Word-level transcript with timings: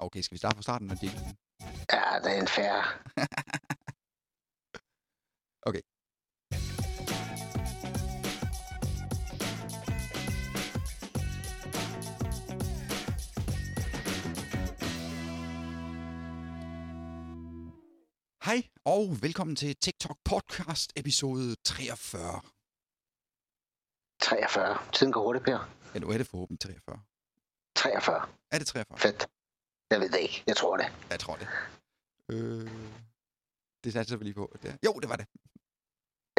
Okay, 0.00 0.22
skal 0.22 0.34
vi 0.34 0.38
starte 0.38 0.56
fra 0.56 0.62
starten 0.62 0.86
med 0.88 0.96
jinglen? 1.02 1.36
Ja, 1.92 2.18
det 2.22 2.36
er 2.36 2.40
en 2.40 2.48
færre. 2.48 2.84
Okay. 5.66 5.80
Hej 18.44 18.62
og 18.84 19.22
velkommen 19.22 19.56
til 19.56 19.76
TikTok 19.76 20.18
podcast 20.24 20.92
episode 20.96 21.56
43. 21.64 22.40
43. 24.20 24.78
Tiden 24.92 25.12
går 25.12 25.22
hurtigt, 25.22 25.44
Per. 25.44 25.70
Ja, 25.94 25.98
nu 25.98 26.08
er 26.10 26.18
det 26.18 26.26
forhåbentlig 26.26 26.60
43. 26.60 27.02
43. 27.76 28.28
Er 28.50 28.58
det 28.58 28.66
43? 28.66 28.98
Fedt. 28.98 29.28
Jeg 29.94 30.00
ved 30.00 30.10
det 30.10 30.20
ikke. 30.20 30.44
Jeg 30.46 30.56
tror 30.56 30.76
det. 30.76 30.86
Jeg 31.10 31.20
tror 31.20 31.36
det. 31.36 31.48
Øh, 32.32 32.70
det 33.84 33.92
satser 33.92 34.16
vi 34.16 34.24
lige 34.24 34.34
på. 34.34 34.56
Det. 34.62 34.78
Jo, 34.86 34.92
det 35.02 35.08
var 35.08 35.16
det. 35.16 35.26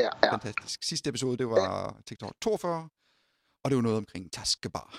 Ja, 0.04 0.10
ja. 0.24 0.32
Fantastisk. 0.34 0.84
Sidste 0.84 1.10
episode, 1.10 1.38
det 1.38 1.48
var 1.50 2.02
TikTok 2.06 2.36
42, 2.42 2.90
og 3.64 3.70
det 3.70 3.76
var 3.76 3.82
noget 3.82 3.98
omkring 3.98 4.32
taskebar. 4.32 4.90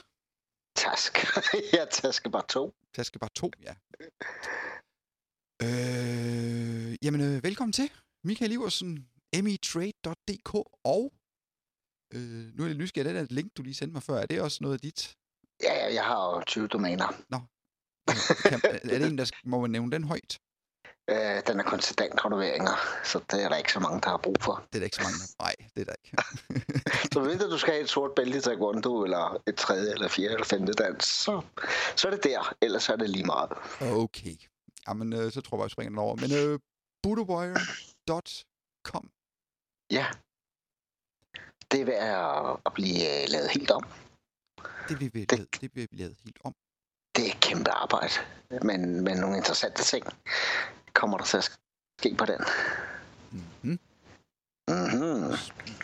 Task. 0.76 1.12
ja, 1.76 1.84
taske 1.90 2.30
bare 2.30 2.46
to. 2.48 2.74
Taskebar 2.94 3.28
2, 3.28 3.50
ja. 3.62 3.74
Øh, 5.62 6.96
jamen, 7.04 7.20
øh, 7.20 7.42
velkommen 7.42 7.72
til. 7.72 7.92
Michael 8.24 8.52
Iversen, 8.52 9.08
mitrade.dk, 9.42 10.54
og 10.84 11.12
øh, 12.14 12.54
nu 12.54 12.64
er 12.64 12.68
lidt 12.68 12.78
nysgerrig, 12.78 13.14
det 13.14 13.14
der 13.14 13.34
link, 13.34 13.56
du 13.56 13.62
lige 13.62 13.74
sendte 13.74 13.92
mig 13.92 14.02
før, 14.02 14.14
er 14.14 14.26
det 14.26 14.40
også 14.40 14.58
noget 14.60 14.74
af 14.74 14.80
dit? 14.80 15.16
Ja, 15.62 15.74
ja, 15.74 15.94
jeg 15.94 16.04
har 16.04 16.36
jo 16.36 16.42
20 16.46 16.68
domæner. 16.68 17.08
Kan, 18.06 18.60
er 18.64 18.98
det 18.98 19.06
en, 19.06 19.18
der 19.18 19.24
skal, 19.24 19.38
må 19.44 19.60
man 19.60 19.70
nævne 19.70 19.92
den 19.92 20.04
højt? 20.04 20.38
Øh, 21.10 21.42
den 21.46 21.60
er 21.60 21.62
konstant 21.62 22.24
renoveringer, 22.24 22.72
så 23.04 23.18
det 23.30 23.44
er 23.44 23.48
der 23.48 23.56
ikke 23.56 23.72
så 23.72 23.80
mange, 23.80 24.00
der 24.00 24.08
har 24.10 24.16
brug 24.16 24.36
for. 24.40 24.66
Det 24.72 24.74
er 24.74 24.78
der 24.78 24.84
ikke 24.84 24.96
så 24.96 25.02
mange, 25.02 25.18
der... 25.18 25.44
Nej, 25.44 25.54
det 25.76 25.80
er 25.80 25.84
der 25.84 25.94
ikke. 26.04 26.16
Så 27.12 27.20
hvis 27.20 27.40
du 27.40 27.58
skal 27.58 27.72
have 27.72 27.82
et 27.84 27.90
sort 27.90 28.10
bælte 28.16 28.38
i 28.38 28.40
taekwondo, 28.40 29.04
eller 29.04 29.42
et 29.46 29.56
tredje, 29.56 29.92
eller 29.92 30.08
fjerde, 30.08 30.32
eller 30.32 30.44
femte 30.44 30.72
dans, 30.72 31.04
så, 31.04 31.42
så 31.96 32.08
er 32.08 32.12
det 32.12 32.24
der. 32.24 32.54
Ellers 32.62 32.88
er 32.88 32.96
det 32.96 33.10
lige 33.10 33.24
meget. 33.24 33.52
Okay. 33.80 34.36
Jamen, 34.88 35.12
øh, 35.12 35.32
så 35.32 35.40
tror 35.40 35.58
jeg 35.58 35.64
vi 35.64 35.70
springer 35.70 35.90
den 35.90 35.98
over. 35.98 36.16
Men 36.16 36.32
øh, 36.32 36.58
budowire.com. 37.02 39.10
Ja. 39.90 40.06
Det 41.70 41.80
er 41.80 41.84
ved 41.84 41.94
at, 42.66 42.72
blive 42.74 43.22
øh, 43.22 43.28
lavet 43.28 43.50
helt 43.50 43.70
om. 43.70 43.82
Det 44.88 45.00
vil 45.00 45.14
vi 45.14 45.24
Det- 45.24 45.60
det 45.60 45.70
vi 45.74 45.88
lavet 45.92 46.16
helt 46.24 46.38
om. 46.44 46.54
Det 47.16 47.26
er 47.26 47.30
et 47.34 47.40
kæmpe 47.40 47.70
arbejde, 47.70 48.12
men, 48.62 49.04
men 49.04 49.16
nogle 49.16 49.36
interessante 49.36 49.82
ting 49.82 50.06
kommer 50.92 51.18
der 51.18 51.24
til 51.24 51.36
at 51.36 51.58
ske 52.00 52.14
på 52.18 52.26
den. 52.26 52.40
Mm-hmm. 53.32 53.78
Mm-hmm. 54.68 55.36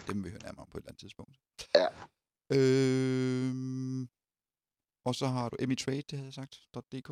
Det 0.07 0.17
må 0.17 0.23
vi 0.23 0.31
høre 0.31 0.43
nærmere 0.43 0.63
om 0.63 0.69
på 0.71 0.79
et 0.79 0.83
eller 0.83 0.91
andet 0.91 1.01
tidspunkt. 1.01 1.37
Ja. 1.75 1.87
Øhm, 2.55 4.03
og 5.05 5.15
så 5.15 5.27
har 5.27 5.49
du 5.49 5.57
emitrade, 5.61 6.03
det 6.03 6.19
havde 6.19 6.27
jeg 6.27 6.35
sagt, 6.35 6.61
.dk. 6.93 7.11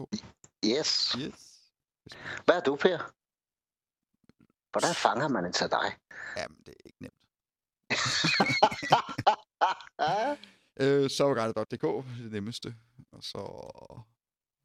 Yes. 0.65 1.13
Yes. 1.19 1.61
Hvad 2.45 2.57
er 2.57 2.61
du, 2.61 2.77
Per? 2.77 2.99
Hvordan 4.71 4.95
fanger 4.95 5.29
man 5.29 5.45
en 5.45 5.53
til 5.53 5.71
dig? 5.71 5.97
Jamen, 6.37 6.59
det 6.67 6.69
er 6.69 6.83
ikke 6.85 7.03
nemt. 7.03 7.15
Øh, 10.83 11.11
Soveguide.dk, 11.11 11.87
det 12.23 12.33
nemmeste. 12.33 12.77
Og 13.13 13.25
så, 13.25 13.41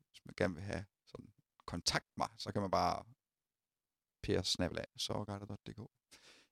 hvis 0.09 0.25
man 0.25 0.33
gerne 0.37 0.55
vil 0.55 0.63
have 0.63 0.85
sådan, 1.05 1.33
kontakt 1.65 2.09
mig, 2.17 2.29
så 2.37 2.51
kan 2.51 2.61
man 2.61 2.71
bare 2.71 3.05
per 4.23 4.41
snabelag 4.41 4.85
soveguide.dk. 4.97 5.81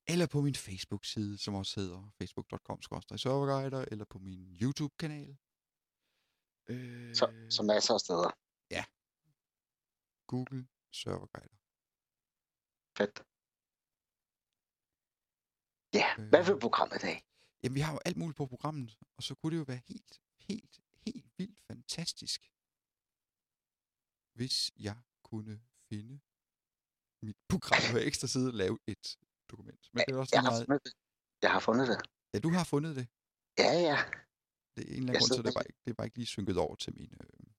Eller 0.08 0.28
på 0.28 0.42
min 0.42 0.56
Facebook-side, 0.56 1.38
som 1.38 1.54
også 1.56 1.80
hedder 1.80 2.12
facebook.com 2.18 2.82
soveguider, 3.18 3.86
eller 3.92 4.06
på 4.06 4.20
min 4.20 4.58
YouTube-kanal. 4.62 5.38
Øh, 6.70 7.16
Så, 7.16 7.48
så 7.50 7.64
masser 7.64 7.94
af 7.94 8.00
steder. 8.00 8.32
Google 10.28 10.68
Serverguider. 10.92 11.58
Fedt. 12.98 13.18
Ja, 15.94 16.08
hvad 16.30 16.46
vil 16.46 16.60
programmet 16.60 16.96
i 16.96 17.06
dag? 17.08 17.33
Jamen, 17.64 17.76
vi 17.76 17.80
har 17.80 17.94
jo 17.94 18.00
alt 18.06 18.18
muligt 18.18 18.38
på 18.38 18.46
programmet, 18.48 18.98
og 19.18 19.24
så 19.24 19.36
kunne 19.36 19.52
det 19.52 19.58
jo 19.58 19.64
være 19.64 19.82
helt, 19.88 20.22
helt, 20.50 20.80
helt 21.08 21.26
vildt 21.38 21.60
fantastisk, 21.68 22.40
hvis 24.38 24.72
jeg 24.80 24.98
kunne 25.24 25.62
finde 25.90 26.20
mit 27.22 27.38
program 27.50 27.82
på 27.92 27.98
ekstra 27.98 28.28
side 28.28 28.48
og 28.48 28.54
lave 28.54 28.80
et 28.88 29.18
dokument. 29.52 29.90
Men 29.94 30.04
det 30.08 30.14
er 30.16 30.20
også 30.20 30.36
Jeg 30.36 30.42
har 30.42 30.52
meget... 30.52 30.66
fundet 30.66 30.84
det. 30.86 30.94
Jeg 31.42 31.52
har 31.52 31.60
fundet 31.60 31.88
det. 31.88 32.00
Ja, 32.34 32.40
du 32.40 32.50
har 32.50 32.64
fundet 32.64 32.96
det. 32.96 33.08
Ja, 33.58 33.72
ja. 33.90 33.98
Det 34.76 34.82
er 34.84 34.88
en 34.88 34.94
eller 34.94 34.96
anden 34.96 35.08
Jeg 35.08 35.20
grund 35.20 35.28
sidder 35.30 35.42
det 35.42 35.50
er, 35.50 35.54
bare 35.60 35.68
ikke, 35.70 35.80
det 35.86 35.92
er 35.92 35.96
bare 35.96 36.08
ikke 36.08 36.18
lige 36.18 36.26
synket 36.36 36.58
over 36.58 36.76
til 36.76 36.94
min 36.96 37.14
øh, 37.22 37.53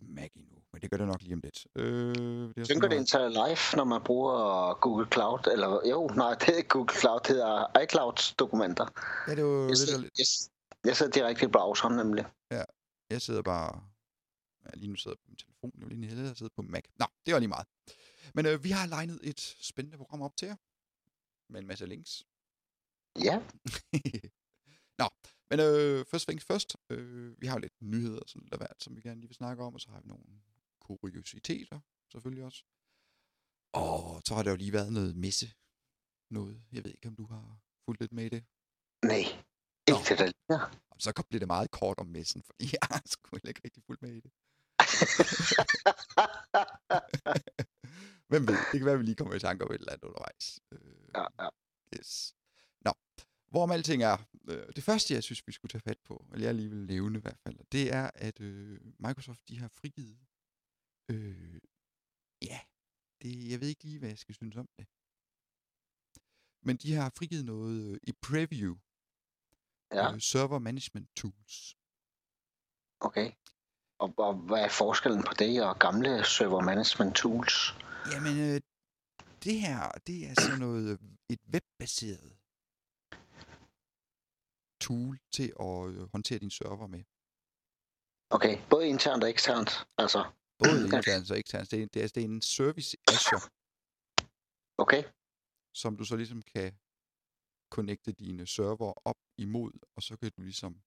Mac 0.00 0.30
endnu. 0.36 0.56
Men 0.72 0.82
det 0.82 0.90
gør 0.90 0.96
det 0.96 1.06
nok 1.06 1.22
lige 1.22 1.34
om 1.34 1.40
lidt. 1.44 1.66
Øh, 1.76 2.14
det 2.54 2.58
er 2.58 2.64
Synker 2.64 2.88
det 2.88 2.96
ind 2.96 3.06
til 3.06 3.20
live, 3.20 3.76
når 3.76 3.84
man 3.84 4.02
bruger 4.04 4.74
Google 4.74 5.06
Cloud? 5.12 5.52
Eller 5.52 5.88
jo, 5.90 6.06
nej, 6.06 6.34
det 6.40 6.48
er 6.48 6.56
ikke 6.56 6.68
Google 6.68 6.94
Cloud, 7.00 7.20
det 7.20 7.28
hedder 7.28 7.80
iClouds 7.82 8.32
dokumenter. 8.32 8.86
Ja, 9.28 9.34
det 9.34 9.44
var 9.44 9.68
Jeg 9.68 9.76
sidder, 9.76 10.00
lidt... 10.00 10.18
jeg, 10.18 10.26
jeg 10.88 10.96
sidder 10.96 11.12
direkte 11.12 11.44
i 11.44 11.48
browseren 11.48 11.96
nemlig. 11.96 12.24
Jeg 13.10 13.22
sidder 13.22 13.42
bare... 13.42 13.84
Ja, 14.64 14.70
lige 14.74 14.90
nu 14.90 14.96
sidder 14.96 15.16
jeg 15.16 15.22
på 15.24 15.28
min 15.28 15.36
telefon. 15.36 15.72
Jeg 15.78 15.84
vil 15.86 15.92
egentlig 15.92 16.10
hellere 16.10 16.34
sidde 16.34 16.50
på 16.56 16.62
Mac. 16.62 16.84
Nå, 16.98 17.06
det 17.26 17.34
var 17.34 17.40
lige 17.40 17.48
meget. 17.56 17.66
Men 18.34 18.46
øh, 18.46 18.64
vi 18.64 18.70
har 18.70 18.86
legnet 18.86 19.20
et 19.22 19.40
spændende 19.40 19.98
program 19.98 20.22
op 20.22 20.36
til 20.36 20.46
jer. 20.46 20.56
Med 21.52 21.60
en 21.60 21.66
masse 21.66 21.86
links. 21.86 22.24
Ja, 23.28 23.42
Nå, 25.00 25.08
men 25.52 25.60
øh, 25.60 26.04
først 26.04 26.28
things 26.28 26.44
først. 26.44 26.76
Øh, 26.90 27.40
vi 27.40 27.46
har 27.46 27.54
jo 27.54 27.60
lidt 27.60 27.82
nyheder 27.82 28.20
og 28.20 28.28
sådan 28.28 28.48
af 28.52 28.58
hvert, 28.58 28.76
som 28.78 28.96
vi 28.96 29.00
gerne 29.00 29.20
lige 29.20 29.28
vil 29.28 29.34
snakke 29.34 29.62
om. 29.62 29.74
Og 29.74 29.80
så 29.80 29.90
har 29.90 30.00
vi 30.00 30.08
nogle 30.08 30.24
kuriositeter, 30.80 31.80
selvfølgelig 32.12 32.44
også. 32.44 32.64
Og 33.72 34.22
så 34.26 34.34
har 34.34 34.42
der 34.42 34.50
jo 34.50 34.56
lige 34.56 34.72
været 34.72 34.92
noget 34.92 35.16
messe. 35.16 35.52
Noget. 36.30 36.62
Jeg 36.72 36.84
ved 36.84 36.90
ikke, 36.90 37.08
om 37.08 37.16
du 37.16 37.26
har 37.26 37.60
fulgt 37.84 38.00
lidt 38.00 38.12
med 38.12 38.24
i 38.24 38.28
det. 38.28 38.44
nej. 39.04 39.24
Nå. 39.88 39.96
Ikke 39.96 40.08
det, 40.08 40.18
der 40.18 40.24
ligner. 40.24 40.80
Og 40.90 41.00
så 41.00 41.24
blev 41.28 41.40
det 41.40 41.48
meget 41.48 41.70
kort 41.70 41.98
om 41.98 42.06
messen, 42.06 42.42
fordi 42.42 42.64
jeg 42.72 42.80
har 42.90 43.02
sgu 43.06 43.36
ikke 43.46 43.60
rigtig 43.64 43.82
fulgt 43.86 44.02
med 44.02 44.12
i 44.12 44.20
det. 44.20 44.32
Hvem 48.30 48.48
ved? 48.48 48.56
Det 48.72 48.80
kan 48.80 48.84
være, 48.84 48.94
at 48.94 49.00
vi 49.00 49.04
lige 49.04 49.16
kommer 49.16 49.34
i 49.34 49.40
tanke 49.40 49.64
om 49.64 49.70
et 49.70 49.80
eller 49.80 49.92
andet 49.92 50.04
undervejs. 50.04 50.60
Øh, 50.72 50.78
ja, 51.14 51.26
ja. 51.42 51.48
Yes. 51.98 52.34
Nå, 52.84 52.92
hvorom 53.52 53.70
alting 53.70 54.02
er, 54.02 54.16
øh, 54.48 54.66
det 54.76 54.84
første, 54.84 55.14
jeg 55.14 55.22
synes, 55.22 55.46
vi 55.46 55.52
skulle 55.52 55.70
tage 55.70 55.82
fat 55.88 55.98
på, 56.04 56.26
eller 56.32 56.46
jeg 56.46 56.54
lige 56.54 56.70
vil 56.70 56.86
nævne 56.86 57.18
i 57.18 57.22
hvert 57.22 57.38
fald, 57.38 57.58
det 57.72 57.92
er, 57.92 58.10
at 58.14 58.40
øh, 58.40 58.80
Microsoft, 58.98 59.48
de 59.48 59.58
har 59.58 59.68
frigivet, 59.68 60.18
øh, 61.10 61.60
ja, 62.42 62.60
det, 63.22 63.50
jeg 63.50 63.60
ved 63.60 63.68
ikke 63.68 63.84
lige, 63.84 63.98
hvad 63.98 64.08
jeg 64.08 64.18
skal 64.18 64.34
synes 64.34 64.56
om 64.56 64.68
det. 64.78 64.86
Men 66.66 66.76
de 66.76 66.94
har 66.94 67.12
frigivet 67.18 67.44
noget 67.44 67.92
øh, 67.92 67.98
i 68.02 68.12
preview, 68.12 68.74
ja, 69.92 70.14
øh, 70.14 70.20
server 70.20 70.58
management 70.58 71.08
tools. 71.16 71.76
okay. 73.00 73.32
Og, 73.98 74.14
og 74.18 74.34
hvad 74.34 74.62
er 74.64 74.68
forskellen 74.68 75.22
på 75.22 75.34
det 75.38 75.62
og 75.68 75.78
gamle 75.78 76.24
server 76.24 76.60
management 76.60 77.16
tools? 77.16 77.54
Jamen, 78.12 78.34
øh, 78.40 78.60
det 79.44 79.60
her, 79.60 79.90
det 80.06 80.26
er 80.26 80.34
sådan 80.40 80.58
noget, 80.58 80.84
øh, 80.92 80.98
et 81.28 81.40
webbaseret 81.52 82.41
tool 84.92 85.18
til 85.32 85.52
at 85.60 85.88
øh, 85.94 86.08
håndtere 86.12 86.38
din 86.38 86.50
server 86.50 86.86
med. 86.86 87.04
Okay, 88.30 88.54
både 88.70 88.88
internt 88.88 89.22
og 89.24 89.30
eksternt. 89.30 89.70
Altså, 89.98 90.20
Både 90.58 90.70
Ja. 90.92 90.96
internt 90.96 91.30
og 91.30 91.38
eksternt. 91.38 91.70
Det 91.70 91.82
er, 91.82 91.86
det, 91.86 92.02
er, 92.04 92.08
det 92.08 92.20
er 92.20 92.24
en 92.24 92.42
service 92.42 92.96
Azure, 93.08 93.44
okay, 94.78 95.02
som 95.74 95.96
du 95.96 96.04
så 96.04 96.16
ligesom 96.16 96.42
kan 96.42 96.78
connecte 97.70 98.12
dine 98.12 98.46
server 98.46 98.92
op 99.08 99.16
imod, 99.38 99.72
og 99.96 100.02
så 100.02 100.16
kan 100.16 100.30
du 100.36 100.42
ligesom 100.42 100.82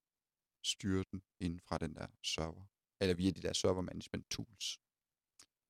styre 0.63 1.03
den 1.12 1.24
inden 1.39 1.59
fra 1.59 1.77
den 1.77 1.95
der 1.95 2.07
server. 2.24 2.65
Eller 3.01 3.15
via 3.15 3.31
de 3.31 3.41
der 3.41 3.53
server 3.53 3.81
management 3.81 4.30
tools. 4.30 4.80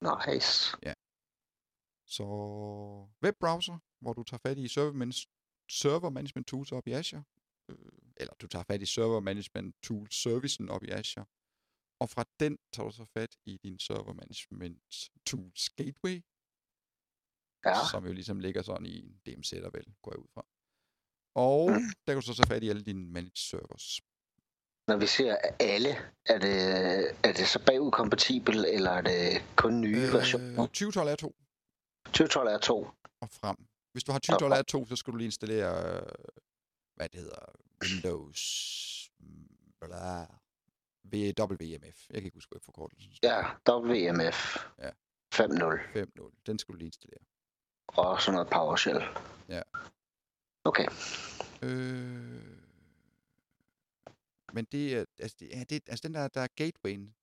nice. 0.01 0.77
Så 2.07 2.24
webbrowser, 3.24 3.77
hvor 4.01 4.13
du 4.13 4.24
tager 4.24 4.39
fat 4.48 4.57
i 4.57 4.68
server 4.68 6.10
management 6.10 6.48
tools 6.48 6.71
op 6.71 6.88
i 6.88 6.92
Azure, 6.92 7.24
øh, 7.69 7.94
eller 8.17 8.33
du 8.41 8.47
tager 8.47 8.63
fat 8.63 8.81
i 8.81 8.85
server 8.85 9.19
management 9.19 9.75
tools 9.83 10.15
servicen 10.15 10.69
op 10.69 10.83
i 10.83 10.89
Azure, 10.89 11.25
og 12.01 12.09
fra 12.09 12.23
den 12.39 12.57
tager 12.73 12.89
du 12.89 12.95
så 12.95 13.06
fat 13.06 13.35
i 13.45 13.57
din 13.63 13.79
server 13.79 14.13
management 14.13 15.09
tools 15.25 15.69
gateway, 15.69 16.21
Ja, 17.65 17.75
som 17.91 18.06
jo 18.06 18.13
ligesom 18.13 18.39
ligger 18.39 18.62
sådan 18.62 18.85
i 18.85 19.00
en 19.00 19.21
DMZ'er 19.29 19.69
vel, 19.73 19.88
går 20.01 20.12
jeg 20.12 20.19
ud 20.19 20.27
fra. 20.33 20.45
Og 21.35 21.71
Mm. 21.71 21.81
der 22.06 22.13
kan 22.13 22.15
du 22.15 22.21
så 22.21 22.33
tage 22.35 22.47
fat 22.47 22.63
i 22.63 22.69
alle 22.69 22.83
dine 22.83 23.06
managed 23.07 23.35
servers. 23.35 24.01
Når 24.88 24.97
vi 24.97 25.07
siger 25.07 25.35
alle, 25.59 25.89
er 26.25 26.39
det, 26.39 26.57
er 27.27 27.33
det 27.38 27.47
så 27.47 27.59
bagudkompatibel, 27.65 28.65
eller 28.65 28.91
er 28.91 29.01
det 29.01 29.21
kun 29.56 29.81
nye 29.81 29.97
øh, 30.07 30.13
versioner? 30.13 30.65
2012 30.67 31.09
er 31.09 31.15
2 31.15 31.35
2012 32.06 32.47
er 32.47 32.57
2. 32.57 32.88
og 33.21 33.29
frem. 33.29 33.56
Hvis 33.91 34.03
du 34.03 34.12
har 34.12 34.19
2012 34.19 34.53
er 34.53 34.62
2, 34.62 34.85
så 34.85 34.95
skal 34.95 35.13
du 35.13 35.17
lige 35.17 35.25
installere, 35.25 35.95
øh, 35.95 36.12
hvad 36.95 37.09
det 37.09 37.19
hedder, 37.19 37.39
Windows, 37.83 38.42
mm, 39.19 39.48
bla, 39.81 40.25
WMF. 41.13 42.10
Jeg 42.10 42.22
kan 42.22 42.25
ikke 42.25 42.36
huske, 42.36 42.51
hvad 42.51 42.62
forkortelsen. 42.62 43.13
Ja, 43.24 43.42
WMF. 43.69 44.66
Ja. 44.80 44.89
5.0. 45.36 45.80
5.0. 45.95 46.31
Den 46.45 46.60
skal 46.60 46.74
du 46.74 46.77
lige 46.77 46.88
installere. 46.88 47.24
Og 47.88 48.22
sådan 48.22 48.33
noget 48.33 48.50
PowerShell. 48.50 49.01
Ja. 49.50 49.62
Okay. 50.63 50.88
Øh... 51.62 52.66
Men 54.54 54.66
det 54.66 54.95
er, 54.95 55.06
altså, 55.19 55.38
det, 55.39 55.50
ja, 55.50 55.63
det, 55.63 55.89
altså 55.89 56.07
den 56.07 56.13
der, 56.13 56.27
der 56.27 56.42
er 56.42 56.48
gatewayen. 56.56 57.16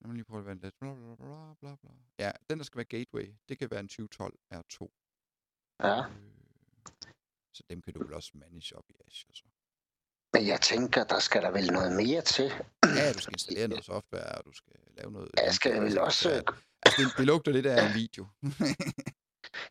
Lad 0.00 0.08
mig 0.08 0.14
lige 0.14 0.24
prøve 0.24 0.40
at 0.40 0.46
vente 0.46 0.66
lidt. 0.66 0.78
Bla, 0.80 0.94
bla, 0.94 1.14
bla, 1.14 1.54
bla, 1.60 1.76
bla. 1.76 1.90
Ja, 2.18 2.30
den 2.50 2.58
der 2.58 2.64
skal 2.64 2.76
være 2.76 2.84
gateway, 2.84 3.34
det 3.48 3.58
kan 3.58 3.70
være 3.70 3.80
en 3.80 3.88
2012 3.88 4.38
R2. 4.54 4.88
Ja. 5.80 5.98
Øh, 5.98 6.39
så 7.52 7.62
dem 7.70 7.82
kan 7.82 7.92
du 7.94 8.04
vel 8.04 8.14
også 8.14 8.30
manage 8.34 8.76
op 8.76 8.84
i 8.88 8.94
Azure. 9.06 9.34
Så. 9.34 9.44
Men 10.32 10.46
jeg 10.46 10.60
tænker, 10.60 11.04
der 11.04 11.18
skal 11.18 11.42
der 11.42 11.50
vel 11.50 11.66
noget 11.72 11.92
mere 11.92 12.22
til. 12.22 12.52
Ja, 12.84 13.12
du 13.12 13.18
skal 13.18 13.32
installere 13.34 13.68
noget 13.68 13.84
software, 13.84 14.38
og 14.38 14.44
du 14.44 14.52
skal 14.52 14.72
lave 14.96 15.12
noget... 15.12 15.30
Jeg 15.46 15.54
skal 15.54 15.82
vel 15.82 15.98
også... 15.98 16.28
Altså, 16.82 17.02
det, 17.02 17.12
det 17.18 17.26
lugter 17.26 17.52
lidt 17.52 17.66
af 17.66 17.86
en 17.88 17.94
video. 17.94 18.26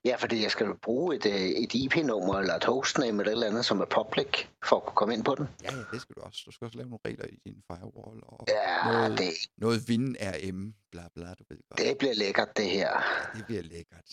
Ja, 0.06 0.16
fordi 0.16 0.44
jeg 0.44 0.52
skal 0.52 0.66
jo 0.66 0.78
bruge 0.81 1.16
et, 1.16 1.26
øh, 1.26 1.34
et 1.64 1.74
IP-nummer 1.74 2.40
eller 2.40 2.54
et 2.56 2.64
hostname 2.64 3.22
eller 3.22 3.31
et 3.31 3.31
eller 3.31 3.48
andet, 3.48 3.66
som 3.66 3.80
er 3.80 3.86
public, 3.86 4.48
for 4.66 4.76
at 4.76 4.84
kunne 4.84 4.96
komme 4.96 5.14
ind 5.14 5.24
på 5.26 5.36
den. 5.36 5.48
Ja, 5.64 5.76
ja, 5.76 5.84
det 5.92 6.02
skal 6.02 6.16
du 6.16 6.22
også. 6.22 6.44
Du 6.46 6.52
skal 6.52 6.66
også 6.66 6.78
lave 6.78 6.90
nogle 6.90 7.00
regler 7.06 7.26
i 7.26 7.38
din 7.46 7.64
firewall. 7.68 8.20
Og 8.24 8.46
Ja, 8.48 8.92
noget, 8.92 9.18
det, 9.18 9.34
noget 9.58 9.81
Win 9.90 10.16
RM, 10.22 10.74
bla 10.92 11.08
bla, 11.16 11.34
du 11.34 11.44
ved 11.50 11.58
godt. 11.70 11.80
det 11.80 11.98
bliver 11.98 12.14
lækkert, 12.14 12.58
det 12.58 12.70
her. 12.70 12.92
Det 13.36 13.46
bliver 13.46 13.62
lækkert. 13.62 14.10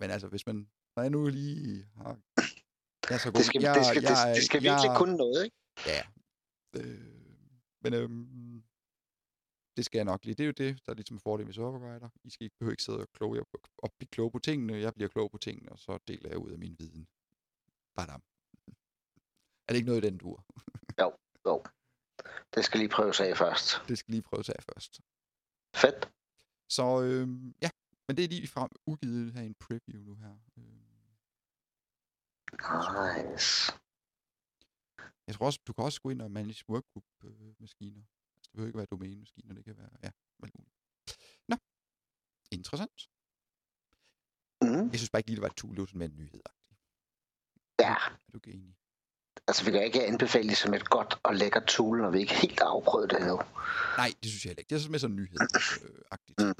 Men 0.00 0.10
altså, 0.10 0.28
hvis 0.28 0.46
man... 0.46 0.68
Når 0.96 1.02
jeg 1.02 1.10
nu 1.10 1.28
lige 1.28 1.86
har... 1.96 2.18
Jeg 3.08 3.14
er 3.14 3.18
så 3.18 3.30
god. 3.30 3.38
Det 3.38 3.46
skal, 3.46 3.62
jeg, 3.62 3.74
det 3.74 3.86
skal, 3.86 4.02
jeg, 4.02 4.16
det, 4.28 4.36
det 4.36 4.44
skal 4.44 4.62
virkelig 4.62 4.88
jeg, 4.88 4.98
kunne 4.98 5.16
noget, 5.16 5.44
ikke? 5.44 5.56
Ja. 5.86 6.02
Øh, 6.78 7.12
men 7.82 7.94
øhm, 7.94 8.62
det 9.76 9.84
skal 9.84 9.98
jeg 9.98 10.04
nok 10.04 10.24
lige. 10.24 10.34
Det 10.34 10.44
er 10.44 10.52
jo 10.52 10.58
det, 10.64 10.86
der 10.86 10.92
er 10.92 10.96
ligesom 10.96 11.20
fordel 11.20 11.46
med 11.46 11.54
Software 11.54 12.10
I 12.24 12.30
skal 12.30 12.44
ikke 12.44 12.56
behøve 12.58 12.72
ikke 12.72 12.82
sidde 12.82 12.98
og 12.98 13.12
kloge 13.12 13.44
på, 13.52 13.58
og 13.78 13.92
blive 13.98 14.08
klog 14.08 14.32
på 14.32 14.38
tingene. 14.38 14.72
Jeg 14.86 14.94
bliver 14.94 15.08
klog 15.08 15.30
på 15.30 15.38
tingene, 15.38 15.72
og 15.72 15.78
så 15.78 15.98
deler 16.08 16.28
jeg 16.28 16.38
ud 16.38 16.50
af 16.50 16.58
min 16.58 16.76
viden. 16.78 17.06
Badam. 17.96 18.22
Er 19.66 19.72
det 19.72 19.76
ikke 19.76 19.88
noget 19.88 20.04
i 20.04 20.06
den 20.06 20.18
dur? 20.18 20.44
Jo. 21.46 21.62
Det 22.54 22.64
skal 22.64 22.80
lige 22.80 22.88
prøves 22.88 23.20
af 23.20 23.36
først. 23.36 23.82
Det 23.88 23.98
skal 23.98 24.12
lige 24.12 24.22
prøves 24.22 24.48
af 24.48 24.62
først. 24.62 25.00
Fedt. 25.76 26.10
Så 26.68 27.02
øhm, 27.02 27.54
ja, 27.62 27.70
men 28.08 28.16
det 28.16 28.24
er 28.24 28.28
lige 28.28 28.48
frem 28.48 28.70
udgivet 28.86 29.32
her 29.32 29.42
i 29.42 29.46
en 29.46 29.54
preview 29.54 30.02
nu 30.02 30.14
her. 30.14 30.34
Øhm, 30.56 30.81
Nice. 32.52 33.72
Jeg 35.26 35.34
tror 35.34 35.46
også, 35.46 35.60
du 35.66 35.72
kan 35.72 35.84
også 35.84 36.00
gå 36.00 36.10
ind 36.10 36.22
og 36.22 36.30
manage 36.30 36.64
workgroup 36.68 37.04
øh, 37.24 37.54
maskiner. 37.60 38.02
Altså, 38.36 38.48
det 38.50 38.52
behøver 38.52 38.68
ikke 38.68 38.78
være 38.78 38.86
domænemaskiner, 38.86 39.54
det 39.54 39.64
kan 39.64 39.76
være, 39.78 39.90
ja, 40.02 40.10
alt 40.42 40.54
muligt. 40.58 40.76
Nå, 41.48 41.56
interessant. 42.50 43.08
Mm. 44.62 44.90
Jeg 44.90 44.98
synes 44.98 45.10
bare 45.10 45.20
ikke 45.20 45.30
lige, 45.30 45.36
det 45.36 45.42
var 45.42 45.86
sådan 45.86 45.98
med 45.98 46.08
en 46.08 46.16
nyhed. 46.16 46.40
Ja, 47.80 47.94
Er 47.94 48.30
du 48.32 48.36
ikke 48.38 48.52
enig? 48.52 48.76
altså 49.46 49.64
vi 49.64 49.70
kan 49.70 49.84
ikke 49.84 50.06
anbefale 50.06 50.48
det 50.48 50.56
som 50.56 50.74
et 50.74 50.90
godt 50.90 51.20
og 51.22 51.34
lækkert 51.34 51.66
tool, 51.66 51.98
når 51.98 52.10
vi 52.10 52.18
ikke 52.20 52.34
helt 52.34 52.58
har 52.60 52.66
afprøvet 52.66 53.10
det 53.10 53.18
endnu. 53.20 53.36
Nej, 53.96 54.10
det 54.22 54.30
synes 54.30 54.44
jeg 54.44 54.50
heller 54.50 54.60
ikke. 54.60 54.70
Det 54.70 54.76
er 54.76 54.80
sådan 54.80 54.90
med 54.90 54.98
sådan 54.98 55.16
en 55.16 55.22
nyhed-agtigt. 55.22 56.38
Mm. 56.38 56.54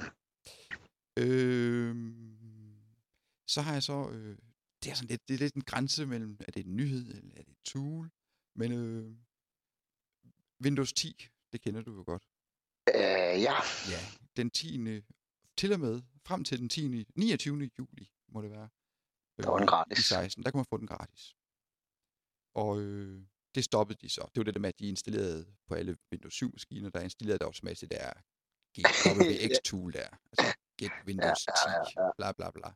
Øhm, 1.23 2.77
så 3.47 3.61
har 3.61 3.73
jeg 3.73 3.83
så... 3.83 4.11
Øh, 4.11 4.39
det 4.83 4.91
er 4.91 4.95
sådan 4.95 5.09
lidt, 5.09 5.29
det 5.29 5.35
er 5.35 5.39
lidt 5.39 5.55
en 5.55 5.65
grænse 5.65 6.07
mellem, 6.07 6.37
er 6.41 6.53
det 6.53 6.67
en 6.67 6.77
nyhed, 6.77 7.15
eller 7.15 7.35
er 7.37 7.43
det 7.43 7.53
et 7.53 7.63
tool? 7.65 8.11
Men 8.55 8.73
øh, 8.73 9.17
Windows 10.65 10.93
10, 10.93 11.29
det 11.53 11.61
kender 11.61 11.83
du 11.83 11.95
jo 11.95 12.03
godt. 12.07 12.25
Øh, 12.95 13.43
ja, 13.43 13.55
Ja, 13.91 14.01
den 14.37 14.51
10. 14.51 15.03
til 15.57 15.73
og 15.73 15.81
med, 15.81 16.03
frem 16.27 16.45
til 16.45 16.59
den 16.59 16.69
10. 16.69 17.07
29. 17.17 17.71
juli, 17.79 18.11
må 18.29 18.43
det 18.43 18.51
være. 18.51 18.69
Der 19.37 19.51
var 19.51 19.59
den 19.59 19.67
gratis. 19.67 19.99
I 19.99 20.03
16, 20.03 20.45
der 20.45 20.51
kan 20.51 20.59
man 20.59 20.67
få 20.71 20.77
den 20.77 20.87
gratis. 20.87 21.37
Og 22.55 22.81
øh, 22.81 23.23
det 23.55 23.65
stoppede 23.65 23.99
de 24.03 24.09
så. 24.09 24.21
Det 24.21 24.37
var 24.41 24.45
det 24.45 24.55
der 24.55 24.61
med, 24.61 24.69
at 24.69 24.79
de 24.79 24.89
installerede 24.89 25.47
på 25.67 25.75
alle 25.75 25.97
Windows 26.13 26.43
7-maskiner, 26.43 26.91
der 26.91 27.01
installerede 27.01 27.39
der 27.39 27.45
automatisk 27.45 27.81
det 27.81 27.91
der 27.91 28.13
GWX-tool 28.79 29.93
der. 29.99 30.09
Altså 30.33 30.57
Get 30.79 30.93
Windows 31.07 31.39
10, 31.39 31.51
bla 32.19 32.33
bla 32.33 32.51
bla. 32.51 32.73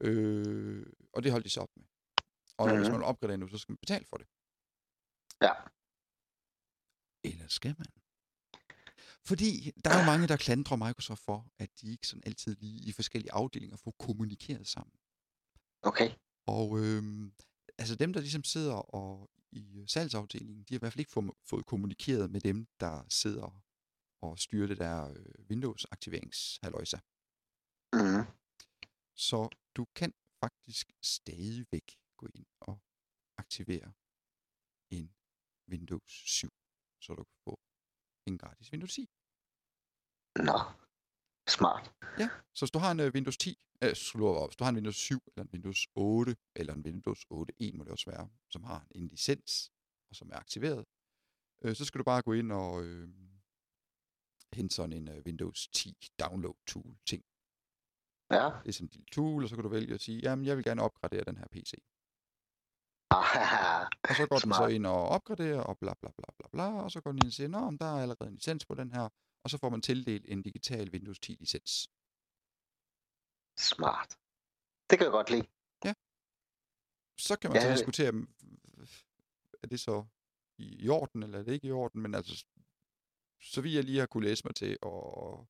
Øh, 0.00 0.86
og 1.12 1.22
det 1.22 1.32
holdt 1.32 1.44
de 1.44 1.50
så 1.50 1.60
op 1.60 1.76
med. 1.76 1.84
Og 2.58 2.66
mm-hmm. 2.66 2.80
hvis 2.80 2.90
man 2.90 2.98
vil 2.98 3.06
opgradere 3.06 3.38
nu, 3.38 3.48
så 3.48 3.58
skal 3.58 3.72
man 3.72 3.78
betale 3.78 4.04
for 4.04 4.16
det. 4.16 4.26
Ja. 5.42 5.52
Eller 7.24 7.48
skal 7.48 7.74
man? 7.78 7.86
Fordi 9.24 9.70
der 9.84 9.90
er 9.90 9.98
jo 9.98 10.04
mange, 10.04 10.28
der 10.28 10.36
klandrer 10.36 10.76
Microsoft 10.76 11.22
for, 11.22 11.48
at 11.58 11.70
de 11.80 11.90
ikke 11.90 12.06
sådan 12.06 12.22
altid 12.26 12.56
lige 12.56 12.88
i 12.88 12.92
forskellige 12.92 13.32
afdelinger 13.32 13.76
får 13.76 13.94
kommunikeret 13.98 14.66
sammen. 14.68 14.92
okay. 15.82 16.10
Og 16.46 16.78
øhm, 16.78 17.32
altså 17.78 17.94
dem, 17.94 18.12
der 18.12 18.20
ligesom 18.20 18.44
sidder 18.44 18.94
og 18.94 19.30
i 19.52 19.78
øh, 19.78 19.88
salgsafdelingen, 19.88 20.64
de 20.64 20.74
har 20.74 20.78
i 20.78 20.82
hvert 20.82 20.92
fald 20.92 21.00
ikke 21.00 21.12
få, 21.12 21.36
fået 21.44 21.66
kommunikeret 21.66 22.30
med 22.30 22.40
dem, 22.40 22.66
der 22.80 23.04
sidder 23.08 23.64
og 24.22 24.38
styrer 24.38 24.66
det 24.66 24.78
der 24.78 25.08
øh, 25.10 25.46
Windows-aktiveringshalløjsa. 25.50 26.98
Mm. 27.92 28.24
Så 29.14 29.48
du 29.76 29.84
kan 29.94 30.14
faktisk 30.40 30.92
stadigvæk 31.02 31.98
gå 32.16 32.26
ind 32.34 32.46
og 32.60 32.78
aktivere 33.36 33.92
en 34.90 35.14
Windows 35.70 36.12
7, 36.12 36.48
så 37.00 37.14
du 37.14 37.24
kan 37.24 37.38
få 37.44 37.60
en 38.26 38.38
gratis 38.38 38.72
Windows 38.72 38.94
10. 38.94 39.08
Nå, 40.36 40.58
smart. 41.56 41.94
Ja, 42.18 42.28
så 42.54 42.64
hvis 42.64 42.70
du 42.70 42.78
har 42.78 42.90
en 42.90 43.00
uh, 43.00 43.06
Windows 43.06 43.36
10, 43.36 43.58
øh, 43.82 43.94
slår 43.94 44.34
op, 44.42 44.48
hvis 44.48 44.56
du 44.56 44.64
har 44.64 44.70
en 44.70 44.76
Windows 44.76 44.96
7, 44.96 45.20
eller 45.26 45.44
en 45.44 45.50
Windows 45.52 45.86
8, 45.94 46.36
eller 46.54 46.74
en 46.74 46.82
Windows 46.88 47.20
8.1 47.32 47.76
må 47.76 47.84
det 47.84 47.92
også 47.92 48.10
være, 48.10 48.28
som 48.50 48.64
har 48.64 48.86
en 48.90 49.08
licens, 49.08 49.72
og 50.10 50.16
som 50.16 50.30
er 50.30 50.36
aktiveret, 50.36 50.84
øh, 51.62 51.76
så 51.76 51.84
skal 51.84 51.98
du 51.98 52.04
bare 52.04 52.22
gå 52.22 52.32
ind 52.32 52.52
og 52.52 52.84
øh, 52.84 53.08
hente 54.52 54.74
sådan 54.74 54.92
en 54.92 55.08
uh, 55.08 55.18
Windows 55.26 55.68
10 55.68 55.96
download 56.20 56.56
tool 56.66 56.96
ting. 57.06 57.24
Ja. 58.30 58.44
Det 58.62 58.68
er 58.68 58.72
sådan 58.72 58.84
en 58.86 58.90
lille 58.92 59.06
tool, 59.12 59.42
og 59.42 59.48
så 59.48 59.54
kan 59.56 59.62
du 59.62 59.68
vælge 59.68 59.94
at 59.94 60.00
sige, 60.00 60.20
jamen 60.22 60.44
jeg 60.46 60.56
vil 60.56 60.64
gerne 60.64 60.82
opgradere 60.82 61.24
den 61.24 61.36
her 61.36 61.46
PC. 61.52 61.72
Ah, 63.10 63.86
Og 64.10 64.14
så 64.16 64.26
går 64.28 64.36
den 64.36 64.52
så 64.52 64.56
Smart. 64.56 64.72
ind 64.72 64.86
og 64.86 65.08
opgraderer, 65.08 65.60
og 65.60 65.78
bla 65.78 65.94
bla 66.00 66.10
bla 66.18 66.26
bla 66.38 66.48
bla, 66.52 66.82
og 66.82 66.90
så 66.90 67.00
går 67.00 67.10
den 67.12 67.18
ind 67.18 67.26
og 67.26 67.32
siger, 67.32 67.48
nå, 67.48 67.70
men 67.70 67.78
der 67.78 67.86
er 67.86 68.02
allerede 68.02 68.28
en 68.28 68.34
licens 68.34 68.66
på 68.66 68.74
den 68.74 68.92
her, 68.92 69.08
og 69.44 69.50
så 69.50 69.58
får 69.58 69.68
man 69.70 69.82
tildelt 69.82 70.24
en 70.28 70.42
digital 70.42 70.90
Windows 70.90 71.20
10 71.20 71.36
licens. 71.40 71.88
smart. 73.58 74.10
Det 74.90 74.98
kan 74.98 75.04
jeg 75.04 75.12
godt 75.12 75.30
lide. 75.30 75.46
Så 77.18 77.38
kan 77.38 77.50
man 77.50 77.60
så 77.62 77.68
Ja. 77.68 77.74
diskutere, 77.74 78.12
mm, 78.12 78.28
er 79.62 79.66
det 79.66 79.80
så 79.80 80.04
i, 80.58 80.84
i 80.84 80.88
orden, 80.88 81.22
eller 81.22 81.38
er 81.38 81.42
det 81.42 81.52
ikke 81.52 81.68
i 81.68 81.70
orden, 81.72 82.02
men 82.02 82.14
altså, 82.14 82.46
så 83.40 83.60
vil 83.60 83.72
jeg 83.72 83.84
lige 83.84 83.98
have 83.98 84.06
kunne 84.06 84.24
læse 84.28 84.42
mig 84.46 84.54
til, 84.54 84.78
og 84.82 85.48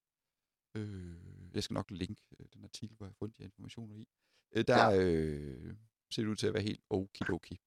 øh, 0.76 1.54
jeg 1.54 1.62
skal 1.62 1.75
nok 1.75 1.90
linke 1.90 2.23
øh, 2.40 2.47
den 2.54 2.64
artikel, 2.64 2.97
hvor 2.97 3.06
jeg 3.06 3.11
har 3.11 3.14
fundet 3.18 3.38
de 3.38 3.42
informationer 3.45 3.95
i. 3.95 4.09
Øh, 4.56 4.64
der 4.66 4.90
Ja. 4.90 5.02
øh, 5.04 5.76
ser 6.12 6.23
det 6.23 6.28
ud 6.28 6.37
til 6.37 6.47
at 6.47 6.54
være 6.54 6.62
helt 6.62 6.80
okidoki. 6.90 7.61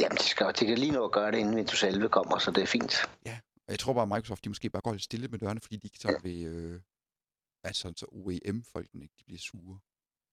Jamen, 0.00 0.18
de, 0.18 0.22
skal, 0.22 0.46
de 0.60 0.66
kan 0.66 0.78
lige 0.78 0.92
nå 0.92 1.04
at 1.04 1.12
gøre 1.12 1.30
det, 1.32 1.38
inden 1.38 1.54
Windows 1.54 1.82
11 1.82 2.08
kommer, 2.08 2.38
så 2.38 2.50
det 2.50 2.62
er 2.62 2.66
fint. 2.66 2.92
Og 3.66 3.72
jeg 3.72 3.78
tror 3.78 3.92
bare, 3.94 4.02
at 4.02 4.08
Microsoft, 4.08 4.44
de 4.44 4.48
måske 4.50 4.70
bare 4.70 4.82
går 4.82 4.92
lidt 4.92 5.02
stille 5.02 5.28
med 5.28 5.38
dørene, 5.38 5.60
fordi 5.60 5.76
de 5.76 5.86
ikke 5.86 5.98
sådan 5.98 6.20
vil, 6.22 6.46
øh, 6.46 6.80
altså 7.64 7.92
så 7.96 8.06
OEM-folkene, 8.12 9.02
ikke, 9.02 9.14
de 9.18 9.24
bliver 9.24 9.38
sure. 9.38 9.78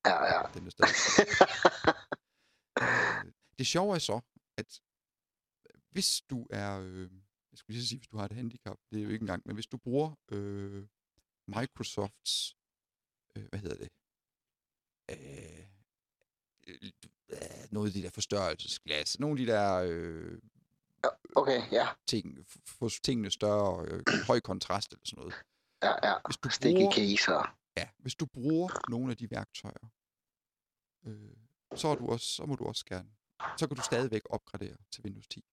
Ja, 0.05 0.25
ja. 0.25 0.41
Dem, 0.53 0.63
der 0.63 0.69
stadig 0.69 0.95
Øh, 2.81 3.31
det 3.57 3.67
sjove 3.67 3.95
er 3.95 3.99
så, 3.99 4.19
at 4.57 4.81
hvis 5.91 6.21
du 6.29 6.47
er, 6.49 6.79
øh, 6.79 7.11
jeg 7.51 7.57
skulle 7.57 7.75
lige 7.77 7.87
sige, 7.87 7.99
hvis 7.99 8.07
du 8.07 8.17
har 8.17 8.25
et 8.25 8.31
handicap, 8.31 8.77
det 8.91 8.99
er 8.99 9.03
jo 9.03 9.09
ikke 9.09 9.23
engang, 9.23 9.43
men 9.45 9.55
hvis 9.55 9.67
du 9.67 9.77
bruger 9.77 10.15
øh, 10.31 10.87
Microsofts, 11.47 12.55
øh, 13.35 13.45
hvad 13.49 13.59
hedder 13.59 13.77
det, 13.77 13.89
øh, 15.11 15.67
øh, 17.29 17.37
noget 17.71 17.87
af 17.87 17.93
de 17.93 18.03
der 18.03 18.09
forstørrelsesglas, 18.09 19.19
nogle 19.19 19.41
af 19.41 19.45
de 19.45 19.51
der 19.51 19.83
øh, 19.87 20.39
okay, 21.35 21.71
ja. 21.71 21.87
ting, 22.07 22.47
få 22.65 22.89
tingene 22.89 23.31
større, 23.31 23.85
øh, 23.85 24.03
høj 24.27 24.39
kontrast 24.39 24.91
eller 24.91 25.05
sådan 25.05 25.21
noget. 25.21 25.35
Ja, 25.83 26.09
ja. 26.09 26.15
Hvis 26.25 26.37
du 26.37 26.49
Stik 26.49 26.75
bruger, 26.75 26.91
caser. 26.91 27.57
ja, 27.77 27.89
hvis 27.97 28.15
du 28.15 28.25
bruger 28.25 28.89
nogle 28.89 29.11
af 29.11 29.17
de 29.17 29.31
værktøjer, 29.31 29.91
øh, 31.05 31.37
så, 31.75 31.87
er 31.87 31.95
du 31.95 32.07
også, 32.07 32.27
så 32.27 32.45
må 32.45 32.55
du 32.55 32.65
også 32.65 32.85
gerne 32.85 33.17
så 33.57 33.67
kan 33.67 33.77
du 33.77 33.81
stadigvæk 33.81 34.21
opgradere 34.29 34.77
til 34.91 35.03
Windows 35.03 35.27
10. 35.27 35.43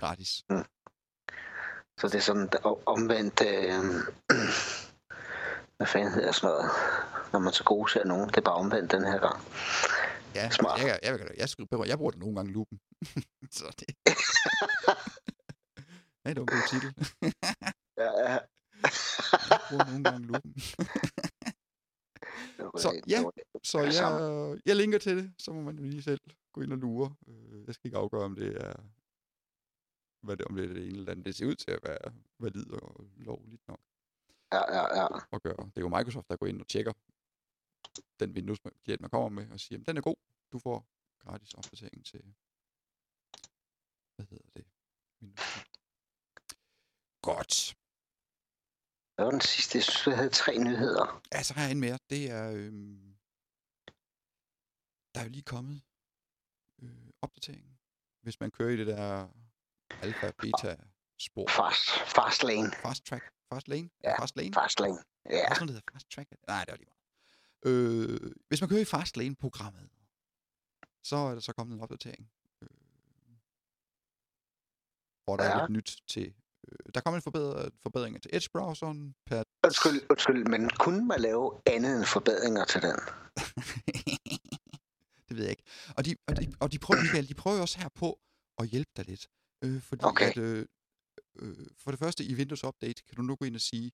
Gratis. 0.00 0.44
Så 2.00 2.08
det 2.08 2.14
er 2.14 2.20
sådan 2.20 2.48
omvendt... 2.86 3.40
Øh, 3.40 3.84
hvad 5.76 5.86
fanden 5.86 6.12
hedder 6.12 6.32
sådan 6.32 6.48
noget? 6.50 6.70
Når 7.32 7.38
man 7.38 7.52
så 7.52 7.64
god 7.64 7.88
ser 7.88 8.04
nogen. 8.04 8.28
Det 8.28 8.36
er 8.36 8.40
bare 8.40 8.54
omvendt 8.54 8.90
den 8.92 9.04
her 9.04 9.18
gang. 9.18 9.40
Ja, 10.34 10.50
Smart. 10.50 10.80
jeg, 10.80 10.98
jeg, 11.02 11.20
jeg, 11.20 11.30
jeg, 11.38 11.48
skriver, 11.48 11.84
jeg 11.84 11.98
bruger 11.98 12.10
det 12.10 12.20
nogle 12.20 12.36
gange 12.36 12.52
lupen. 12.52 12.80
så 13.58 13.64
det... 13.78 13.86
ja, 16.24 16.28
det 16.34 16.36
var 16.36 16.46
en 16.46 16.54
god 16.56 16.68
titel. 16.70 16.94
Ja, 17.98 18.10
ja. 18.22 18.38
jeg 19.50 19.60
bruger 19.68 19.84
nogle 19.90 20.04
gange 20.04 20.26
lupen. 20.26 20.54
Så, 22.82 23.00
ja, 23.08 23.22
Så 23.64 23.78
jeg, 23.82 24.58
jeg 24.66 24.76
linker 24.76 24.98
til 24.98 25.16
det, 25.16 25.32
så 25.38 25.52
må 25.52 25.60
man 25.62 25.76
jo 25.78 25.84
lige 25.84 26.02
selv 26.02 26.20
gå 26.52 26.60
ind 26.60 26.72
og 26.72 26.78
lure. 26.78 27.14
Øh, 27.28 27.66
Jeg 27.66 27.74
skal 27.74 27.88
ikke 27.88 27.98
afgøre, 27.98 28.22
om 28.22 28.34
det 28.34 28.56
er, 28.56 28.72
hvad 30.26 30.36
det, 30.36 30.46
om 30.46 30.56
det 30.56 30.64
er 30.70 30.74
det 30.74 30.88
ene 30.88 30.98
eller 30.98 31.12
andet. 31.12 31.26
Det 31.26 31.34
ser 31.36 31.46
ud 31.46 31.54
til 31.54 31.70
at 31.70 31.80
være 31.82 32.12
valid 32.38 32.70
og 32.70 33.06
lovligt 33.16 33.68
nok 33.68 33.80
Ja, 34.52 34.62
ja, 34.76 35.02
ja. 35.02 35.06
at 35.32 35.42
gøre. 35.42 35.62
Det 35.66 35.76
er 35.76 35.80
jo 35.80 35.88
Microsoft, 35.88 36.28
der 36.28 36.36
går 36.36 36.46
ind 36.46 36.60
og 36.60 36.68
tjekker 36.68 36.92
den 38.20 38.30
Windows-klient, 38.32 39.00
man 39.00 39.10
kommer 39.10 39.28
med, 39.28 39.50
og 39.50 39.60
siger, 39.60 39.78
den 39.78 39.96
er 39.96 40.00
god. 40.00 40.16
Du 40.52 40.58
får 40.58 40.86
gratis 41.18 41.54
opdatering 41.54 42.04
til, 42.06 42.34
hvad 44.16 44.26
hedder 44.30 44.48
det? 44.56 44.66
Windows 45.22 45.40
10. 45.54 45.60
Godt. 47.22 47.76
Hvad 49.14 49.24
var 49.24 49.30
den 49.30 49.40
sidste? 49.40 49.78
Jeg 49.78 49.84
synes, 49.84 50.06
jeg 50.06 50.16
havde 50.16 50.30
tre 50.30 50.58
nyheder. 50.58 51.22
Ja, 51.32 51.42
så 51.42 51.54
har 51.54 51.62
jeg 51.62 51.70
en 51.70 51.80
mere. 51.80 51.98
Det 52.10 52.30
er, 52.30 52.52
øhm, 52.52 53.16
der 55.14 55.20
er 55.20 55.24
jo 55.24 55.30
lige 55.30 55.42
kommet 55.42 55.82
øh, 56.82 57.10
opdateringen. 57.22 57.78
Hvis 58.22 58.40
man 58.40 58.50
kører 58.50 58.70
i 58.70 58.76
det 58.76 58.86
der 58.86 59.28
alfa 60.02 60.30
beta 60.42 60.76
spor. 61.18 61.48
Fast, 61.48 61.90
fast 61.90 62.42
lane. 62.44 62.72
Fast 62.72 63.06
track. 63.06 63.24
Fast 63.52 63.68
lane? 63.68 63.90
Ja, 64.04 64.22
Fast 64.22 64.36
lane? 64.36 64.54
Fast 64.54 64.80
lane. 64.80 64.98
Ja. 65.30 65.44
Er 65.44 65.48
der 65.48 65.54
sådan 65.54 65.68
hedder 65.68 65.82
fast 65.92 66.10
track? 66.10 66.28
Nej, 66.48 66.64
det 66.64 66.72
er 66.72 66.76
lige 66.76 66.86
meget. 66.86 66.96
Øh, 67.66 68.30
hvis 68.48 68.60
man 68.60 68.68
kører 68.70 68.80
i 68.80 68.84
fast 68.84 69.16
lane 69.16 69.36
programmet, 69.36 69.88
så 71.04 71.16
er 71.16 71.32
der 71.32 71.40
så 71.40 71.52
kommet 71.52 71.74
en 71.74 71.80
opdatering. 71.80 72.30
Øh, 72.62 72.68
hvor 75.24 75.36
der 75.36 75.44
ja. 75.44 75.50
er 75.50 75.60
lidt 75.60 75.70
nyt 75.70 75.98
til... 76.08 76.34
Øh, 76.68 76.92
der 76.94 77.00
kommer 77.00 77.16
en 77.16 77.22
forbedring, 77.22 77.72
forbedringer 77.82 78.20
til 78.20 78.30
Edge-browseren 78.34 79.14
per 79.26 79.42
Undskyld, 79.64 80.06
undskyld, 80.10 80.44
men 80.44 80.70
kunne 80.70 81.06
man 81.06 81.20
lave 81.20 81.60
andet 81.66 81.96
end 81.96 82.04
forbedringer 82.04 82.64
til 82.64 82.82
den? 82.82 82.96
det 85.28 85.36
ved 85.36 85.42
jeg 85.42 85.50
ikke. 85.50 85.62
Og 85.96 86.04
de, 86.04 86.16
og 86.28 86.36
de, 86.36 86.52
og 86.60 86.72
de 86.72 86.78
prøver, 86.78 87.02
Michael, 87.02 87.28
de 87.28 87.34
prøver 87.34 87.60
også 87.60 87.78
her 87.78 87.88
på 87.88 88.20
at 88.58 88.68
hjælpe 88.68 88.90
dig 88.96 89.04
lidt. 89.06 89.28
Øh, 89.64 89.82
fordi 89.82 90.04
Okay. 90.04 90.30
at, 90.30 90.36
øh, 90.36 90.66
øh, 91.38 91.66
for 91.78 91.90
det 91.90 92.00
første 92.00 92.24
i 92.24 92.34
Windows 92.34 92.64
Update 92.64 93.02
kan 93.02 93.16
du 93.16 93.22
nu 93.22 93.36
gå 93.36 93.44
ind 93.44 93.54
og 93.54 93.60
sige, 93.60 93.92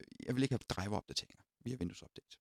øh, 0.00 0.06
jeg 0.26 0.34
vil 0.34 0.42
ikke 0.42 0.52
have 0.52 0.58
driver-opdateringer 0.68 1.44
via 1.64 1.76
Windows 1.76 2.02
Update. 2.02 2.38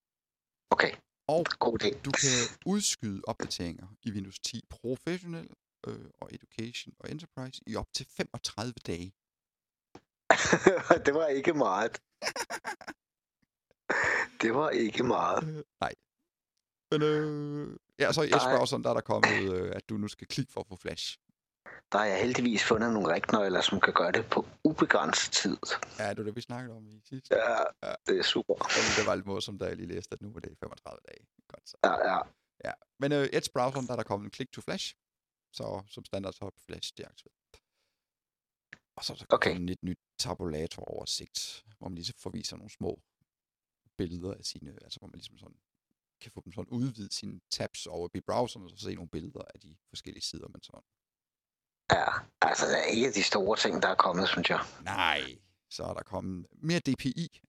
Okay, 0.69 0.91
Og 1.27 1.45
god 1.59 1.83
idé. 1.83 2.01
du 2.01 2.11
kan 2.11 2.29
udskyde 2.65 3.21
opdateringer 3.27 3.87
i 4.03 4.11
Windows 4.11 4.39
10 4.39 4.61
Professional 4.69 5.49
øh, 5.87 6.09
og 6.21 6.29
Education 6.33 6.93
og 6.99 7.11
Enterprise 7.11 7.61
i 7.67 7.75
op 7.75 7.93
til 7.93 8.05
35 8.05 8.73
dage. 8.87 9.13
det 11.05 11.13
var 11.13 11.27
ikke 11.27 11.53
meget. 11.53 12.01
Det 14.41 14.53
var 14.53 14.69
ikke 14.69 15.03
meget. 15.03 15.43
Øh, 15.47 15.63
nej. 15.81 15.93
Men 16.91 17.01
øh, 17.01 17.77
ja, 17.99 18.11
så 18.13 18.21
i 18.21 18.29
Nej. 18.29 18.37
Edge-browseren, 18.37 18.83
der 18.83 18.89
er 18.89 18.93
der 18.93 19.01
kommet, 19.01 19.53
øh, 19.53 19.71
at 19.75 19.89
du 19.89 19.97
nu 19.97 20.07
skal 20.07 20.27
klikke 20.27 20.51
for 20.51 20.61
at 20.61 20.67
få 20.67 20.75
flash. 20.75 21.17
Der 21.93 21.99
har 21.99 22.05
jeg 22.05 22.19
heldigvis 22.25 22.63
fundet 22.63 22.93
nogle 22.93 23.13
rigtnøgler, 23.15 23.61
som 23.61 23.79
kan 23.79 23.93
gøre 23.93 24.11
det 24.11 24.25
på 24.33 24.39
ubegrænset 24.63 25.31
tid. 25.41 25.57
Ja, 25.99 26.09
det 26.09 26.17
var 26.17 26.23
det, 26.23 26.35
vi 26.35 26.41
snakkede 26.41 26.75
om 26.77 26.87
i 26.87 27.01
sidst. 27.09 27.31
Ja, 27.31 27.51
Ja. 27.87 27.93
det 28.07 28.19
er 28.19 28.23
super. 28.23 28.53
Jamen, 28.75 28.91
det 28.97 29.03
var 29.07 29.15
lidt 29.15 29.25
morsomt, 29.25 29.59
da 29.61 29.65
jeg 29.65 29.75
lige 29.77 29.87
læste, 29.95 30.13
at 30.13 30.21
nu 30.21 30.29
var 30.33 30.39
det 30.39 30.57
35 30.59 30.99
dage. 31.07 31.27
Godt 31.47 31.69
så. 31.69 31.77
Ja, 31.83 31.93
ja. 32.11 32.19
Ja. 32.65 32.73
Men 32.99 33.11
øh, 33.11 33.25
Edge-browseren, 33.37 33.85
der 33.87 33.91
er 33.91 33.95
der 33.95 34.03
kommet 34.11 34.25
en 34.25 34.33
click 34.33 34.51
to 34.51 34.61
flash. 34.61 34.95
Så 35.53 35.83
som 35.87 36.05
standard, 36.05 36.33
så 36.33 36.45
er 36.45 36.49
flash 36.67 36.93
deaktiveret. 36.97 37.37
Og 38.95 39.03
så 39.05 39.13
er 39.13 39.17
der 39.17 39.25
Okay. 39.29 39.53
kommet 39.53 39.69
et 39.71 39.83
nyt 39.83 39.99
tabulator-oversigt, 40.19 41.63
hvor 41.77 41.87
man 41.89 41.95
ligesom 41.95 42.15
forviser 42.19 42.57
nogle 42.57 42.69
små 42.71 43.01
billeder 43.97 44.33
af 44.33 44.45
sine, 44.45 44.71
altså 44.85 44.99
hvor 44.99 45.07
man 45.07 45.15
ligesom 45.19 45.37
sådan 45.37 45.59
kan 46.21 46.31
få 46.31 46.41
dem 46.45 46.53
sådan 46.53 46.69
udvidet 46.77 47.13
sine 47.13 47.41
tabs 47.51 47.85
over 47.87 48.09
i 48.13 48.21
browseren, 48.21 48.63
og 48.63 48.69
så 48.69 48.77
se 48.77 48.95
nogle 48.95 49.09
billeder 49.09 49.41
af 49.53 49.59
de 49.59 49.77
forskellige 49.89 50.23
sider, 50.23 50.47
man 50.47 50.61
sådan. 50.63 50.81
Ja, 51.93 52.05
altså 52.41 52.65
det 52.65 52.77
er 52.79 52.83
ikke 52.83 53.11
de 53.11 53.23
store 53.23 53.57
ting, 53.57 53.81
der 53.81 53.87
er 53.87 53.95
kommet, 53.95 54.27
synes 54.29 54.49
jeg. 54.49 54.59
Nej, 54.81 55.21
så 55.69 55.83
er 55.83 55.93
der 55.93 56.03
kommet 56.03 56.45
mere 56.69 56.79
DPI. 56.79 57.41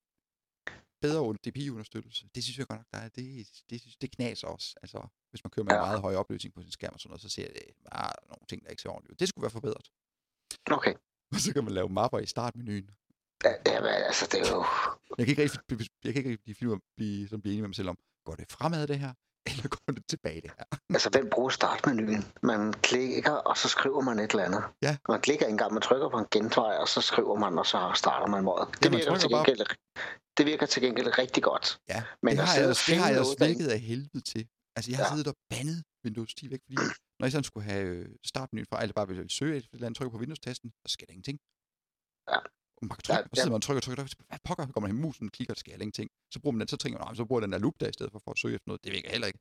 Bedre 1.00 1.34
DPI-understøttelse. 1.46 2.28
Det 2.34 2.44
synes 2.44 2.58
jeg 2.58 2.66
godt 2.66 2.78
nok, 2.80 2.86
der 2.92 2.98
er. 2.98 3.08
Det, 3.08 3.48
det, 3.70 3.80
synes- 3.80 3.96
det 3.96 4.10
knaser 4.16 4.48
også. 4.48 4.74
Altså, 4.82 5.06
hvis 5.30 5.44
man 5.44 5.50
kører 5.50 5.64
med 5.64 5.72
ja. 5.74 5.80
Meget 5.80 6.00
høj 6.00 6.14
opløsning 6.14 6.54
på 6.54 6.62
sin 6.62 6.70
skærm 6.70 6.94
og 6.94 7.00
sådan 7.00 7.10
noget, 7.10 7.22
så 7.22 7.28
ser 7.28 7.48
det 7.52 7.62
bare 7.90 8.12
nogle 8.28 8.46
ting, 8.48 8.64
der 8.64 8.70
ikke 8.70 8.82
ser 8.82 8.88
ordentligt 8.90 9.12
ud. 9.12 9.16
Det 9.16 9.28
skulle 9.28 9.42
være 9.42 9.50
forbedret. 9.50 9.90
Okay. 10.70 10.94
Og 11.34 11.40
så 11.40 11.52
kan 11.52 11.64
man 11.64 11.72
lave 11.72 11.88
mapper 11.88 12.18
i 12.18 12.26
startmenuen. 12.26 12.90
Ja, 13.44 13.52
ja 13.66 13.80
men 13.80 13.90
altså, 13.90 14.28
det 14.32 14.40
er 14.40 14.50
jo... 14.54 14.64
Jeg 15.18 15.26
kan 15.26 15.32
ikke 15.32 15.42
rigtig, 15.42 15.88
jeg 16.04 16.12
kan 16.12 16.20
ikke 16.20 16.30
rigtig 16.30 16.56
finde 16.56 16.70
ud 16.70 16.76
af 16.76 16.78
at 16.78 16.82
blive, 16.96 17.28
sådan 17.28 17.42
blive 17.42 17.52
enig 17.52 17.62
med 17.62 17.68
mig 17.68 17.76
selv 17.76 17.88
om, 17.88 17.98
går 18.24 18.34
det 18.34 18.52
fremad 18.52 18.86
det 18.86 18.98
her, 18.98 19.12
eller 19.46 19.68
går 19.68 19.92
det 19.96 20.04
tilbage 20.08 20.40
det 20.40 20.50
her? 20.58 20.64
Altså, 20.94 21.08
hvem 21.10 21.26
bruger 21.34 21.48
startmenuen? 21.60 22.24
Man 22.42 22.72
klikker, 22.72 23.32
og 23.32 23.56
så 23.56 23.68
skriver 23.68 24.00
man 24.00 24.18
et 24.18 24.30
eller 24.30 24.44
andet. 24.44 24.64
Ja. 24.82 24.96
Man 25.08 25.20
klikker 25.20 25.44
ikke 25.46 25.52
engang, 25.52 25.72
man 25.72 25.82
trykker 25.82 26.08
på 26.08 26.18
en 26.18 26.26
genvej, 26.30 26.74
og 26.82 26.88
så 26.88 27.00
skriver 27.00 27.36
man, 27.44 27.58
og 27.58 27.66
så 27.66 27.92
starter 27.94 28.26
man 28.26 28.44
måden. 28.44 28.68
Det, 28.72 28.84
Ja, 28.84 28.90
man 28.90 28.98
virker 28.98 29.16
til 29.18 29.28
bare- 29.30 29.44
gengæld, 29.46 29.66
det 30.36 30.46
virker 30.46 30.66
til 30.66 30.82
gengæld 30.82 31.18
rigtig 31.18 31.42
godt. 31.42 31.66
Ja, 31.88 32.00
Men 32.22 32.36
det 32.36 32.44
har, 32.46 32.54
jeg, 32.60 32.68
det 32.88 32.96
har 33.02 33.10
jeg 33.10 33.24
virket 33.48 33.68
af 33.76 33.80
helvede 33.80 34.20
til. 34.32 34.42
Altså, 34.76 34.90
jeg 34.90 34.98
har 34.98 35.04
Ja. 35.04 35.10
siddet 35.14 35.26
og 35.32 35.36
bandet 35.52 35.78
Windows 36.04 36.34
10 36.34 36.50
væk, 36.50 36.60
fordi 36.66 36.76
når 37.18 37.24
jeg 37.26 37.32
sådan 37.32 37.44
skulle 37.44 37.64
have 37.72 37.84
øh, 37.94 38.08
startmenuen 38.26 38.66
fra, 38.70 38.82
eller 38.82 38.92
bare 38.98 39.08
vil 39.08 39.30
søge 39.30 39.56
et 39.56 39.66
eller 39.72 39.86
andet, 39.86 39.96
trykker 39.98 40.10
på 40.16 40.18
Windows-tasten, 40.22 40.68
så 40.86 40.92
sker 40.94 41.06
der 41.06 41.12
ingenting. 41.12 41.38
Ja. 42.32 42.38
Man 42.90 42.96
kan 42.98 43.02
trykke, 43.08 43.18
Ja, 43.20 43.28
og 43.30 43.36
så 43.36 43.40
sidder 43.42 43.50
man 43.54 43.62
og 43.62 43.66
trykker, 43.66 43.80
trykker, 43.80 44.02
trykker, 44.04 44.24
hvad 44.28 44.38
pokker, 44.48 44.66
går 44.74 44.80
man 44.80 44.90
hen 44.90 45.00
musen, 45.00 45.30
klikker, 45.36 45.54
sker 45.54 45.72
heller 45.72 45.82
ingenting. 45.82 46.10
Så 46.32 46.40
bruger 46.40 46.52
man 46.52 46.60
den, 46.60 46.68
så 46.68 46.76
tænker 46.76 46.98
man, 46.98 47.04
"Nå, 47.06 47.10
men 47.10 47.16
så 47.16 47.24
bruger 47.24 47.40
jeg 47.40 47.46
den 47.48 47.52
der 47.52 47.58
loop 47.58 47.76
der 47.80 47.88
i 47.88 47.92
stedet 47.92 48.12
for, 48.12 48.20
for 48.24 48.30
at 48.30 48.38
søge 48.38 48.54
efter 48.54 48.68
noget. 48.70 48.84
Det 48.84 48.92
virker 48.92 49.10
heller 49.10 49.26
ikke. 49.26 49.38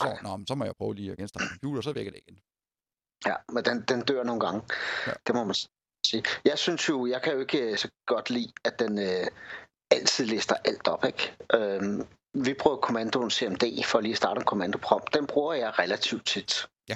Så, 0.00 0.18
nå, 0.22 0.36
men 0.36 0.46
så 0.46 0.54
må 0.54 0.64
jeg 0.64 0.74
prøve 0.80 0.94
lige 0.94 1.12
at 1.12 1.18
genstarte 1.18 1.46
computer, 1.48 1.82
så 1.82 1.92
virker 1.92 2.10
det 2.10 2.20
igen. 2.26 2.38
Ja, 3.26 3.36
men 3.54 3.64
den, 3.64 3.76
den 3.90 4.00
dør 4.04 4.22
nogle 4.22 4.40
gange. 4.40 4.60
Ja. 5.06 5.10
Ja. 5.10 5.16
Det 5.26 5.34
må 5.34 5.44
man 5.44 5.54
sige. 6.06 6.22
Jeg 6.44 6.58
synes 6.58 6.88
jo, 6.88 7.06
jeg 7.06 7.22
kan 7.22 7.32
jo 7.32 7.40
ikke 7.40 7.58
øh, 7.70 7.78
så 7.78 7.88
godt 8.06 8.30
lide, 8.30 8.52
at 8.64 8.78
den 8.78 8.98
øh, 8.98 9.26
altid 9.90 10.24
lister 10.26 10.56
alt 10.64 10.88
op, 10.88 11.04
ikke? 11.04 11.36
Øhm, 11.54 12.06
vi 12.34 12.54
bruger 12.54 12.76
kommandoen 12.76 13.30
CMD 13.30 13.84
for 13.84 14.00
lige 14.00 14.12
at 14.12 14.16
starte 14.16 14.38
en 14.38 14.44
kommandoprompt. 14.44 15.14
Den 15.14 15.26
bruger 15.26 15.54
jeg 15.54 15.78
relativt 15.78 16.26
tit. 16.26 16.68
Ja. 16.88 16.94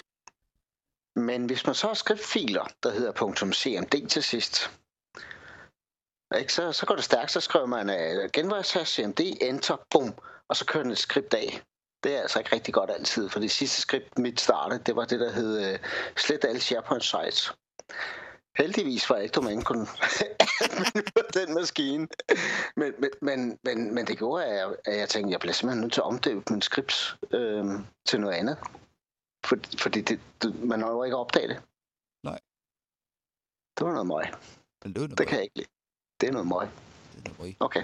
Men 1.17 1.47
hvis 1.47 1.67
man 1.67 1.75
så 1.75 1.87
har 1.87 1.95
skriftfiler, 1.95 2.65
der 2.83 2.91
hedder 2.91 3.53
.cmd 3.53 4.09
til 4.09 4.23
sidst, 4.23 4.71
ikke, 6.35 6.53
så, 6.53 6.73
så 6.73 6.87
går 6.87 6.95
det 6.95 7.05
stærkt, 7.05 7.31
så 7.31 7.41
skriver 7.41 7.67
man 7.67 7.91
uh, 7.91 8.31
genvejshas, 8.33 8.89
cmd, 8.89 9.21
enter, 9.41 9.77
bum, 9.91 10.15
og 10.49 10.57
så 10.57 10.65
kører 10.67 10.83
den 10.83 10.93
et 10.93 10.99
skript 10.99 11.35
af. 11.35 11.63
Det 12.05 12.17
er 12.17 12.21
altså 12.21 12.39
ikke 12.39 12.53
rigtig 12.53 12.75
godt 12.75 12.91
altid, 12.91 13.29
for 13.29 13.41
det 13.41 13.51
sidste 13.51 13.81
skript, 13.81 14.19
mit 14.19 14.41
startede, 14.41 14.83
det 14.87 14.97
var 14.97 15.05
det, 15.05 15.21
der 15.21 15.33
hed 15.33 15.75
uh, 15.75 15.81
slet 16.17 16.45
alle 16.45 16.61
SharePoint 16.61 17.05
sites. 17.05 17.53
Heldigvis 18.57 19.11
var 19.11 19.17
jeg 19.17 19.25
ikke 19.25 19.35
domæne 19.35 19.63
kun 19.63 19.87
på 21.15 21.21
den 21.39 21.55
maskine. 21.55 22.09
Men, 22.77 22.95
men, 22.99 23.11
men, 23.23 23.59
men, 23.65 23.95
men 23.95 24.07
det 24.07 24.19
gjorde, 24.19 24.45
at 24.45 24.57
jeg, 24.57 24.77
at 24.85 24.99
jeg 24.99 25.09
tænkte, 25.09 25.29
at 25.29 25.33
jeg 25.33 25.41
bliver 25.41 25.53
simpelthen 25.53 25.81
nødt 25.81 25.93
til 25.93 26.01
at 26.01 26.05
omdøbe 26.05 26.43
min 26.51 26.63
scripts 26.63 27.17
øh, 27.31 27.65
til 28.07 28.21
noget 28.21 28.35
andet. 28.35 28.59
For, 29.47 29.57
fordi 29.79 30.01
det, 30.01 30.21
det, 30.43 30.65
man 30.65 30.79
når 30.79 30.91
jo 30.91 31.03
ikke 31.03 31.17
at 31.17 31.21
opdage 31.21 31.49
det. 31.49 31.63
Nej. 32.25 32.39
Det 33.79 33.87
var 33.87 33.93
noget 33.93 34.07
møg. 34.07 34.25
Det, 34.83 35.19
Det 35.19 35.27
kan 35.27 35.37
jeg 35.37 35.45
ikke 35.45 35.57
lide. 35.57 35.69
Det 36.21 36.29
er 36.29 36.33
noget 36.33 36.47
møg. 36.47 36.69
Det 37.13 37.19
er 37.19 37.23
noget 37.23 37.39
røg. 37.41 37.57
Okay. 37.61 37.83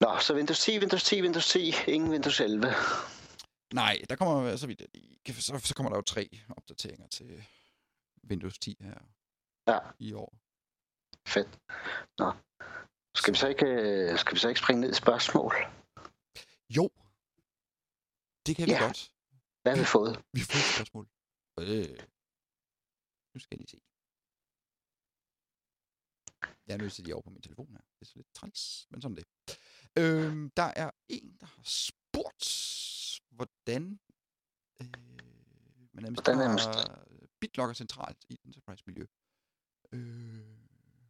Nå, 0.00 0.18
så 0.20 0.34
Windows 0.34 0.60
10, 0.60 0.78
Windows 0.78 1.04
10, 1.04 1.22
Windows 1.22 1.48
10, 1.48 1.72
ingen 1.88 2.10
Windows 2.10 2.40
11. 2.40 2.66
Nej, 3.74 3.98
der 4.10 4.16
kommer, 4.16 4.56
så 4.56 4.66
vidt 4.66 4.82
jeg 5.26 5.34
så, 5.34 5.58
så 5.64 5.74
kommer 5.74 5.90
der 5.90 5.96
jo 5.96 6.02
tre 6.02 6.40
opdateringer 6.56 7.06
til 7.08 7.44
Windows 8.30 8.58
10 8.58 8.76
her 8.80 8.98
Ja. 9.68 9.78
i 9.98 10.12
år. 10.12 10.32
Fedt. 11.26 11.58
Nå. 12.18 12.32
Skal 13.14 13.32
vi 13.34 13.38
så 13.38 13.48
ikke, 13.48 13.66
øh, 13.66 14.18
skal 14.18 14.34
vi 14.34 14.38
så 14.38 14.48
ikke 14.48 14.60
springe 14.60 14.80
ned 14.80 14.90
i 14.90 14.94
spørgsmål? 14.94 15.54
Jo, 16.76 16.90
det 18.46 18.56
kan 18.56 18.66
vi 18.66 18.70
Ja. 18.72 18.82
godt. 18.84 19.12
Hvad 19.62 19.72
har 19.72 19.78
vi 19.82 19.84
fået? 19.86 20.22
Vi 20.32 20.40
får 20.40 20.58
et 20.58 20.74
spørgsmål. 20.74 21.06
Øh. 21.58 21.98
Nu 23.34 23.40
skal 23.40 23.48
jeg 23.56 23.58
lige 23.58 23.68
se. 23.68 23.80
Jeg 26.68 26.74
er 26.74 26.78
nødt 26.78 26.92
til 26.92 27.04
lige 27.04 27.14
over 27.14 27.22
på 27.22 27.30
min 27.30 27.42
telefon 27.42 27.68
her. 27.70 27.78
Det 27.78 28.00
er 28.00 28.04
så 28.06 28.12
lidt 28.16 28.34
træls, 28.34 28.86
men 28.90 29.02
sådan 29.02 29.16
det. 29.16 29.24
Øhm, 29.98 30.50
der 30.56 30.72
er 30.76 30.90
en, 31.08 31.36
der 31.40 31.46
har 31.46 31.62
spurgt, 31.64 32.48
hvordan 33.30 34.00
Øh, 34.80 34.86
man 35.92 36.04
administrerer 36.04 37.04
BitLocker 37.40 37.74
centralt 37.74 38.18
i 38.28 38.32
et 38.34 38.40
enterprise-miljø. 38.44 39.06
Øh, 39.92 40.40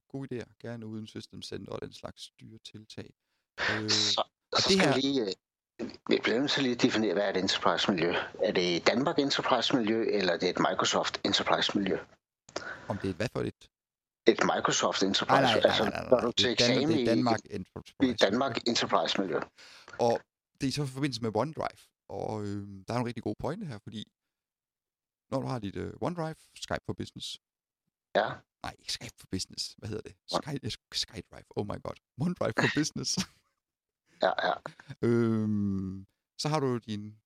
gode 0.09 0.29
idéer, 0.43 0.53
gerne 0.61 0.87
uden 0.87 1.07
System 1.07 1.43
Center 1.43 1.73
og 1.73 1.81
den 1.83 1.93
slags 1.93 2.23
styretiltag. 2.23 3.15
Øh, 3.61 3.91
Så, 3.91 4.23
og 4.53 4.63
så 4.63 4.69
det 4.69 4.81
her- 4.81 4.97
lige... 4.97 5.21
øh, 5.27 5.89
Vi 6.11 6.19
bliver 6.23 6.39
nødt 6.39 6.51
til 6.51 6.63
lige 6.63 6.75
at 6.75 6.83
definere, 6.83 7.13
hvad 7.15 7.23
er 7.23 7.31
et 7.31 7.37
enterprise-miljø. 7.37 8.11
Er 8.45 8.53
det 8.53 8.77
et 8.77 8.87
Danmark 8.87 9.19
enterprise-miljø, 9.19 10.05
eller 10.19 10.33
er 10.33 10.39
det 10.39 10.49
et 10.51 10.59
Microsoft 10.59 11.21
enterprise-miljø? 11.25 11.99
om 12.89 12.99
det 12.99 13.05
er 13.07 13.11
et 13.11 13.17
hvad 13.17 13.29
for 13.33 13.41
et? 13.41 13.71
Et 14.31 14.41
Microsoft 14.55 15.03
enterprise, 15.03 15.43
nej, 15.43 15.53
nej, 15.55 15.61
altså 15.65 15.85
nej, 15.85 15.93
nej, 15.93 16.11
nej. 16.11 16.21
du 16.21 16.33
til 16.33 16.47
er 16.47 16.53
eksamen 16.53 16.89
det 16.89 17.01
er 17.03 17.07
Danmark 17.15 17.41
i 17.45 17.55
Enterprise. 17.55 18.17
Danmark 18.27 18.55
enterprise-miljø. 18.67 19.41
Og 19.99 20.21
det 20.61 20.69
er 20.69 20.73
så 20.73 20.83
i 20.83 20.87
forbindelse 20.87 21.23
med 21.23 21.31
OneDrive. 21.35 21.81
Og 22.09 22.43
øh, 22.43 22.69
der 22.89 22.95
er 22.95 22.99
en 22.99 23.07
rigtig 23.07 23.23
god 23.23 23.35
pointe 23.39 23.67
her, 23.67 23.79
fordi 23.79 24.13
når 25.31 25.41
du 25.41 25.47
har 25.47 25.59
dit 25.59 25.77
øh, 25.77 25.93
OneDrive, 26.01 26.35
Skype 26.55 26.85
for 26.87 26.93
Business. 26.93 27.41
Ja. 28.15 28.29
Nej, 28.63 28.75
ikke 28.79 28.93
Skype 28.93 29.15
for 29.21 29.27
Business. 29.31 29.75
Hvad 29.79 29.89
hedder 29.89 30.03
det? 30.03 30.15
One- 30.33 30.41
Sky, 30.43 30.59
øh, 30.65 30.71
SkyDrive. 30.93 31.45
Oh 31.51 31.67
my 31.67 31.83
god. 31.83 31.97
OneDrive 32.21 32.53
for 32.61 32.69
Business. 32.75 33.19
Ja, 34.23 34.33
ja. 34.49 34.53
øhm, 35.03 36.07
så 36.39 36.49
har 36.49 36.61
du 36.61 36.79
din... 36.79 37.17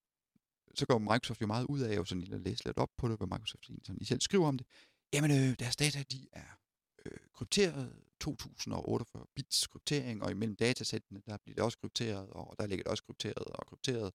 Så 0.75 0.87
går 0.87 0.99
Microsoft 0.99 1.40
jo 1.40 1.47
meget 1.47 1.66
ud 1.68 1.80
af 1.80 1.97
jo 1.97 2.04
sådan 2.04 2.21
lige 2.21 2.35
at 2.35 2.40
læse 2.40 2.64
lidt 2.64 2.78
op 2.78 2.88
på 2.97 3.09
det, 3.09 3.16
hvad 3.16 3.26
Microsoft 3.26 3.66
sådan, 3.66 3.99
I 4.00 4.04
selv 4.04 4.21
skriver 4.21 4.49
om 4.49 4.59
det. 4.59 4.66
Jamen, 5.12 5.30
øh, 5.30 5.59
deres 5.59 5.76
data, 5.76 6.02
de 6.12 6.28
er 6.32 6.59
øh, 7.06 7.18
krypteret, 7.32 8.02
2048 8.21 9.26
bits 9.35 9.66
kryptering, 9.66 10.23
og 10.23 10.30
imellem 10.30 10.56
datasættene, 10.56 11.23
der 11.26 11.37
bliver 11.37 11.54
det 11.54 11.64
også 11.64 11.78
krypteret, 11.78 12.30
og 12.30 12.56
der 12.59 12.66
ligger 12.66 12.82
det 12.82 12.90
også 12.90 13.04
krypteret 13.04 13.44
og 13.44 13.66
krypteret. 13.66 14.12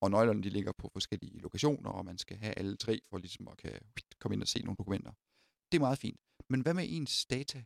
Og 0.00 0.10
nøglerne, 0.10 0.42
de 0.42 0.50
ligger 0.50 0.72
på 0.72 0.88
forskellige 0.92 1.38
lokationer, 1.38 1.90
og 1.90 2.04
man 2.04 2.18
skal 2.18 2.36
have 2.36 2.58
alle 2.58 2.76
tre, 2.76 3.00
for 3.10 3.18
ligesom 3.18 3.48
at 3.48 3.56
kan 3.56 3.80
komme 4.18 4.34
ind 4.34 4.42
og 4.42 4.48
se 4.48 4.62
nogle 4.62 4.76
dokumenter. 4.76 5.12
Det 5.72 5.78
er 5.78 5.80
meget 5.80 5.98
fint. 5.98 6.20
Men 6.48 6.60
hvad 6.60 6.74
med 6.74 6.86
ens 6.88 7.26
data 7.26 7.64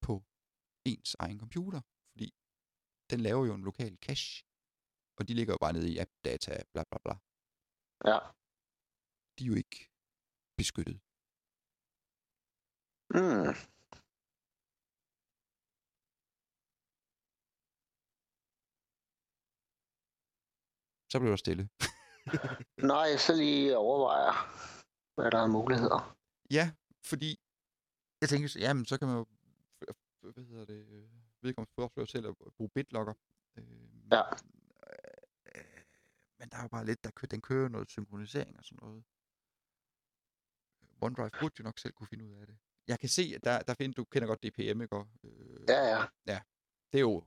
på 0.00 0.24
ens 0.84 1.16
egen 1.18 1.38
computer? 1.38 1.80
Fordi 2.12 2.34
den 3.10 3.20
laver 3.20 3.46
jo 3.46 3.54
en 3.54 3.64
lokal 3.64 3.96
cache, 3.96 4.44
og 5.16 5.28
de 5.28 5.34
ligger 5.34 5.52
jo 5.52 5.58
bare 5.60 5.72
nede 5.72 5.92
i 5.92 5.98
app-data, 5.98 6.62
bla 6.72 6.82
bla 6.90 6.98
bla. 7.04 7.14
ja. 8.10 8.18
De 9.38 9.44
er 9.44 9.48
jo 9.48 9.54
ikke 9.54 9.90
beskyttet. 10.56 11.00
Mm. 13.14 13.54
Så 21.10 21.18
bliver 21.18 21.30
der 21.30 21.36
stille. 21.36 21.68
Nej, 22.92 23.16
så 23.16 23.32
lige 23.36 23.76
overvejer, 23.76 24.32
hvad 25.14 25.30
der 25.30 25.38
er 25.38 25.46
muligheder. 25.46 26.16
Ja, 26.50 26.72
fordi 27.04 27.40
jeg 28.20 28.28
tænker, 28.28 28.56
jamen 28.58 28.84
så 28.86 28.98
kan 28.98 29.08
man 29.08 29.16
jo, 29.16 29.26
hvad 30.20 30.44
hedder 30.44 30.64
det, 30.64 30.86
øh, 30.86 31.10
vedkommende 31.42 31.72
foreslår 31.74 32.04
selv 32.04 32.26
at 32.26 32.36
bruge 32.56 32.70
BitLocker. 32.74 33.14
Øh, 33.56 33.64
Ja. 34.12 34.22
øh, 35.54 35.82
men 36.38 36.48
der 36.50 36.56
er 36.58 36.62
jo 36.62 36.68
bare 36.68 36.84
lidt, 36.86 37.04
der 37.04 37.10
kører, 37.10 37.28
den 37.28 37.40
kører 37.42 37.68
noget 37.68 37.90
synkronisering 37.90 38.58
og 38.58 38.64
sådan 38.64 38.78
noget. 38.82 39.04
OneDrive 41.02 41.30
burde 41.40 41.54
jo 41.58 41.64
nok 41.64 41.78
selv 41.78 41.92
kunne 41.92 42.06
finde 42.06 42.24
ud 42.24 42.32
af 42.34 42.46
det. 42.46 42.58
Jeg 42.90 42.98
kan 43.02 43.08
se, 43.08 43.24
at 43.36 43.44
der, 43.44 43.58
der 43.68 43.74
findes, 43.74 43.96
du 43.96 44.04
kender 44.04 44.28
godt 44.28 44.42
DPM, 44.44 44.82
ikke? 44.82 44.96
Og, 44.96 45.06
Øh, 45.24 45.30
Ja, 45.68 45.82
ja. 46.32 46.38
Det 46.92 46.98
er 46.98 47.06
jo, 47.10 47.22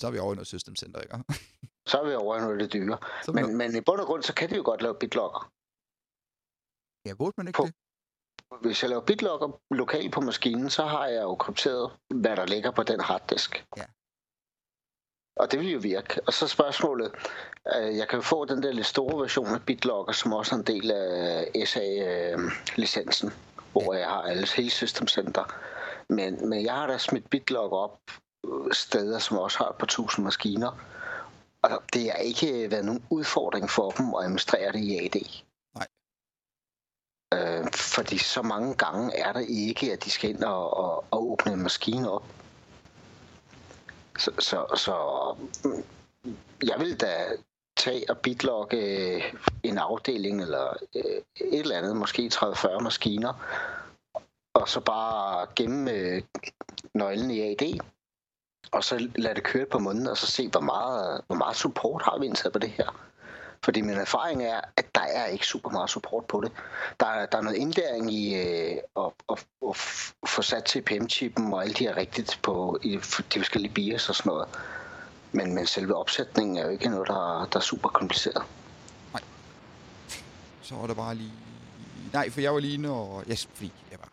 så 0.00 0.06
er 0.06 0.10
vi 0.10 0.18
over 0.18 0.32
i 0.32 0.36
noget 0.36 0.46
System 0.46 0.76
Center, 0.76 1.00
ikke? 1.00 1.14
Så 1.90 1.94
er 2.00 2.06
vi 2.08 2.14
over 2.14 2.36
i 2.36 2.40
noget 2.40 2.60
det 2.60 2.72
dyre. 2.72 2.98
Men, 3.36 3.56
men 3.56 3.76
i 3.76 3.80
bund 3.80 4.00
og 4.00 4.06
grund, 4.06 4.22
så 4.22 4.34
kan 4.34 4.50
de 4.50 4.56
jo 4.56 4.62
godt 4.64 4.82
lave 4.82 4.96
BitLocker. 5.00 5.52
Ja, 7.08 7.14
burde 7.14 7.34
man 7.36 7.46
ikke 7.48 7.56
På- 7.56 7.66
det? 7.66 7.74
Hvis 8.62 8.82
jeg 8.82 8.88
laver 8.90 9.04
BitLocker 9.04 9.60
lokalt 9.74 10.12
på 10.14 10.20
maskinen, 10.20 10.70
så 10.70 10.82
har 10.86 11.06
jeg 11.06 11.22
jo 11.22 11.34
krypteret, 11.34 11.92
hvad 12.14 12.36
der 12.36 12.46
ligger 12.46 12.70
på 12.70 12.82
den 12.82 13.00
harddisk. 13.00 13.66
Ja. 13.76 13.84
Og 15.36 15.50
det 15.50 15.60
vil 15.60 15.70
jo 15.70 15.78
virke. 15.78 16.20
Og 16.26 16.32
så 16.32 16.48
spørgsmålet, 16.48 17.14
øh, 17.76 17.96
jeg 17.96 18.08
kan 18.08 18.16
jo 18.18 18.22
få 18.22 18.44
den 18.44 18.62
der 18.62 18.72
lidt 18.72 18.86
store 18.86 19.20
version 19.22 19.46
af 19.54 19.62
BitLocker, 19.66 20.12
som 20.12 20.32
også 20.32 20.54
er 20.54 20.58
en 20.58 20.66
del 20.66 20.90
af 20.90 21.52
SA-licensen, 21.72 23.28
hvor 23.82 23.94
jeg 23.94 24.08
har 24.08 24.22
alles 24.22 24.52
hele 24.52 24.70
System 24.70 25.08
Center. 25.08 25.44
Men, 26.08 26.48
men 26.48 26.64
jeg 26.64 26.74
har 26.74 26.86
da 26.86 26.98
smidt 26.98 27.30
BitLocker 27.30 27.78
op 27.78 28.00
øh, 28.46 28.72
steder, 28.72 29.18
som 29.18 29.38
også 29.38 29.58
har 29.58 29.68
et 29.68 29.76
par 29.76 29.86
tusind 29.86 30.24
maskiner. 30.24 30.72
Og 31.62 31.82
det 31.92 32.10
har 32.10 32.18
ikke 32.18 32.70
været 32.70 32.84
nogen 32.84 33.04
udfordring 33.10 33.70
for 33.70 33.90
dem 33.90 34.14
at 34.14 34.24
administrere 34.24 34.72
det 34.72 34.80
i 34.80 34.96
AD. 35.04 35.42
Nej. 35.74 35.86
Øh, 37.34 37.72
fordi 37.72 38.18
så 38.18 38.42
mange 38.42 38.74
gange 38.74 39.16
er 39.16 39.32
der 39.32 39.40
ikke, 39.40 39.92
at 39.92 40.04
de 40.04 40.10
skal 40.10 40.30
ind 40.30 40.44
og, 40.44 40.76
og, 40.76 41.04
og 41.10 41.30
åbne 41.30 41.52
en 41.52 41.62
maskine 41.62 42.10
op. 42.10 42.24
Så, 44.18 44.30
så, 44.38 44.66
så 44.76 44.96
mm, 45.64 45.84
jeg 46.62 46.80
vil 46.80 47.00
da 47.00 47.26
tage 47.86 48.10
og 48.10 48.18
bitlogge 48.18 48.76
øh, 48.76 49.22
en 49.62 49.78
afdeling 49.78 50.42
eller 50.42 50.76
øh, 50.96 51.02
et 51.36 51.60
eller 51.60 51.78
andet, 51.78 51.96
måske 51.96 52.30
30-40 52.34 52.82
maskiner, 52.82 53.32
og 54.54 54.68
så 54.68 54.80
bare 54.80 55.46
gemme 55.56 55.92
øh, 55.92 56.22
nøglen 56.94 57.30
i 57.30 57.40
AD, 57.40 57.78
og 58.72 58.84
så 58.84 59.08
lade 59.14 59.34
det 59.34 59.44
køre 59.44 59.66
på 59.66 59.78
måneden, 59.78 60.06
og 60.06 60.16
så 60.16 60.26
se, 60.26 60.48
hvor 60.48 60.60
meget, 60.60 61.20
hvor 61.26 61.36
meget 61.36 61.56
support 61.56 62.02
har 62.02 62.18
vi 62.18 62.26
indsat 62.26 62.52
på 62.52 62.58
det 62.58 62.70
her. 62.70 63.02
Fordi 63.64 63.80
min 63.80 63.94
erfaring 63.94 64.44
er, 64.44 64.60
at 64.76 64.94
der 64.94 65.00
er 65.00 65.26
ikke 65.26 65.46
super 65.46 65.70
meget 65.70 65.90
support 65.90 66.24
på 66.24 66.40
det. 66.40 66.52
Der 67.00 67.06
er, 67.06 67.26
der 67.26 67.38
er 67.38 67.42
noget 67.42 67.56
indlæring 67.56 68.12
i 68.12 68.34
øh, 68.34 68.78
at, 68.96 69.12
at, 69.32 69.46
at 69.68 69.76
få 70.28 70.42
sat 70.42 70.68
CPM-chippen 70.68 71.52
og 71.52 71.62
alt 71.62 71.78
de 71.78 71.84
her 71.84 71.96
rigtigt 71.96 72.38
på 72.42 72.78
i 72.82 72.96
de 73.34 73.38
forskellige 73.40 73.74
bias 73.74 74.08
og 74.08 74.14
sådan 74.14 74.30
noget. 74.30 74.48
Men, 75.36 75.54
men 75.54 75.66
selve 75.66 75.94
opsætningen 75.96 76.56
er 76.56 76.62
jo 76.64 76.68
ikke 76.68 76.88
noget, 76.88 77.08
der, 77.08 77.48
der 77.52 77.58
er 77.58 77.64
super 77.72 77.88
kompliceret. 77.88 78.42
Så 80.62 80.74
var 80.74 80.86
der 80.86 80.94
bare 80.94 81.14
lige... 81.14 81.32
Nej, 82.12 82.30
for 82.30 82.40
jeg 82.40 82.54
var 82.54 82.60
lige 82.60 82.74
inde 82.74 82.90
og... 82.90 83.24
Yes, 83.30 83.46
fordi 83.54 83.72
jeg 83.90 83.98
var... 83.98 84.08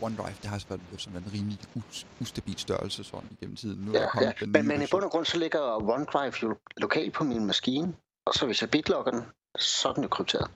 OneDrive, 0.00 0.34
det 0.42 0.44
har 0.44 0.52
altså 0.52 0.68
været 0.68 1.00
sådan 1.00 1.18
en 1.22 1.32
rimelig 1.32 1.58
us- 1.76 2.06
ustabil 2.20 2.58
størrelse 2.58 3.04
sådan 3.04 3.28
igennem 3.30 3.56
tiden. 3.56 3.84
Nu 3.84 3.92
er 3.94 4.00
Ja, 4.00 4.06
der 4.14 4.26
ja. 4.26 4.32
den 4.40 4.52
Men, 4.52 4.68
men 4.68 4.82
i 4.82 4.86
bund 4.90 5.04
og 5.04 5.10
grund, 5.10 5.24
så 5.24 5.38
ligger 5.38 5.60
OneDrive 5.60 6.32
jo 6.42 6.56
lokalt 6.76 7.14
på 7.14 7.24
min 7.24 7.46
maskine, 7.46 7.94
og 8.26 8.34
så 8.34 8.46
hvis 8.46 8.60
jeg 8.62 8.70
bitlogger 8.70 9.12
den, 9.12 9.22
så 9.58 9.88
er 9.88 9.92
den 9.92 10.02
jo 10.02 10.08
krypteret. 10.08 10.50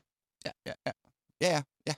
Ja, 0.46 0.50
ja, 0.66 0.72
ja. 0.86 0.92
Ja, 1.40 1.48
ja, 1.48 1.62
ja. 1.86 1.94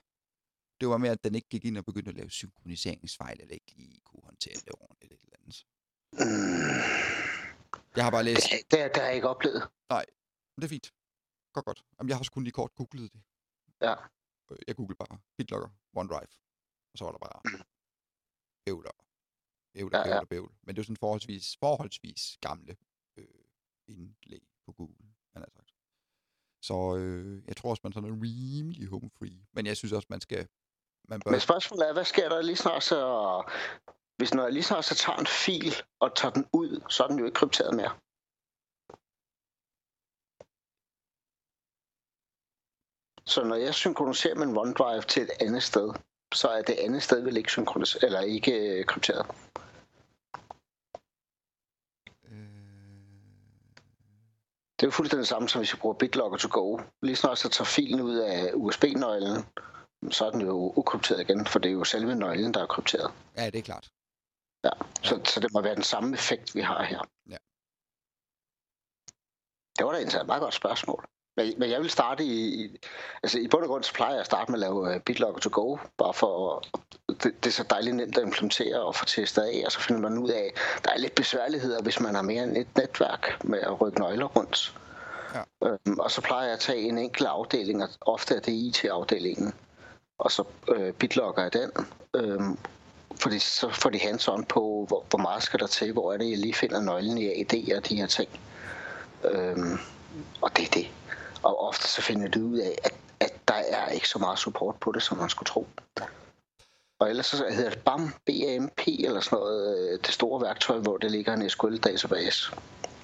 Det 0.80 0.88
var 0.88 0.96
med, 0.96 1.10
at 1.10 1.24
den 1.24 1.34
ikke 1.34 1.48
gik 1.48 1.64
ind 1.64 1.78
og 1.78 1.84
begyndte 1.84 2.08
at 2.08 2.16
lave 2.16 2.30
synkroniseringsfejl, 2.30 3.36
eller 3.40 3.54
ikke 3.54 3.72
lige 3.76 4.00
kunne 4.04 4.22
håndtere 4.24 4.54
det 4.54 4.72
ordentligt 4.80 5.12
eller 5.12 5.36
andet. 5.40 5.64
Mm, 6.12 7.45
Jeg 7.96 8.04
har 8.04 8.10
bare 8.10 8.24
læst... 8.24 8.42
det, 8.50 8.60
det, 8.70 8.78
det 8.94 8.96
har 8.96 9.06
jeg 9.06 9.14
ikke 9.14 9.28
oplevet. 9.28 9.62
Det 10.56 10.64
er 10.64 10.68
fint. 10.68 10.92
Godt, 11.52 11.64
godt. 11.66 11.84
Jamen, 11.98 12.08
jeg 12.08 12.16
har 12.16 12.20
også 12.20 12.32
kun 12.32 12.42
lige 12.44 12.52
kort 12.52 12.74
googlet 12.74 13.12
det. 13.12 13.22
Ja. 13.80 13.94
Øh, 14.50 14.58
Jeg 14.68 14.76
googlede 14.76 14.96
bare 14.98 15.18
BitLocker, 15.36 15.68
OneDrive. 15.96 16.28
Og 16.92 16.98
så 16.98 17.04
var 17.04 17.12
der 17.12 17.18
bare 17.18 17.40
bævler. 18.66 18.90
Bævler, 19.74 19.98
Ja, 19.98 20.14
ja. 20.16 20.24
bævl. 20.24 20.52
Men 20.62 20.76
det 20.76 20.78
er 20.78 20.82
jo 20.82 20.86
sådan 20.86 20.96
forholdsvis, 20.96 21.56
forholdsvis 21.60 22.38
gamle 22.40 22.76
øh, 23.16 23.26
indlæg 23.88 24.42
på 24.66 24.72
Google, 24.72 24.96
man 25.34 25.42
har 25.42 25.50
sagt. 25.50 25.70
Så 26.62 26.96
øh, 26.96 27.42
jeg 27.48 27.56
tror 27.56 27.70
også, 27.70 27.80
man 27.84 27.92
sådan 27.92 28.10
er 28.10 28.14
rimelig 28.22 28.88
home 28.88 29.10
free. 29.18 29.46
Men 29.52 29.66
jeg 29.66 29.76
synes 29.76 29.92
også, 29.92 30.06
man 30.10 30.20
skal... 30.20 30.48
Man 31.08 31.20
bør, 31.20 31.30
Men 31.30 31.40
spørgsmålet 31.40 31.88
er, 31.88 31.92
hvad 31.92 32.04
sker 32.04 32.28
der 32.28 32.42
lige 32.42 32.56
snart 32.56 32.82
så... 32.82 32.98
Hvis 34.16 34.34
når 34.34 34.42
jeg 34.42 34.52
lige 34.52 34.62
snart 34.62 34.84
så 34.84 34.94
tager 34.94 35.18
en 35.18 35.26
fil 35.26 35.74
og 36.00 36.16
tager 36.16 36.32
den 36.32 36.46
ud, 36.52 36.80
så 36.88 37.04
er 37.04 37.08
den 37.08 37.18
jo 37.18 37.24
ikke 37.24 37.34
krypteret 37.34 37.74
mere. 37.76 37.92
Så 43.26 43.44
når 43.44 43.56
jeg 43.56 43.74
synkroniserer 43.74 44.34
min 44.34 44.56
OneDrive 44.56 45.02
til 45.02 45.22
et 45.22 45.30
andet 45.40 45.62
sted, 45.62 45.94
så 46.34 46.48
er 46.48 46.62
det 46.62 46.76
andet 46.78 47.02
sted 47.02 47.20
vel 47.22 47.36
ikke 47.36 47.50
synkroniseret, 47.50 48.04
eller 48.04 48.20
ikke 48.20 48.52
øh, 48.52 48.84
krypteret. 48.84 49.26
Det 54.76 54.82
er 54.82 54.86
jo 54.86 54.90
fuldstændig 54.90 55.22
det 55.22 55.28
samme, 55.28 55.48
som 55.48 55.60
hvis 55.60 55.72
jeg 55.72 55.80
bruger 55.80 55.94
BitLocker 55.94 56.38
to 56.38 56.48
go. 56.52 56.78
Lige 57.02 57.16
snart 57.16 57.38
så 57.38 57.48
tager 57.48 57.66
filen 57.66 58.00
ud 58.00 58.16
af 58.16 58.52
USB-nøglen, 58.54 59.44
så 60.10 60.26
er 60.26 60.30
den 60.30 60.40
jo 60.40 60.72
ukrypteret 60.76 61.20
igen, 61.20 61.46
for 61.46 61.58
det 61.58 61.68
er 61.68 61.72
jo 61.72 61.84
selve 61.84 62.14
nøglen, 62.14 62.54
der 62.54 62.62
er 62.62 62.66
krypteret. 62.66 63.12
ja, 63.36 63.46
det 63.50 63.58
er 63.58 63.62
klart. 63.62 63.90
Så, 65.02 65.20
så 65.24 65.40
det 65.40 65.52
må 65.52 65.60
være 65.60 65.74
den 65.74 65.82
samme 65.82 66.14
effekt, 66.14 66.54
vi 66.54 66.60
har 66.60 66.82
her. 66.82 67.00
Ja. 67.28 67.36
Det 69.78 69.86
var 69.86 69.92
da 69.92 69.98
et 69.98 70.26
meget 70.26 70.42
godt 70.42 70.54
spørgsmål. 70.54 71.04
Men, 71.36 71.54
men 71.58 71.70
jeg 71.70 71.80
vil 71.80 71.90
starte 71.90 72.24
i, 72.24 72.64
i... 72.64 72.78
Altså 73.22 73.38
i 73.38 73.48
bund 73.48 73.62
og 73.62 73.68
grund, 73.68 73.84
så 73.84 73.94
plejer 73.94 74.12
jeg 74.12 74.20
at 74.20 74.26
starte 74.26 74.50
med 74.50 74.58
at 74.58 74.60
lave 74.60 74.94
øh, 74.94 75.00
BitLocker 75.00 75.40
to 75.40 75.50
go, 75.52 75.76
bare 75.98 76.14
for... 76.14 76.62
Det, 77.08 77.22
det 77.22 77.46
er 77.46 77.50
så 77.50 77.64
dejligt 77.70 77.96
nemt 77.96 78.18
at 78.18 78.24
implementere 78.24 78.82
og 78.82 78.94
få 78.94 79.04
testet 79.04 79.42
af, 79.42 79.62
og 79.66 79.72
så 79.72 79.80
finder 79.80 80.02
man 80.02 80.18
ud 80.18 80.30
af, 80.30 80.52
at 80.54 80.84
der 80.84 80.90
er 80.90 80.98
lidt 80.98 81.14
besværligheder, 81.14 81.82
hvis 81.82 82.00
man 82.00 82.14
har 82.14 82.22
mere 82.22 82.44
end 82.44 82.56
et 82.56 82.76
netværk 82.76 83.44
med 83.44 83.60
at 83.60 83.80
rykke 83.80 84.00
nøgler 84.00 84.26
rundt. 84.26 84.78
Ja. 85.34 85.68
Øhm, 85.68 85.98
og 85.98 86.10
så 86.10 86.20
plejer 86.20 86.44
jeg 86.44 86.52
at 86.52 86.60
tage 86.60 86.80
en 86.80 86.98
enkelt 86.98 87.28
afdeling, 87.28 87.82
og 87.82 87.88
ofte 88.00 88.34
er 88.34 88.40
det 88.40 88.52
IT-afdelingen. 88.52 89.54
Og 90.18 90.32
så 90.32 90.44
øh, 90.68 90.92
bitlogger 90.92 91.42
jeg 91.42 91.52
den. 91.52 91.70
Øhm, 92.16 92.58
fordi 93.20 93.38
så 93.38 93.70
får 93.70 93.90
de 93.90 93.98
hands 93.98 94.28
on 94.28 94.44
på, 94.44 94.84
hvor, 94.88 95.04
hvor 95.10 95.18
meget 95.18 95.42
skal 95.42 95.60
der 95.60 95.66
til, 95.66 95.92
hvor 95.92 96.12
er 96.12 96.16
det, 96.16 96.30
jeg 96.30 96.38
lige 96.38 96.54
finder 96.54 96.80
nøglen 96.80 97.18
i 97.18 97.26
AD 97.40 97.76
og 97.76 97.88
de 97.88 97.96
her 97.96 98.06
ting. 98.06 98.28
Øhm, 99.24 99.78
og 100.40 100.56
det 100.56 100.64
er 100.64 100.70
det. 100.70 100.86
Og 101.42 101.60
ofte 101.68 101.88
så 101.88 102.02
finder 102.02 102.28
du 102.28 102.40
ud 102.40 102.58
af, 102.58 102.78
at, 102.84 102.94
at 103.20 103.32
der 103.48 103.54
er 103.54 103.88
ikke 103.88 104.08
så 104.08 104.18
meget 104.18 104.38
support 104.38 104.76
på 104.80 104.92
det, 104.92 105.02
som 105.02 105.18
man 105.18 105.28
skulle 105.30 105.46
tro. 105.46 105.66
Og 107.00 107.10
ellers 107.10 107.26
så 107.26 107.44
hedder 107.50 107.70
det 107.70 107.78
BAM, 107.84 108.14
BAMP 108.26 108.80
eller 108.86 109.20
sådan 109.20 109.38
noget, 109.38 109.92
øh, 109.92 109.98
det 110.00 110.08
store 110.14 110.42
værktøj, 110.42 110.78
hvor 110.78 110.96
det 110.96 111.10
ligger 111.10 111.32
en 111.34 111.50
SQL-database. 111.50 112.56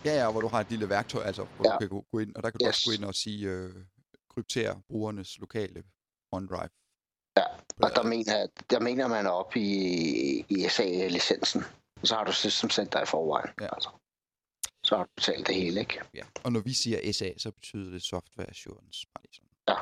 Ja, 0.04 0.14
ja, 0.24 0.30
hvor 0.30 0.40
du 0.40 0.48
har 0.48 0.60
et 0.60 0.70
lille 0.70 0.88
værktøj, 0.88 1.22
altså 1.24 1.46
hvor 1.56 1.68
Ja. 1.68 1.72
du 1.74 1.78
kan 1.78 1.88
gå, 1.88 2.04
gå 2.12 2.18
ind, 2.18 2.36
og 2.36 2.42
der 2.42 2.50
kan 2.50 2.58
du 2.60 2.66
Yes. 2.66 2.68
også 2.68 2.90
gå 2.90 2.92
ind 2.92 3.04
og 3.04 3.14
sige, 3.14 3.48
øh, 3.48 3.70
kryptere 4.34 4.80
brugernes 4.90 5.38
lokale 5.38 5.82
OneDrive. 6.32 6.68
Ja, 7.36 7.44
og 7.82 7.90
der 7.96 8.02
mener, 8.02 8.46
der 8.70 8.80
mener 8.80 9.08
man 9.08 9.26
oppe 9.26 9.60
i, 9.60 10.44
i 10.48 10.68
SA-licensen. 10.68 11.62
Så 12.04 12.14
har 12.14 12.24
du 12.24 12.32
System 12.32 12.70
Center 12.70 13.02
i 13.02 13.06
forvejen. 13.06 13.50
Ja. 13.60 13.74
Altså. 13.74 13.90
Så 14.84 14.96
har 14.96 15.04
du 15.04 15.10
betalt 15.16 15.46
det 15.46 15.54
hele, 15.54 15.80
ikke? 15.80 16.00
Ja. 16.14 16.24
Og 16.44 16.52
når 16.52 16.60
vi 16.60 16.72
siger 16.72 17.12
SA, 17.12 17.30
så 17.36 17.50
betyder 17.50 17.90
det 17.90 18.02
Software 18.02 18.50
Assurance. 18.50 19.06
Bare 19.14 19.22
lige 19.24 19.34
sådan. 19.34 19.48
Ja. 19.68 19.76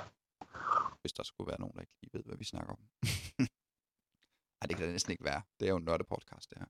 Hvis 1.01 1.13
der 1.13 1.23
skulle 1.23 1.49
være 1.49 1.61
nogen, 1.61 1.75
der 1.75 1.81
ikke 1.81 1.93
lige 2.03 2.11
ved, 2.13 2.23
hvad 2.25 2.37
vi 2.37 2.45
snakker 2.45 2.73
om. 2.73 2.79
Ej, 4.61 4.67
det 4.69 4.77
kan 4.77 4.87
da 4.87 4.93
næsten 4.93 5.13
ikke 5.13 5.25
være. 5.25 5.43
Det 5.61 5.67
er 5.67 5.71
jo 5.71 5.77
en 5.77 5.85
nørdepodcast, 5.85 6.51
det 6.51 6.59
her. 6.59 6.67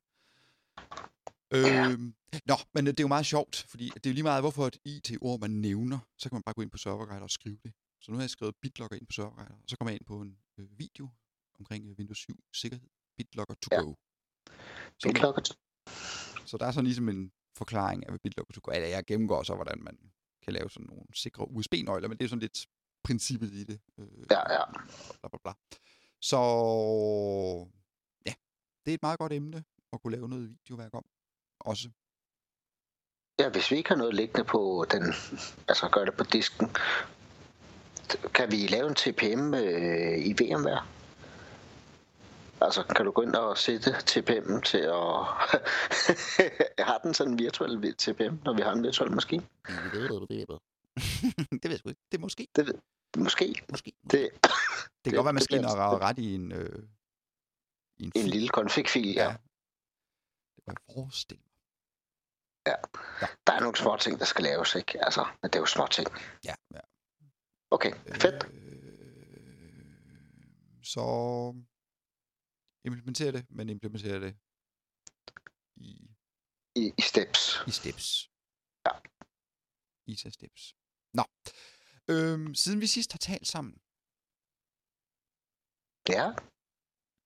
Ja. 1.52 1.90
Øhm, 1.90 2.14
nå, 2.46 2.54
men 2.74 2.86
det 2.86 3.00
er 3.00 3.04
jo 3.04 3.08
meget 3.08 3.26
sjovt, 3.26 3.66
fordi 3.68 3.84
det 3.94 4.06
er 4.06 4.10
jo 4.10 4.14
lige 4.14 4.22
meget, 4.22 4.42
hvorfor 4.42 4.66
et 4.66 4.78
IT-ord 4.84 5.40
man 5.40 5.50
nævner, 5.50 5.98
så 6.18 6.28
kan 6.28 6.36
man 6.36 6.42
bare 6.42 6.54
gå 6.54 6.62
ind 6.62 6.70
på 6.70 6.78
serverguide 6.78 7.22
og 7.22 7.30
skrive 7.30 7.58
det. 7.62 7.72
Så 8.00 8.10
nu 8.10 8.16
har 8.16 8.22
jeg 8.22 8.30
skrevet 8.30 8.56
BitLogger 8.62 8.96
ind 8.96 9.06
på 9.06 9.12
serverguide, 9.12 9.54
og 9.62 9.68
så 9.68 9.76
kommer 9.76 9.90
jeg 9.90 10.00
ind 10.00 10.06
på 10.06 10.20
en 10.20 10.38
øh, 10.60 10.78
video 10.78 11.08
omkring 11.58 11.86
øh, 11.88 11.94
Windows 11.98 12.18
7 12.18 12.34
sikkerhed. 12.54 12.88
BitLogger 13.16 13.54
to 13.54 13.68
Ja. 13.72 13.80
go. 13.80 13.94
Så, 14.98 15.08
Det 15.08 15.14
klokket. 15.16 15.46
så 16.46 16.56
der 16.60 16.66
er 16.66 16.70
sådan 16.72 16.84
ligesom 16.84 17.08
en 17.08 17.32
forklaring 17.56 18.04
af, 18.04 18.10
hvad 18.10 18.18
BitLogger 18.18 18.52
to 18.52 18.60
go 18.64 18.70
er. 18.70 18.74
Eller 18.74 18.88
jeg 18.88 19.04
gennemgår 19.06 19.42
så, 19.42 19.54
hvordan 19.54 19.82
man 19.82 19.98
kan 20.42 20.52
lave 20.52 20.70
sådan 20.70 20.86
nogle 20.86 21.02
sikre 21.14 21.50
USB-nøgler, 21.50 22.08
men 22.08 22.18
det 22.18 22.24
er 22.24 22.28
sådan 22.28 22.40
lidt 22.40 22.66
princippet 23.04 23.52
i 23.52 23.64
det. 23.64 23.80
Øh, 23.98 24.06
Ja, 24.30 24.52
ja. 24.52 24.64
Bla, 25.20 25.28
bla, 25.28 25.38
bla. 25.44 25.52
Så 26.20 26.36
ja, 28.26 28.34
det 28.84 28.90
er 28.90 28.94
et 28.94 29.02
meget 29.02 29.18
godt 29.18 29.32
emne 29.32 29.64
at 29.92 30.02
kunne 30.02 30.12
lave 30.16 30.28
noget 30.28 30.48
videoværk 30.50 30.94
om. 30.94 31.04
Også. 31.60 31.90
Ja, 33.38 33.48
hvis 33.48 33.70
vi 33.70 33.76
ikke 33.76 33.88
har 33.88 33.96
noget 33.96 34.14
liggende 34.14 34.44
på 34.44 34.86
den, 34.90 35.02
altså 35.68 35.88
gør 35.92 36.04
det 36.04 36.14
på 36.16 36.24
disken, 36.24 36.66
kan 38.34 38.50
vi 38.50 38.56
lave 38.56 38.88
en 38.88 38.94
TPM 38.94 39.54
øh, 39.54 40.18
i 40.26 40.32
VMware? 40.40 40.86
Altså, 42.62 42.82
kan 42.96 43.04
du 43.04 43.10
gå 43.10 43.22
ind 43.22 43.34
og 43.34 43.58
sætte 43.58 43.90
TPM'en 43.90 44.60
til 44.60 44.78
at... 44.78 45.14
har 46.88 47.00
den 47.02 47.14
sådan 47.14 47.32
en 47.32 47.38
virtuel 47.38 47.94
TPM, 47.94 48.34
når 48.44 48.54
vi 48.56 48.62
har 48.62 48.72
en 48.72 48.82
virtuel 48.82 49.12
maskine? 49.12 49.42
det 49.92 51.64
ved 51.64 51.70
jeg 51.70 51.78
sgu 51.78 51.88
ikke. 51.88 52.00
Det 52.12 52.18
er 52.18 52.22
måske. 52.22 52.48
Det 52.56 52.66
ved, 52.66 52.74
måske. 53.16 53.54
Måske. 53.70 53.92
Det, 54.02 54.10
Det 54.12 54.30
kan 54.42 54.50
det- 55.04 55.14
godt 55.14 55.24
være, 55.24 55.32
maskinen 55.32 55.64
har 55.64 55.98
ret 56.02 56.18
i 56.18 56.34
en, 56.34 56.52
øh, 56.52 56.82
i 57.98 58.04
en, 58.04 58.12
en 58.14 58.26
lille 58.26 58.48
config-fil, 58.48 59.12
ja. 59.12 59.24
Ja. 59.24 59.36
Det 60.56 60.62
jeg 60.66 60.74
forestille 60.94 61.42
mig. 61.42 61.50
Der 63.46 63.52
er 63.52 63.60
nogle 63.60 63.76
små 63.76 63.96
ting, 63.96 64.18
der 64.18 64.24
skal 64.24 64.44
laves, 64.44 64.74
ikke? 64.74 65.04
Altså, 65.04 65.26
men 65.42 65.50
det 65.50 65.54
er 65.56 65.60
jo 65.60 65.66
små 65.66 65.86
ting. 65.86 66.08
Ja, 66.44 66.54
ja. 66.74 66.80
Okay, 67.70 67.92
fedt. 68.22 68.44
Øh, 68.44 68.60
så 70.84 71.04
implementere 72.84 73.32
det, 73.32 73.46
men 73.50 73.68
implementere 73.68 74.20
det 74.20 74.38
i, 75.76 76.10
I, 76.76 76.92
i 76.98 77.02
steps. 77.02 77.40
i 77.66 77.70
steps. 77.70 78.30
Ja. 78.86 78.92
ISA 80.06 80.30
steps. 80.30 80.74
Nå. 81.14 81.24
Øhm, 82.10 82.54
siden 82.54 82.80
vi 82.80 82.86
sidst 82.86 83.12
har 83.12 83.18
talt 83.18 83.46
sammen, 83.46 83.80
Ja, 86.08 86.26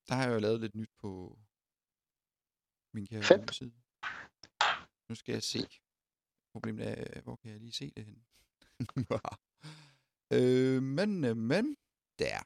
der 0.08 0.14
har 0.14 0.24
jeg 0.26 0.34
jo 0.34 0.38
lavet 0.38 0.60
lidt 0.60 0.74
nyt 0.74 0.90
på 0.98 1.38
min 2.94 3.06
kære 3.06 3.22
Fedt. 3.22 3.40
hjemmeside. 3.40 3.72
Nu 5.08 5.14
skal 5.14 5.32
jeg 5.32 5.42
se. 5.42 5.58
Problemet 6.52 6.86
er, 7.16 7.20
hvor 7.22 7.36
kan 7.36 7.50
jeg 7.50 7.60
lige 7.60 7.72
se 7.72 7.90
det 7.96 8.04
hen? 8.04 8.26
øh, 10.34 10.82
men, 10.82 11.24
øh, 11.24 11.36
men, 11.36 11.76
der. 12.18 12.38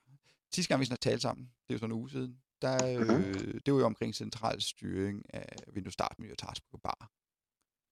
Sidste 0.55 0.69
gang 0.69 0.81
vi 0.81 0.85
snart 0.87 1.01
talte 1.01 1.21
sammen, 1.21 1.45
det 1.47 1.71
er 1.71 1.75
jo 1.75 1.79
sådan 1.79 1.93
en 1.93 1.99
uge 2.01 2.11
siden, 2.11 2.43
der, 2.63 2.99
Mhm. 2.99 3.11
øh, 3.25 3.61
det 3.67 3.75
var 3.75 3.81
jo 3.81 3.87
omkring 3.87 4.15
central 4.15 4.61
styring 4.63 5.35
af 5.35 5.47
Windows 5.75 5.93
Start 5.95 6.19
Menu 6.19 6.33
og 6.33 6.39
Taskbar 6.39 6.79
Bar, 6.79 7.11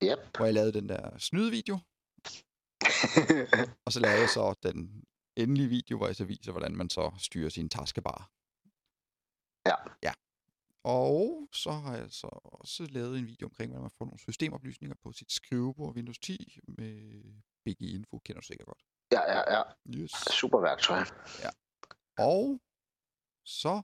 yep. 0.04 0.36
hvor 0.36 0.44
jeg 0.44 0.54
lavede 0.54 0.72
den 0.72 0.88
der 0.88 1.18
snydevideo, 1.18 1.78
og 3.86 3.92
så 3.92 4.00
lavede 4.00 4.20
jeg 4.20 4.28
så 4.28 4.54
den 4.62 5.04
endelige 5.36 5.68
video, 5.68 5.96
hvor 5.96 6.06
jeg 6.06 6.16
så 6.16 6.24
viser, 6.24 6.52
hvordan 6.52 6.76
man 6.76 6.90
så 6.90 7.14
styrer 7.18 7.48
sin 7.48 7.68
taskbar. 7.68 8.30
Ja. 9.66 9.76
Ja. 10.02 10.12
Og 10.84 11.48
så 11.52 11.70
har 11.70 11.96
jeg 11.96 12.10
så 12.10 12.26
også 12.42 12.86
lavet 12.90 13.18
en 13.18 13.26
video 13.26 13.46
omkring, 13.46 13.70
hvordan 13.70 13.82
man 13.82 13.90
får 13.98 14.04
nogle 14.04 14.18
systemoplysninger 14.18 14.96
på 15.02 15.12
sit 15.12 15.32
skrivebord 15.32 15.94
Windows 15.94 16.18
10 16.18 16.58
med 16.68 17.22
BG 17.64 17.80
Info, 17.80 18.18
kender 18.18 18.40
du 18.40 18.46
sikkert 18.46 18.66
godt. 18.66 18.82
Ja, 19.12 19.22
ja, 19.32 19.56
ja. 19.56 19.62
Yes. 19.88 20.10
Super 20.10 20.60
værktøj. 20.60 20.98
Og 22.18 22.60
så 23.44 23.82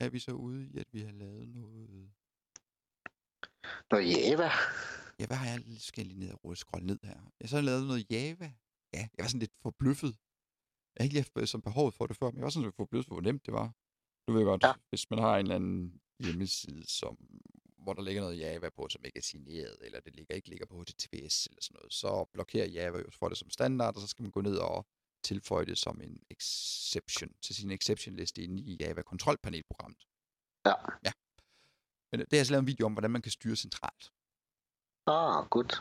er 0.00 0.08
vi 0.10 0.18
så 0.18 0.32
ude 0.32 0.66
i, 0.66 0.78
at 0.78 0.86
vi 0.92 1.00
har 1.00 1.12
lavet 1.12 1.48
noget... 1.48 2.12
Noget 3.90 4.08
Java. 4.10 4.50
Ja, 5.18 5.26
hvad 5.26 5.36
har 5.36 5.46
jeg? 5.46 5.64
Skal 5.78 6.00
jeg 6.02 6.06
lige 6.06 6.20
ned 6.20 6.34
og 6.42 6.56
scrolle 6.56 6.86
ned 6.86 6.98
her? 7.02 7.14
Jeg 7.14 7.44
har 7.44 7.48
så 7.48 7.60
lavet 7.60 7.86
noget 7.86 8.10
Java. 8.10 8.52
Ja, 8.94 8.98
jeg 9.16 9.22
var 9.22 9.26
sådan 9.28 9.40
lidt 9.40 9.54
forbløffet. 9.62 10.18
Jeg 10.94 10.98
har 11.00 11.04
ikke 11.04 11.14
lige 11.14 11.26
haft 11.36 11.48
som 11.48 11.62
behovet 11.62 11.94
for 11.94 12.06
det 12.06 12.16
før, 12.16 12.26
men 12.30 12.36
jeg 12.36 12.44
var 12.44 12.50
sådan 12.50 12.64
lidt 12.64 12.76
forbløffet, 12.76 13.12
hvor 13.12 13.20
nemt 13.20 13.46
det 13.46 13.54
var. 13.54 13.72
Du 14.28 14.32
ved 14.32 14.44
godt, 14.44 14.62
Ja. 14.62 14.68
ja. 14.68 14.74
hvis 14.88 15.10
man 15.10 15.18
har 15.18 15.36
en 15.36 15.44
eller 15.46 15.54
anden 15.56 16.00
hjemmeside, 16.18 16.86
som, 16.86 17.16
hvor 17.82 17.92
der 17.92 18.02
ligger 18.02 18.22
noget 18.22 18.38
Java 18.38 18.70
på, 18.70 18.88
som 18.88 19.04
ikke 19.04 19.18
er 19.18 19.22
signeret, 19.22 19.76
eller 19.80 20.00
det 20.00 20.16
ligger, 20.16 20.34
ikke 20.34 20.48
ligger 20.48 20.66
på 20.66 20.80
HTTPS 20.82 21.46
eller 21.46 21.62
sådan 21.62 21.74
noget, 21.74 21.92
så 21.92 22.24
blokerer 22.32 22.66
Java 22.66 22.98
jo 22.98 23.10
for 23.10 23.28
det 23.28 23.38
som 23.38 23.50
standard, 23.50 23.94
og 23.96 24.00
så 24.00 24.06
skal 24.06 24.22
man 24.22 24.30
gå 24.30 24.40
ned 24.40 24.56
og 24.56 24.86
tilføje 25.24 25.64
det 25.66 25.78
som 25.78 26.00
en 26.00 26.22
exception 26.30 27.30
til 27.42 27.54
sin 27.54 27.70
exception 27.70 28.16
liste 28.16 28.42
inde 28.42 28.62
i 28.62 28.76
Java 28.80 29.02
kontrolpanelprogrammet. 29.02 30.02
Ja. 30.66 30.74
Ja. 31.06 31.12
Men 32.10 32.20
det 32.20 32.32
har 32.32 32.38
jeg 32.38 32.46
så 32.46 32.52
lavet 32.52 32.62
en 32.62 32.66
video 32.66 32.86
om, 32.86 32.92
hvordan 32.92 33.10
man 33.10 33.22
kan 33.22 33.32
styre 33.32 33.56
centralt. 33.56 34.04
Ah, 35.06 35.48
godt. 35.56 35.72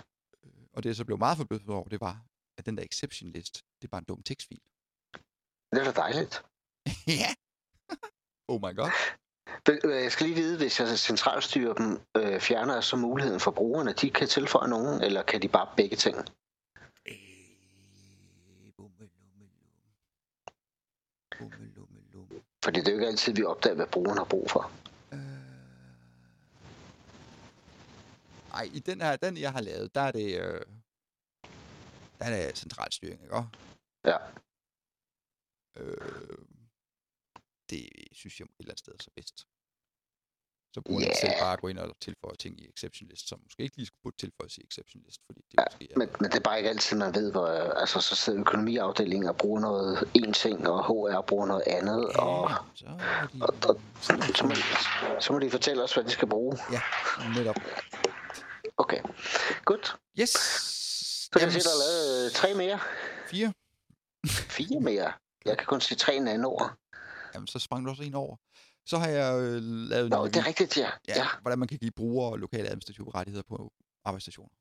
Øh, 0.44 0.64
Og 0.74 0.84
det 0.84 0.90
jeg 0.90 0.96
så 0.96 1.06
blev 1.06 1.18
meget 1.18 1.38
forbløffet 1.38 1.70
over, 1.70 1.88
det 1.90 2.02
var, 2.02 2.26
at 2.58 2.66
den 2.66 2.78
der 2.78 2.84
exception 2.84 3.32
list, 3.32 3.56
det 3.82 3.88
er 3.88 3.92
bare 3.92 4.00
en 4.00 4.06
dum 4.06 4.24
tekstfil. 4.24 4.62
Det 5.72 5.80
er 5.82 5.84
da 5.84 5.94
dejligt. 6.06 6.34
ja. 7.22 7.32
oh 8.52 8.60
my 8.66 8.74
god. 8.80 8.92
Øh, 9.70 10.04
Jeg 10.04 10.12
skal 10.12 10.26
lige 10.26 10.36
vide, 10.36 10.58
hvis 10.58 10.80
jeg 10.80 11.00
centralstyrer 11.00 11.74
dem, 11.74 12.00
øh, 12.18 12.40
fjerner 12.42 12.74
jeg 12.74 12.84
så 12.84 12.96
muligheden 12.96 13.40
for 13.40 13.52
brugerne, 13.52 13.94
de 13.94 14.10
kan 14.10 14.28
tilføje 14.28 14.70
nogen, 14.70 15.02
eller 15.04 15.24
kan 15.24 15.42
de 15.42 15.48
bare 15.48 15.74
begge 15.78 15.96
ting? 15.96 16.18
Øh. 17.08 17.16
Fordi 22.64 22.80
det 22.80 22.88
er 22.88 22.92
jo 22.92 22.98
ikke 22.98 23.08
altid, 23.08 23.34
vi 23.34 23.44
opdager, 23.44 23.76
hvad 23.76 23.88
brugeren 23.88 24.18
har 24.18 24.26
brug 24.26 24.50
for. 24.50 24.72
Øh. 25.14 25.20
Ej, 28.54 28.70
i 28.74 28.80
den 28.80 29.02
her, 29.02 29.16
den 29.16 29.38
jeg 29.38 29.52
har 29.52 29.62
lavet, 29.62 29.96
der 29.96 30.02
er 30.02 30.12
det, 30.12 30.40
øh, 30.42 30.62
der 32.20 32.26
er 32.26 32.48
det 32.48 32.58
centralstyring, 32.58 33.22
ikke? 33.24 33.44
Ja. 34.06 34.18
Øh, 35.78 36.38
det 37.70 37.90
synes 38.12 38.40
jeg 38.40 38.46
et 38.46 38.52
eller 38.60 38.72
andet 38.72 38.80
sted 38.80 38.94
er 38.94 38.98
så 39.04 39.12
bedst. 39.16 39.48
Så 40.74 40.82
bruger 40.82 41.02
yeah. 41.02 41.10
Ja. 41.10 41.20
selv 41.22 41.34
bare 41.42 41.54
at 41.54 41.62
gå 41.62 41.68
ind 41.68 41.80
og 41.80 41.96
tilføje 42.02 42.36
ting 42.36 42.62
i 42.62 42.68
exception 42.70 43.10
list, 43.10 43.30
som 43.30 43.40
måske 43.44 43.64
ikke 43.64 43.78
lige 43.78 43.86
skulle 43.86 44.02
burde 44.04 44.18
tilføjes 44.18 44.58
i 44.58 44.62
exception 44.70 45.02
list, 45.06 45.20
fordi 45.26 45.42
det 45.52 45.58
Ja, 45.60 45.64
måske 45.72 45.88
er... 45.94 45.98
Men, 45.98 46.10
men 46.20 46.32
det 46.32 46.38
er 46.38 46.44
bare 46.44 46.58
ikke 46.58 46.70
altid, 46.70 46.98
man 46.98 47.16
ved, 47.16 47.32
hvor 47.32 47.48
altså, 47.82 48.00
så 48.02 48.16
sidder 48.16 48.40
økonomiafdelingen 48.40 49.30
og 49.30 49.36
bruger 49.38 49.60
noget 49.62 50.10
en 50.14 50.34
ting, 50.34 50.68
og 50.68 50.86
HR 50.86 51.22
bruger 51.22 51.46
noget 51.46 51.64
andet, 51.68 52.06
og 52.06 52.52
så, 52.76 52.86
de, 53.34 53.42
og- 53.42 53.56
og- 53.70 53.82
så, 54.02 54.14
de- 54.16 54.38
så 54.38 54.46
må, 54.46 54.54
så 55.20 55.34
må 55.34 55.40
de 55.40 55.50
fortælle 55.52 55.84
os, 55.84 55.94
hvad 55.94 56.04
de 56.04 56.10
skal 56.12 56.28
bruge. 56.28 56.58
Ja, 56.72 56.82
netop. 57.38 57.56
Okay, 58.78 59.02
godt. 59.66 59.96
Yes! 60.20 60.30
Så 61.34 61.40
kan 61.40 61.42
jeg 61.42 61.54
se, 61.54 61.60
der 61.60 61.70
er 61.70 61.80
lavet 61.90 62.26
øh, 62.26 62.32
tre 62.32 62.54
mere. 62.54 62.80
Fire. 63.28 63.54
Fire 64.28 64.80
mere. 64.80 65.14
Jeg 65.46 65.58
kan 65.58 65.66
kun 65.68 65.82
sige 65.82 65.98
tre 65.98 66.20
nanoer. 66.20 66.78
Jamen, 67.34 67.48
så 67.48 67.60
sprang 67.60 67.86
du 67.86 67.90
også 67.90 68.04
en 68.04 68.14
over. 68.16 68.36
Så 68.92 68.98
har 68.98 69.08
jeg 69.08 69.34
øh, 69.42 69.62
lavet 69.94 70.10
Nå, 70.10 70.26
en 70.26 70.32
det 70.34 70.40
er 70.40 70.48
rigtigt, 70.48 70.78
ja. 70.78 70.90
ja, 71.08 71.18
ja. 71.22 71.28
hvordan 71.42 71.60
man 71.60 71.68
kan 71.68 71.78
give 71.78 71.92
brugere 71.92 72.40
lokale 72.40 72.68
administrative 72.68 73.12
rettigheder 73.16 73.44
på 73.44 73.74
arbejdsstationer. 74.06 74.56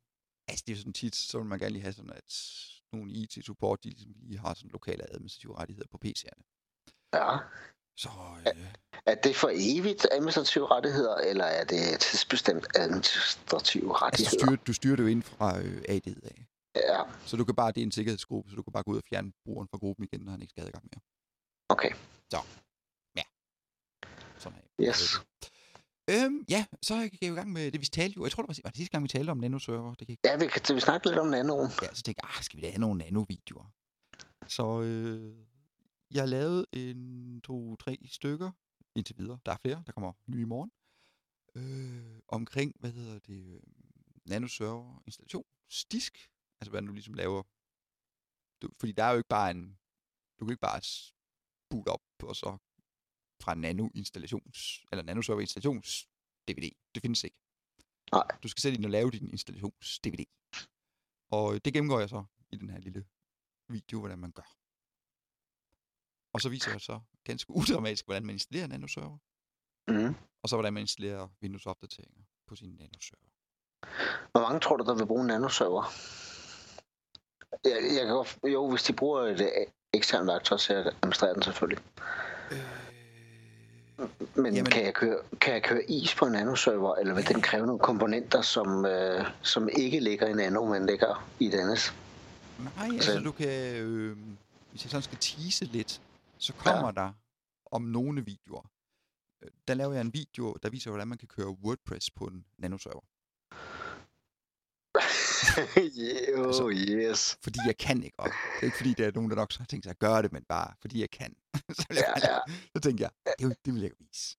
Altså, 0.48 0.64
det 0.66 0.72
er 0.72 0.76
sådan 0.76 0.92
tit, 0.92 1.16
så 1.16 1.38
vil 1.38 1.46
man 1.46 1.58
gerne 1.58 1.72
lige 1.72 1.82
have 1.82 1.92
sådan, 1.92 2.12
at 2.20 2.30
nogle 2.92 3.12
IT-support, 3.12 3.84
de 3.84 3.88
ligesom 3.90 4.12
lige 4.28 4.38
har 4.38 4.54
sådan 4.54 4.70
lokale 4.70 5.02
administrative 5.14 5.58
rettigheder 5.58 5.88
på 5.90 5.98
PC'erne. 6.04 6.42
Ja. 7.14 7.38
Så 7.96 8.10
øh, 8.46 8.66
Er 9.06 9.14
det 9.14 9.36
for 9.36 9.50
evigt 9.52 10.06
administrative 10.12 10.66
rettigheder, 10.66 11.14
eller 11.16 11.44
er 11.44 11.64
det 11.64 12.00
tidsbestemt 12.00 12.66
administrative 12.74 13.82
altså, 13.82 13.98
du, 13.98 14.04
rettigheder? 14.04 14.38
styrer, 14.38 14.56
du 14.66 14.72
styrer 14.72 14.96
det 14.96 15.02
jo 15.02 15.08
ind 15.08 15.22
fra 15.22 15.58
øh, 15.58 15.82
AD'et 15.88 16.20
af. 16.32 16.46
Ja, 16.76 17.00
Så 17.26 17.36
du 17.36 17.44
kan 17.44 17.54
bare, 17.54 17.72
det 17.72 17.80
er 17.80 17.86
en 17.90 17.92
sikkerhedsgruppe, 17.92 18.50
så 18.50 18.56
du 18.56 18.62
kan 18.62 18.72
bare 18.72 18.82
gå 18.82 18.90
ud 18.90 18.96
og 18.96 19.02
fjerne 19.10 19.32
brugeren 19.44 19.68
fra 19.68 19.78
gruppen 19.78 20.04
igen, 20.04 20.20
når 20.24 20.30
han 20.30 20.42
ikke 20.42 20.50
skal 20.50 20.60
have 20.62 20.68
adgang 20.68 20.84
mere. 20.92 21.00
okay. 21.68 21.90
Her. 22.32 22.69
Yes. 24.88 25.20
Øhm, 26.10 26.44
ja, 26.48 26.66
så 26.82 27.08
gik 27.08 27.22
jeg 27.22 27.32
i 27.32 27.34
gang 27.34 27.52
med 27.52 27.72
det, 27.72 27.80
vi 27.80 27.86
talte 27.86 28.16
jo. 28.16 28.24
Jeg 28.24 28.32
tror, 28.32 28.42
det 28.42 28.48
var, 28.48 28.60
var 28.64 28.70
det 28.70 28.76
sidste 28.76 28.92
gang, 28.92 29.02
vi 29.02 29.08
talte 29.08 29.30
om 29.30 29.38
nanoserver. 29.38 29.94
Det 29.94 30.06
gik, 30.06 30.18
Ja, 30.24 30.36
vi 30.36 30.46
kan 30.46 30.74
vi 30.76 30.80
snakke 30.80 31.06
lidt 31.08 31.18
om 31.18 31.26
nanoen. 31.26 31.68
ja, 31.82 31.94
så 31.94 32.02
tænkte 32.02 32.20
jeg, 32.24 32.30
ah, 32.36 32.42
skal 32.42 32.56
vi 32.56 32.62
da 32.62 32.70
have 32.70 32.80
nogle 32.80 32.98
nanovideoer? 32.98 33.72
Så 34.48 34.80
øh, 34.80 35.34
jeg 36.10 36.28
lavede 36.28 36.66
en, 36.72 37.40
to, 37.40 37.76
tre 37.76 37.98
stykker 38.10 38.50
indtil 38.94 39.18
videre. 39.18 39.38
Der 39.46 39.52
er 39.52 39.56
flere, 39.62 39.82
der 39.86 39.92
kommer 39.92 40.12
nye 40.26 40.40
i 40.40 40.44
morgen. 40.44 40.70
Øh, 41.54 42.20
omkring, 42.28 42.72
hvad 42.80 42.90
hedder 42.90 43.18
det, 43.18 43.54
øh, 43.54 43.60
nanoserver 44.26 45.02
installation, 45.06 45.44
stisk. 45.70 46.30
Altså, 46.60 46.70
hvad 46.70 46.82
du 46.82 46.92
ligesom 46.92 47.14
laver. 47.14 47.42
Du, 48.62 48.68
fordi 48.80 48.92
der 48.92 49.04
er 49.04 49.10
jo 49.10 49.16
ikke 49.16 49.28
bare 49.28 49.50
en, 49.50 49.78
du 50.40 50.44
kan 50.44 50.52
ikke 50.52 50.60
bare 50.60 50.80
boot 51.70 51.88
op 51.88 52.02
og 52.22 52.36
så 52.36 52.58
fra 53.42 53.54
nano 53.54 53.88
installations, 53.94 54.84
eller 54.92 55.02
nanoserver 55.02 55.40
installations 55.40 56.08
DVD. 56.48 56.70
Det 56.94 57.02
findes 57.02 57.24
ikke. 57.24 57.36
Nej. 58.12 58.26
Du 58.42 58.48
skal 58.48 58.60
selv 58.60 58.74
ind 58.74 58.84
og 58.84 58.90
lave 58.90 59.10
din 59.10 59.30
installations 59.30 59.98
DVD. 59.98 60.24
Og 61.30 61.64
det 61.64 61.72
gennemgår 61.72 62.00
jeg 62.00 62.08
så 62.08 62.24
i 62.50 62.56
den 62.56 62.70
her 62.70 62.78
lille 62.78 63.04
video, 63.68 63.98
hvordan 63.98 64.18
man 64.18 64.32
gør. 64.32 64.56
Og 66.34 66.40
så 66.40 66.48
viser 66.48 66.70
jeg 66.70 66.80
så 66.80 67.00
ganske 67.24 67.50
udramatisk, 67.60 68.04
hvordan 68.04 68.26
man 68.26 68.34
installerer 68.34 68.66
nanoserver, 68.66 69.18
Mm. 69.88 70.14
og 70.42 70.48
så 70.48 70.56
hvordan 70.56 70.72
man 70.74 70.80
installerer 70.80 71.28
Windows-opdateringer 71.42 72.22
på 72.46 72.56
sin 72.56 72.70
nanoserver. 72.70 73.28
Hvor 74.32 74.40
mange 74.40 74.60
tror 74.60 74.76
du, 74.76 74.84
der 74.84 74.94
vil 74.94 75.06
bruge 75.06 75.20
en 75.20 75.26
nanoserver? 75.26 75.82
Jeg, 77.64 77.78
jeg 77.96 78.06
kan 78.06 78.14
godt, 78.14 78.38
jo, 78.52 78.70
hvis 78.70 78.82
de 78.82 78.92
bruger 78.92 79.20
et 79.22 79.40
øh, 79.40 79.66
eksternt 79.92 80.26
værktøj 80.26 80.58
til 80.58 80.72
at 80.72 80.86
administrere 80.86 81.34
den 81.34 81.42
selvfølgelig. 81.42 81.84
Øh, 82.52 82.79
Men 84.34 84.54
Jamen- 84.54 84.72
kan 84.72 84.84
jeg, 84.84 84.94
køre, 84.94 85.18
kan 85.40 85.54
jeg 85.54 85.62
køre 85.62 85.90
is 85.90 86.14
på 86.14 86.24
en 86.24 86.32
nanoserver, 86.32 86.94
eller 86.94 87.14
vil 87.14 87.28
den 87.28 87.42
kræve 87.42 87.66
nogle 87.66 87.80
komponenter, 87.80 88.42
som, 88.42 88.86
øh, 88.86 89.24
som 89.42 89.68
ikke 89.68 90.00
ligger 90.00 90.26
i 90.26 90.32
nano, 90.32 90.64
men 90.64 90.86
ligger 90.86 91.28
i 91.40 91.46
et 91.46 91.54
andet? 91.54 91.94
nej, 92.76 92.88
altså 92.92 93.18
du 93.20 93.32
kan, 93.32 93.76
øh, 93.76 94.16
hvis 94.70 94.84
jeg 94.84 94.90
sådan 94.90 95.02
skal 95.02 95.18
tease 95.18 95.64
lidt, 95.64 96.00
så 96.38 96.52
kommer 96.52 96.86
ja. 96.86 97.02
der 97.02 97.12
om 97.70 97.82
nogle 97.82 98.24
videoer. 98.24 98.70
Øh, 99.42 99.50
Der 99.68 99.74
laver 99.74 99.92
jeg 99.92 100.00
en 100.00 100.14
video, 100.14 100.56
der 100.62 100.70
viser, 100.70 100.90
hvordan 100.90 101.08
man 101.08 101.18
kan 101.18 101.28
køre 101.28 101.48
WordPress 101.48 102.10
på 102.10 102.24
en 102.24 102.44
nanoserver. 102.58 103.00
yeah, 105.76 106.46
Altså- 106.46 106.68
yes. 106.88 107.38
Fordi 107.42 107.58
jeg 107.66 107.76
kan 107.76 108.02
ikke, 108.02 108.20
og 108.20 108.26
det 108.26 108.60
er 108.60 108.64
ikke 108.64 108.76
fordi, 108.76 108.94
der 108.94 109.06
er 109.06 109.12
nogen, 109.14 109.30
der 109.30 109.36
nok 109.36 109.52
så 109.52 109.58
har 109.58 109.66
tænkt 109.66 109.84
sig 109.84 109.90
at 109.90 109.98
gøre 109.98 110.22
det, 110.22 110.32
men 110.32 110.44
bare 110.48 110.74
fordi 110.80 111.00
jeg 111.00 111.10
kan. 111.10 111.34
så, 111.78 111.86
jeg 111.90 112.14
Ja, 112.24 112.32
ja. 112.32 112.38
så 112.76 112.80
tænker 112.82 113.04
jeg, 113.04 113.34
det, 113.38 113.46
vil- 113.48 113.56
det 113.64 113.74
vil 113.74 113.82
jeg 113.82 113.90
vise. 113.98 114.36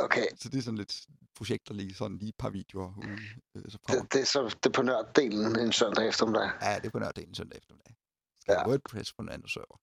Okay, 0.00 0.26
Så 0.36 0.48
det 0.48 0.58
er 0.58 0.62
sådan 0.62 0.78
lidt 0.78 1.00
projekter 1.36 1.74
lige 1.74 1.94
sådan 1.94 2.16
lige 2.18 2.28
et 2.28 2.34
par 2.38 2.50
videoer 2.50 2.92
ude. 2.98 3.18
Øh, 3.56 3.70
så 3.70 3.78
kommer, 3.78 4.02
det, 4.02 4.12
det, 4.12 4.20
er 4.20 4.24
så 4.24 4.44
det 4.62 4.66
er 4.66 4.72
på 4.72 4.82
nørddelen 4.82 5.58
en 5.58 5.72
søndag 5.72 6.08
eftermiddag. 6.08 6.50
ja, 6.62 6.76
det 6.78 6.86
er 6.86 6.90
på 6.90 6.98
nørdagen 6.98 7.34
søndag 7.34 7.58
eftermiddag. 7.58 7.94
Skal 8.40 8.52
ja. 8.58 8.68
WordPress 8.68 9.12
på 9.12 9.22
en 9.22 9.28
anden 9.28 9.48
server. 9.48 9.78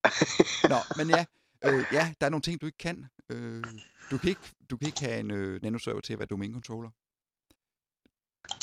Nå, 0.72 0.76
men 1.04 1.10
ja, 1.16 1.24
øh, 1.64 1.84
ja, 1.92 2.14
der 2.20 2.26
er 2.26 2.30
nogle 2.30 2.42
ting, 2.42 2.60
du 2.60 2.66
ikke 2.66 2.78
kan. 2.78 3.06
Øh, 3.30 3.64
du, 4.10 4.18
kan 4.18 4.28
ikke 4.28 4.40
du 4.70 4.76
kan 4.76 4.86
ikke 4.86 5.00
have 5.00 5.20
en 5.20 5.30
øh, 5.30 5.62
nanoserver 5.62 6.00
til 6.00 6.12
at 6.12 6.18
være 6.18 6.28
domain-controller. 6.30 6.90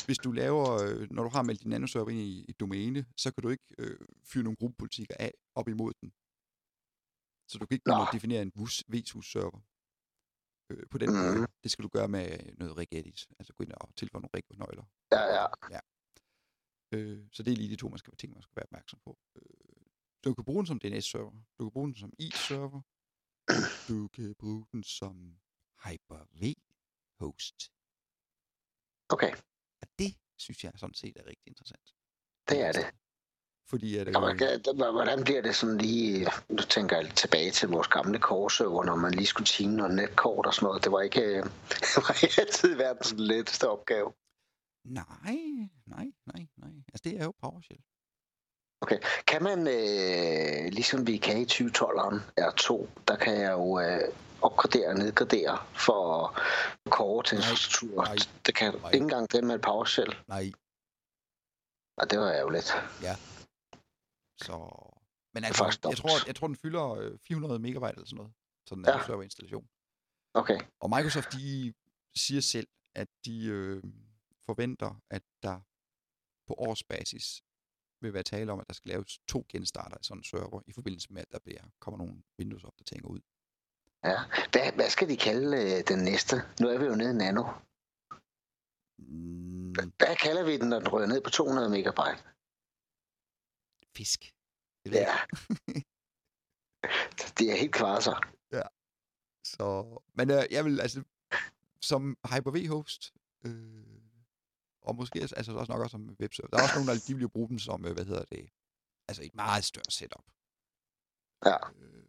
Hvis 0.06 0.18
du 0.18 0.32
laver, 0.32 0.66
øh, 0.84 1.10
når 1.10 1.22
du 1.22 1.28
har 1.28 1.42
meldt 1.42 1.60
din 1.62 1.70
nanoserver 1.70 2.08
ind 2.10 2.20
i 2.20 2.44
et 2.48 2.60
domæne, 2.60 3.06
så 3.16 3.32
kan 3.34 3.42
du 3.42 3.48
ikke 3.48 3.64
øh, 3.78 3.98
fyre 4.24 4.44
nogle 4.44 4.56
gruppepolitikker 4.56 5.14
af 5.18 5.32
op 5.54 5.68
imod 5.68 5.92
den. 6.00 6.08
Så 7.50 7.58
du 7.58 7.66
kan 7.66 7.74
ikke 7.74 7.88
Nå. 7.88 8.06
definere 8.12 8.42
en 8.42 8.52
VSUS-server 8.92 9.60
øh, 10.70 10.86
på 10.90 10.98
den 10.98 11.08
Mhm. 11.10 11.18
måde. 11.18 11.46
Det 11.62 11.70
skal 11.70 11.82
du 11.82 11.88
gøre 11.88 12.08
med 12.08 12.54
noget 12.60 12.76
regedit, 12.76 13.26
altså 13.38 13.52
gå 13.54 13.64
ind 13.64 13.72
og 13.72 13.96
tilføje 13.96 14.20
nogle 14.22 14.34
reg-nøgler. 14.36 14.84
Ja, 15.12 15.22
ja. 15.36 15.46
ja. 15.74 15.80
Øh, 16.94 17.28
så 17.32 17.42
det 17.42 17.52
er 17.52 17.56
lige 17.56 17.70
de 17.70 17.76
to, 17.76 17.88
man 17.88 17.98
skal, 17.98 18.16
ting, 18.16 18.32
man 18.32 18.42
skal 18.42 18.56
være 18.56 18.64
opmærksom 18.70 19.00
på. 19.04 19.18
Øh, 19.36 19.42
du 20.24 20.34
kan 20.34 20.44
bruge 20.44 20.58
den 20.58 20.66
som 20.66 20.78
DNS-server. 20.78 21.32
Du 21.58 21.64
kan 21.64 21.72
bruge 21.72 21.86
den 21.88 21.96
som 21.96 22.12
i-server. 22.18 22.80
Du 23.88 24.08
kan 24.08 24.34
bruge 24.38 24.66
den 24.72 24.82
som 24.82 25.38
Hyper-V-host. 25.84 27.58
Okay, 29.14 29.32
Og 29.82 29.88
det 29.98 30.14
synes 30.38 30.64
jeg 30.64 30.72
sådan 30.76 30.94
set 30.94 31.16
er 31.16 31.26
rigtig 31.26 31.48
interessant. 31.48 31.88
det 32.48 32.60
er 32.60 32.72
det. 32.72 32.86
Fordi 33.70 33.96
at, 33.96 34.06
man, 34.12 34.42
øh, 34.42 34.92
hvordan 34.92 35.24
bliver 35.24 35.42
det 35.42 35.54
sådan 35.54 35.78
lige... 35.78 36.26
Nu 36.48 36.56
tænker 36.56 36.96
jeg 36.96 37.14
tilbage 37.14 37.50
til 37.50 37.68
vores 37.68 37.88
gamle 37.88 38.18
korserver, 38.18 38.84
når 38.84 38.96
man 38.96 39.12
lige 39.14 39.26
skulle 39.26 39.46
tine 39.46 39.76
noget 39.76 39.94
netkort 39.94 40.46
og 40.46 40.54
sådan 40.54 40.66
noget. 40.66 40.84
Det 40.84 40.92
var 40.92 41.00
ikke, 41.00 41.36
det 41.82 41.96
var 41.96 42.22
ikke 42.22 42.40
altid 42.40 42.76
verdens 42.76 43.14
letteste 43.18 43.68
opgave. 43.68 44.12
nej, 45.22 45.38
nej, 45.86 46.06
nej, 46.26 46.46
nej. 46.56 46.72
Altså 46.88 47.02
det 47.04 47.20
er 47.20 47.24
jo 47.24 47.32
PowerShell. 47.42 47.80
Kan 49.26 49.42
man, 49.42 49.58
øh, 49.58 50.72
ligesom 50.72 51.06
vi 51.06 51.16
kan 51.16 51.40
i 51.40 51.44
2012'eren 51.44 52.20
R2, 52.40 52.86
der 53.08 53.16
kan 53.16 53.40
jeg 53.40 53.52
jo 53.52 53.80
øh, 53.80 54.12
opgradere 54.46 54.88
og 54.88 54.94
nedgradere 55.02 55.56
for 55.86 56.04
core 56.96 57.22
til 57.26 57.36
infrastruktur. 57.38 58.04
nej, 58.04 58.16
Det 58.46 58.54
kan 58.54 58.74
nej. 58.74 58.90
ikke 58.90 59.02
engang 59.02 59.32
det 59.32 59.44
med 59.44 59.58
PowerShell. 59.58 60.12
Nej, 60.34 60.44
Og 62.00 62.04
det 62.10 62.18
var 62.18 62.30
ærgerligt. 62.40 62.68
så... 64.46 64.54
Men 65.34 65.44
altså, 65.44 65.64
jeg 65.64 65.82
dumt. 65.82 65.96
tror, 65.96 66.26
jeg 66.26 66.36
tror, 66.36 66.46
den 66.46 66.56
fylder 66.56 66.86
øh, 66.94 67.18
400 67.28 67.58
megabyte 67.60 67.92
eller 67.96 68.06
sådan 68.06 68.16
noget. 68.16 68.32
Sådan 68.68 68.82
en 68.82 68.86
Ja. 68.88 68.96
ja. 68.98 69.06
serverinstallation. 69.06 69.68
Okay, 70.34 70.58
Og 70.80 70.90
Microsoft, 70.90 71.32
de 71.32 71.74
siger 72.16 72.40
selv, 72.40 72.68
at 72.94 73.08
de 73.24 73.46
øh, 73.46 73.82
forventer, 74.46 75.00
at 75.10 75.22
der 75.42 75.60
på 76.48 76.54
årsbasis 76.58 77.42
vil 78.00 78.12
være 78.14 78.22
tale 78.22 78.52
om, 78.52 78.60
at 78.60 78.68
der 78.68 78.74
skal 78.74 78.88
laves 78.88 79.18
to 79.28 79.46
genstarter 79.48 79.96
i 80.00 80.04
sådan 80.04 80.18
en 80.20 80.24
server, 80.24 80.60
i 80.66 80.72
forbindelse 80.72 81.12
med, 81.12 81.22
at 81.22 81.30
der 81.32 81.38
bliver, 81.38 81.64
kommer 81.80 81.98
nogle 81.98 82.22
Windows-opdateringer 82.38 83.08
ud. 83.08 83.20
ja. 84.10 84.18
Hvad, 84.52 84.72
hvad 84.72 84.90
skal 84.90 85.08
de 85.08 85.16
kalde 85.16 85.56
øh, 85.62 85.84
den 85.88 86.04
næste? 86.04 86.36
Nu 86.60 86.68
er 86.68 86.78
vi 86.78 86.84
jo 86.84 86.94
nede 86.94 87.10
i 87.10 87.18
nano. 87.22 87.42
Mm, 88.98 89.72
Hvad 89.98 90.16
kalder 90.16 90.44
vi 90.44 90.58
den, 90.58 90.68
når 90.68 90.78
den 90.78 90.88
rører 90.88 91.06
ned 91.06 91.20
på 91.20 91.30
200 91.30 91.70
megabyte? 91.70 92.22
fisk. 93.96 94.34
Ja. 94.86 94.90
det 97.38 97.52
er 97.52 97.56
helt 97.56 97.74
kvarser. 97.74 98.20
Så, 99.46 99.98
men 100.14 100.30
øh, 100.30 100.42
jeg 100.50 100.64
vil 100.64 100.80
altså, 100.80 101.02
som 101.82 102.16
Hyper-V-host, 102.30 103.14
øh, 103.44 104.00
og 104.82 104.96
måske 104.96 105.20
altså 105.20 105.52
også 105.52 105.72
nok 105.72 105.82
også 105.82 105.94
som 105.94 106.16
webserver, 106.20 106.48
der 106.48 106.58
er 106.58 106.62
også 106.62 106.74
nogen, 106.74 106.88
der 106.88 107.04
de 107.06 107.14
vil 107.14 107.22
jo 107.22 107.28
bruge 107.28 107.48
dem 107.48 107.58
som, 107.58 107.86
øh, 107.86 107.92
hvad 107.94 108.04
hedder 108.04 108.24
det, 108.24 108.50
altså 109.08 109.22
et 109.22 109.34
meget 109.34 109.64
større 109.64 109.90
setup. 109.90 110.24
Ja. 111.44 111.56
Øh, 111.82 112.05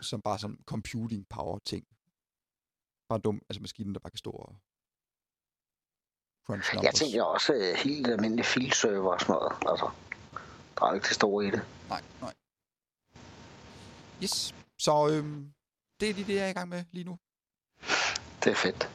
som 0.00 0.22
bare 0.22 0.38
sådan 0.38 0.58
computing 0.66 1.28
power 1.28 1.58
ting. 1.58 1.86
Bare 3.08 3.18
dum, 3.18 3.42
altså 3.48 3.60
maskinen, 3.60 3.94
der 3.94 4.00
bare 4.00 4.10
kan 4.10 4.18
stå 4.18 4.30
og 4.30 4.56
crunch 6.46 6.74
numbers. 6.74 6.84
Jeg 6.84 6.94
tænker 6.94 7.22
også 7.22 7.52
øh, 7.54 7.74
helt 7.74 8.06
almindelig 8.06 8.44
filserver 8.44 9.12
og 9.12 9.20
sådan 9.20 9.32
noget. 9.32 9.52
Altså, 9.66 9.90
der 10.78 10.84
er 10.86 10.94
ikke 10.94 11.08
det 11.08 11.14
store 11.14 11.46
i 11.46 11.50
det. 11.50 11.62
Nej, 11.88 12.02
nej. 12.20 12.34
Yes, 14.22 14.54
så 14.78 15.08
øhm, 15.12 15.52
det 16.00 16.10
er 16.10 16.14
lige 16.14 16.26
det, 16.26 16.34
jeg 16.34 16.44
er 16.44 16.48
i 16.48 16.52
gang 16.52 16.68
med 16.68 16.84
lige 16.90 17.04
nu. 17.04 17.18
Det 18.44 18.50
er 18.50 18.54
fedt. 18.54 18.90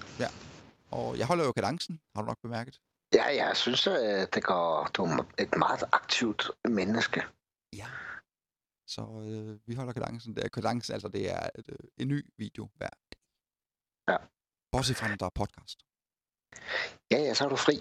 Og 0.95 1.17
jeg 1.17 1.27
holder 1.27 1.45
jo 1.45 1.51
kadencen, 1.51 2.01
har 2.15 2.21
du 2.21 2.27
nok 2.27 2.37
bemærket. 2.41 2.79
Ja, 3.13 3.45
jeg 3.45 3.57
synes, 3.57 3.87
at 3.87 4.33
det 4.35 4.43
går, 4.43 4.89
du 4.93 5.03
er 5.03 5.23
et 5.39 5.57
meget 5.57 5.83
aktivt 5.91 6.51
menneske. 6.63 7.23
Ja. 7.73 7.85
Så 8.87 9.01
øh, 9.01 9.59
vi 9.67 9.75
holder 9.75 9.93
kadencen. 9.93 10.35
Det 10.35 10.43
er 10.43 10.47
kadencen, 10.49 10.93
altså 10.93 11.07
det 11.07 11.31
er 11.31 11.49
et, 11.59 11.69
øh, 11.69 11.77
en 11.97 12.07
ny 12.07 12.25
video 12.37 12.69
hver 12.75 12.89
dag. 12.89 13.19
Ja. 14.07 14.17
Bortset 14.71 14.95
fra, 14.97 15.07
når 15.07 15.15
der 15.15 15.25
er 15.25 15.29
podcast. 15.29 15.79
Ja, 17.11 17.17
ja, 17.17 17.33
så 17.33 17.45
er 17.45 17.49
du 17.49 17.55
fri. 17.55 17.73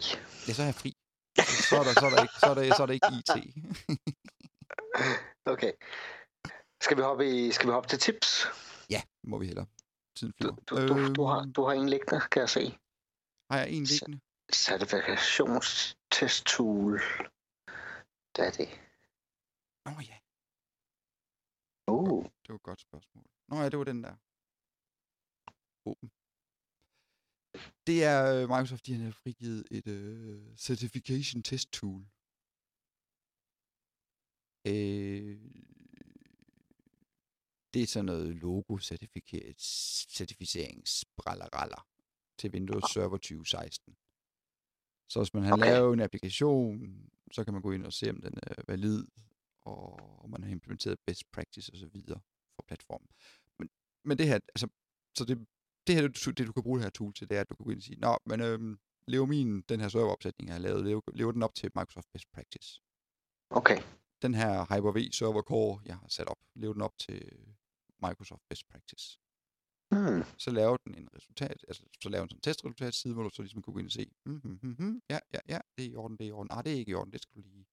Ja, 0.48 0.52
så 0.52 0.62
er 0.62 0.66
jeg 0.66 0.74
fri. 0.74 0.96
Så 1.70 1.76
er 1.80 1.84
der, 1.84 1.92
så 2.00 2.06
er 2.06 2.10
der, 2.10 2.22
ikke, 2.22 2.34
så 2.40 2.46
er 2.46 2.54
der, 2.54 2.74
så 2.76 2.82
er 2.82 2.86
der 2.86 2.94
ikke 2.94 3.06
IT. 3.18 3.30
Okay. 5.46 5.72
Skal 6.82 6.96
vi 6.96 7.02
hoppe, 7.02 7.46
i, 7.46 7.52
skal 7.52 7.66
vi 7.68 7.72
hoppe 7.72 7.88
til 7.88 7.98
tips? 7.98 8.46
ja, 8.90 9.02
det 9.22 9.28
må 9.30 9.38
vi 9.38 9.46
hellere. 9.46 9.66
Tiden 10.16 10.34
Du, 10.42 10.56
flyver. 10.68 10.86
du, 10.88 11.06
du, 11.08 11.12
du, 11.14 11.24
har, 11.24 11.38
Øhm, 11.40 11.52
du 11.52 11.64
har 11.64 11.72
en 11.72 11.88
liggende, 11.88 12.20
kan 12.30 12.40
jeg 12.40 12.48
se. 12.50 12.78
har 13.50 13.58
jeg 13.58 13.70
en 13.70 13.84
liggende? 13.84 14.20
Certifikationstesttool. 14.52 17.00
Hvad 18.34 18.46
er 18.46 18.50
det? 18.50 18.68
Nå 19.86 19.92
ja, 20.00 20.18
Uh, 20.18 20.22
det 22.42 22.48
var 22.48 22.54
et 22.54 22.62
godt 22.62 22.80
spørgsmål. 22.80 23.24
Nå 23.48 23.56
ja, 23.56 23.68
det 23.68 23.78
var 23.78 23.84
den 23.84 24.04
der. 24.04 24.16
Åben. 25.86 26.10
Det 27.86 28.04
er 28.04 28.34
øh, 28.34 28.48
Microsoft, 28.48 28.86
de 28.86 28.94
har 28.94 29.10
frigivet 29.10 29.64
et 29.70 29.86
øh, 29.86 30.56
certification 30.56 31.42
test 31.42 31.72
tool. 31.72 32.00
Øh, 34.66 35.40
det 37.74 37.82
er 37.82 37.86
sådan 37.86 38.04
noget 38.04 38.34
logo 38.36 38.78
certificeringsbralleraller 40.08 41.86
til 42.38 42.50
Windows 42.50 42.92
Server 42.92 43.16
2016. 43.16 43.96
Så 45.08 45.20
hvis 45.20 45.34
man 45.34 45.42
har 45.42 45.52
Okay. 45.52 45.64
lavet 45.64 45.92
en 45.92 46.00
applikation, 46.00 46.80
så 47.32 47.44
kan 47.44 47.52
man 47.52 47.62
gå 47.62 47.72
ind 47.72 47.86
og 47.86 47.92
se, 47.92 48.10
om 48.10 48.20
den 48.20 48.34
er 48.42 48.62
valid, 48.68 49.06
og 49.64 50.30
man 50.30 50.42
har 50.42 50.50
implementeret 50.50 50.98
best 51.06 51.32
practice 51.32 51.72
og 51.72 51.78
så 51.78 51.86
videre 51.86 52.20
for 52.56 52.64
platformen. 52.68 53.08
Men, 53.58 53.68
men 54.04 54.18
det 54.18 54.26
her, 54.26 54.34
altså, 54.34 54.68
så 55.16 55.24
det, 55.24 55.46
det 55.86 55.94
her, 55.94 56.02
det, 56.02 56.38
det 56.38 56.46
du 56.46 56.52
kan 56.52 56.62
bruge 56.62 56.78
det 56.78 56.84
her 56.84 56.90
tool 56.90 57.14
til, 57.14 57.28
det 57.28 57.36
er, 57.36 57.40
at 57.40 57.50
du 57.50 57.54
kan 57.54 57.64
gå 57.64 57.70
ind 57.70 57.78
og 57.78 57.82
sige, 57.82 58.00
nå, 58.00 58.18
men 58.26 58.40
øhm, 58.40 58.78
lever 59.08 59.26
min, 59.26 59.62
den 59.62 59.80
her 59.80 59.88
serveropsætning, 59.88 60.48
jeg 60.48 60.54
har 60.54 60.62
lavet, 60.62 60.84
lever, 60.84 61.00
lever 61.14 61.32
den 61.32 61.42
op 61.42 61.54
til 61.54 61.70
Microsoft 61.74 62.08
Best 62.12 62.32
Practice? 62.32 62.80
okay. 63.50 63.82
Den 64.22 64.34
her 64.34 64.64
Hyper-V 64.64 65.12
server 65.12 65.42
core, 65.42 65.80
jeg 65.84 65.96
har 65.96 66.08
sat 66.08 66.28
op, 66.28 66.38
lever 66.54 66.72
den 66.72 66.82
op 66.82 66.98
til 66.98 67.22
Microsoft 68.02 68.42
Best 68.48 68.68
Practice? 68.68 69.18
Hmm. 69.90 70.22
så 70.38 70.50
laver 70.50 70.76
den 70.76 70.94
en 70.94 71.08
resultat, 71.16 71.64
altså 71.68 71.86
så 72.02 72.08
laver 72.08 72.22
den 72.22 72.30
sådan 72.30 72.38
en 72.38 72.42
testresultat 72.42 72.94
side, 72.94 73.14
hvor 73.14 73.22
du 73.22 73.30
så 73.30 73.42
ligesom 73.42 73.62
kan 73.62 73.72
gå 73.72 73.78
ind 73.78 73.86
og 73.86 73.92
se, 73.92 74.10
mm, 74.26 74.40
mm, 74.44 74.58
mm, 74.62 74.76
mm, 74.78 75.02
ja, 75.10 75.18
ja, 75.34 75.38
ja, 75.48 75.58
det 75.76 75.84
er 75.86 75.90
i 75.90 75.94
orden, 75.94 76.16
det 76.16 76.24
er 76.24 76.28
i 76.28 76.32
orden, 76.32 76.48
ah, 76.52 76.64
det 76.64 76.72
er 76.72 76.76
ikke 76.76 76.90
i 76.90 76.94
orden, 76.94 77.12
det 77.12 77.22
skal 77.22 77.36
du 77.36 77.48
lige. 77.48 77.66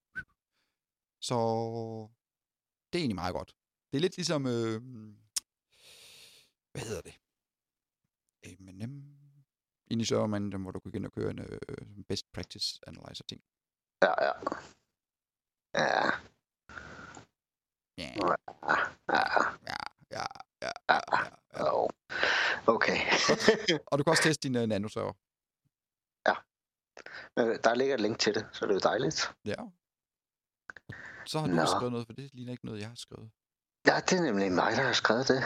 Så 1.21 1.35
det 2.89 2.97
er 2.97 3.01
egentlig 3.03 3.15
meget 3.15 3.33
godt. 3.33 3.55
Det 3.91 3.97
er 3.97 4.01
lidt 4.01 4.17
ligesom, 4.17 4.45
øh, 4.45 4.81
hvad 6.71 6.81
hedder 6.89 7.01
det? 7.01 7.15
M&M. 8.59 8.93
Inde 9.91 10.01
i 10.01 10.05
servermanden, 10.05 10.61
hvor 10.61 10.71
du 10.71 10.79
kan 10.79 10.91
gå 10.91 10.95
ind 10.97 11.05
og 11.05 11.11
køre 11.11 11.31
en 11.31 11.39
øh, 11.39 12.03
best 12.09 12.25
practice 12.33 12.79
analyzer 12.87 13.23
ting. 13.29 13.41
Ja, 14.03 14.13
ja. 14.25 14.31
Ja, 15.73 16.09
Ja, 17.97 18.03
ja, 18.03 18.35
ja. 18.57 18.75
ja, 19.07 19.23
ja, 19.67 19.85
ja, 20.11 20.25
ja, 20.61 20.71
ja, 20.89 20.99
ja. 21.53 21.87
Okay. 22.67 22.97
Og 23.87 23.97
du 23.97 24.03
kan 24.03 24.11
også 24.11 24.23
teste 24.23 24.47
din 24.47 24.55
uh, 24.55 24.63
nanoserver. 24.63 25.13
Øh, 27.39 27.59
Der 27.63 27.75
ligger 27.75 27.93
et 27.93 28.01
link 28.01 28.19
til 28.19 28.33
det, 28.35 28.47
så 28.53 28.65
det 28.65 28.71
er 28.71 28.75
jo 28.75 28.79
dejligt. 28.79 29.35
Ja. 29.45 29.55
Så 31.25 31.39
har 31.39 31.47
du 31.47 31.53
Nå. 31.53 31.65
Skrevet 31.65 31.91
noget, 31.91 32.07
for 32.07 32.13
det 32.13 32.29
ligner 32.33 32.51
ikke 32.51 32.65
noget, 32.65 32.79
jeg 32.79 32.87
har 32.87 32.95
skrevet. 32.95 33.29
Ja, 33.87 33.99
det 34.09 34.19
er 34.19 34.21
nemlig 34.21 34.51
mig, 34.51 34.73
der 34.75 34.83
har 34.83 34.93
skrevet 34.93 35.27
det. 35.27 35.43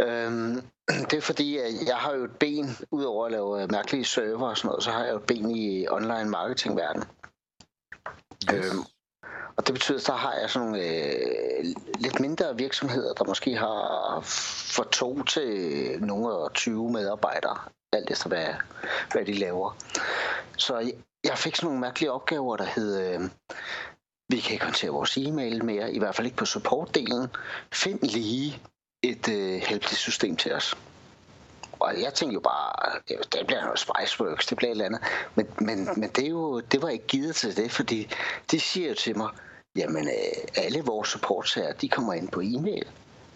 Øhm, 0.00 0.62
det 1.10 1.14
er 1.14 1.20
fordi, 1.20 1.56
at 1.56 1.72
jeg 1.86 1.96
har 1.96 2.12
jo 2.14 2.24
et 2.24 2.36
ben, 2.36 2.76
udover 2.90 3.26
at 3.26 3.32
lave 3.32 3.62
øh, 3.62 3.70
mærkelige 3.70 4.04
server 4.04 4.48
og 4.48 4.56
sådan 4.56 4.68
noget, 4.68 4.84
så 4.84 4.90
har 4.90 5.04
jeg 5.04 5.12
jo 5.12 5.16
et 5.16 5.22
ben 5.26 5.50
i 5.50 5.88
online 5.88 6.30
marketingverden. 6.30 7.04
Øhm, 8.54 8.84
Og 9.56 9.66
det 9.66 9.74
betyder, 9.74 9.98
at 9.98 10.06
der 10.06 10.12
har 10.12 10.34
jeg 10.34 10.50
sådan 10.50 10.68
nogle 10.68 10.84
øh, 10.84 11.64
lidt 11.98 12.20
mindre 12.20 12.56
virksomheder, 12.56 13.14
der 13.14 13.24
måske 13.24 13.56
har 13.56 14.20
for 14.76 14.82
to 14.82 15.22
til 15.22 15.50
nogle 16.00 16.28
og 16.28 16.54
20 16.54 16.92
medarbejdere, 16.92 17.58
alt 17.92 18.10
efter 18.10 18.28
hvad, 18.28 18.46
hvad 19.12 19.24
de 19.24 19.32
laver. 19.32 19.76
Så 20.56 20.78
jeg, 20.78 20.92
jeg 21.24 21.38
fik 21.38 21.56
sådan 21.56 21.66
nogle 21.66 21.80
mærkelige 21.80 22.12
opgaver, 22.12 22.56
der 22.56 22.64
hed, 22.64 23.14
øh, 23.14 23.20
vi 24.28 24.40
kan 24.40 24.52
ikke 24.52 24.64
håndtere 24.64 24.90
vores 24.90 25.16
e-mail 25.16 25.64
mere, 25.64 25.92
i 25.92 25.98
hvert 25.98 26.14
fald 26.14 26.26
ikke 26.26 26.36
på 26.36 26.44
supportdelen. 26.44 27.28
Find 27.72 28.02
lige 28.02 28.60
et 29.02 29.28
øh, 29.28 29.60
helpdesk-system 29.60 30.36
til 30.36 30.52
os. 30.52 30.76
Og 31.72 32.00
jeg 32.02 32.14
tænkte 32.14 32.34
jo 32.34 32.40
bare, 32.40 33.00
det 33.08 33.46
bliver 33.46 33.64
noget 33.64 33.78
Spiceworks, 33.78 34.46
det 34.46 34.56
bliver 34.56 34.70
et 34.70 34.74
eller 34.74 34.84
andet. 34.84 35.00
Men, 35.34 35.46
men, 35.60 35.88
men 36.00 36.10
det, 36.10 36.24
er 36.24 36.28
jo, 36.28 36.60
det 36.60 36.82
var 36.82 36.88
ikke 36.88 37.06
givet 37.06 37.36
til 37.36 37.56
det, 37.56 37.72
fordi 37.72 38.08
de 38.50 38.60
siger 38.60 38.88
jo 38.88 38.94
til 38.94 39.16
mig, 39.16 39.30
jamen 39.76 40.08
øh, 40.08 40.64
alle 40.64 40.82
vores 40.82 41.08
supportsager, 41.08 41.72
de 41.72 41.88
kommer 41.88 42.14
ind 42.14 42.28
på 42.28 42.40
e-mail, 42.40 42.86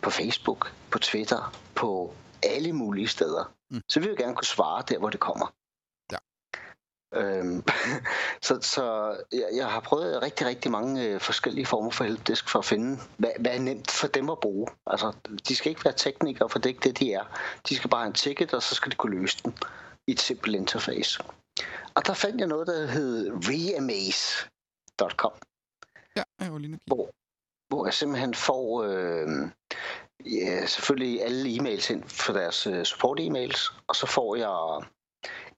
på 0.03 0.11
Facebook, 0.11 0.73
på 0.91 0.99
Twitter, 0.99 1.55
på 1.75 2.15
alle 2.43 2.73
mulige 2.73 3.09
steder. 3.09 3.53
Mm. 3.71 3.81
Så 3.89 4.01
vi 4.01 4.09
vil 4.09 4.17
gerne 4.17 4.35
kunne 4.35 4.47
svare 4.47 4.83
der, 4.89 4.99
hvor 4.99 5.11
det 5.11 5.21
kommer. 5.21 5.53
Øhm, 7.15 7.65
så 8.47 8.59
så 8.61 9.17
jeg, 9.33 9.49
jeg 9.55 9.71
har 9.71 9.81
prøvet 9.81 10.23
rigtig, 10.23 10.47
rigtig 10.47 10.71
mange 10.71 11.05
øh, 11.05 11.21
forskellige 11.21 11.67
former 11.67 11.91
for 11.91 12.05
helpdesk 12.05 12.49
for 12.49 12.59
at 12.59 12.65
finde, 12.65 12.99
hvad, 13.17 13.31
hvad 13.39 13.55
er 13.55 13.61
nemt 13.61 13.91
for 13.91 14.07
dem 14.07 14.31
at 14.31 14.41
bruge. 14.41 14.69
Altså, 14.87 15.13
de 15.49 15.57
skal 15.57 15.71
ikke 15.71 15.85
være 15.85 15.95
teknikere, 15.97 16.49
for 16.49 16.59
det 16.59 16.67
er 16.67 16.75
ikke 16.75 16.89
det, 16.89 16.99
de 16.99 17.13
er. 17.13 17.25
De 17.69 17.77
skal 17.77 17.91
bare 17.91 18.01
have 18.01 18.09
en 18.09 18.13
ticket, 18.13 18.55
og 18.55 18.63
så 18.63 18.75
skal 18.75 18.93
de 18.93 18.97
kunne 18.97 19.21
løse 19.21 19.39
den 19.45 19.55
i 20.07 20.13
et 20.13 20.21
simpelt 20.21 20.57
interface. 20.57 21.25
Og 21.95 22.07
der 22.07 22.15
fandt 22.15 22.41
jeg 22.41 22.49
noget, 22.49 22.67
der 22.67 22.87
hed 22.87 23.31
reamaze.com 23.33 25.33
Ja, 26.17 26.23
jeg 26.41 26.53
var 26.53 26.59
lige 26.59 26.81
hvor, 26.87 27.11
hvor 27.69 27.87
jeg 27.87 27.95
simpelthen 27.95 28.35
får 28.35 28.83
øh, 28.83 29.29
ja, 30.25 30.67
selvfølgelig 30.67 31.23
alle 31.23 31.57
e-mails 31.57 31.93
ind 31.93 32.09
for 32.09 32.33
deres 32.33 32.67
øh, 32.67 32.85
support-e-mails, 32.85 33.75
og 33.87 33.97
så 33.97 34.07
får 34.07 34.37
jeg 34.37 34.87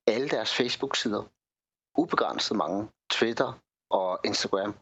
alle 0.06 0.28
deres 0.28 0.54
Facebook-sider, 0.54 1.22
ubegrænset 1.98 2.56
mange, 2.56 2.88
Twitter 3.12 3.52
og 3.90 4.20
Instagram, 4.24 4.74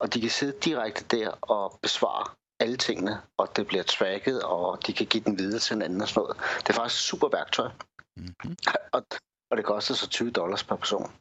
og 0.00 0.14
de 0.14 0.20
kan 0.20 0.30
sidde 0.30 0.58
direkte 0.60 1.16
der 1.16 1.30
og 1.30 1.78
besvare 1.82 2.24
alle 2.60 2.76
tingene, 2.76 3.22
og 3.38 3.56
det 3.56 3.66
bliver 3.66 3.82
tracket, 3.82 4.42
og 4.42 4.86
de 4.86 4.92
kan 4.92 5.06
give 5.06 5.24
den 5.24 5.38
videre 5.38 5.58
til 5.58 5.76
en 5.76 5.82
anden 5.82 6.00
og 6.00 6.08
sådan 6.08 6.20
noget. 6.22 6.36
Det 6.58 6.68
er 6.68 6.72
faktisk 6.74 7.00
et 7.00 7.08
super 7.08 7.28
værktøj, 7.28 7.70
Mm-hmm. 8.16 8.56
og, 8.92 9.06
og 9.50 9.56
det 9.56 9.64
koster 9.64 9.94
så 9.94 10.08
20 10.08 10.30
dollars 10.30 10.64
per 10.64 10.76
person 10.76 11.12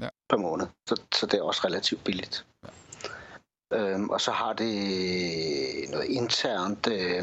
Ja. 0.00 0.08
per 0.28 0.36
måned, 0.36 0.66
så, 0.88 1.02
så 1.14 1.26
det 1.26 1.38
er 1.38 1.42
også 1.42 1.60
relativt 1.64 2.04
billigt. 2.04 2.46
Øhm, 3.72 4.10
og 4.10 4.20
så 4.20 4.30
har 4.30 4.52
det 4.52 4.74
noget 5.90 6.06
internt 6.06 6.86
øh, 6.86 7.22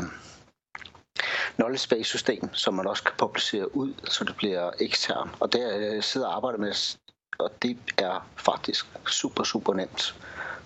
knowledge 1.56 1.78
space 1.84 2.04
system, 2.04 2.54
som 2.54 2.74
man 2.74 2.88
også 2.88 3.04
kan 3.04 3.14
publicere 3.18 3.76
ud, 3.76 3.94
så 4.04 4.24
det 4.24 4.36
bliver 4.36 4.72
ekstern. 4.80 5.30
Og 5.40 5.54
der 5.54 5.78
øh, 5.78 6.04
sidder 6.04 6.28
og 6.28 6.36
arbejder 6.36 6.60
med, 6.60 6.74
og 7.40 7.52
det 7.62 7.78
er 7.98 8.28
faktisk 8.36 8.86
super, 9.08 9.44
super 9.44 9.74
nemt. 9.74 10.16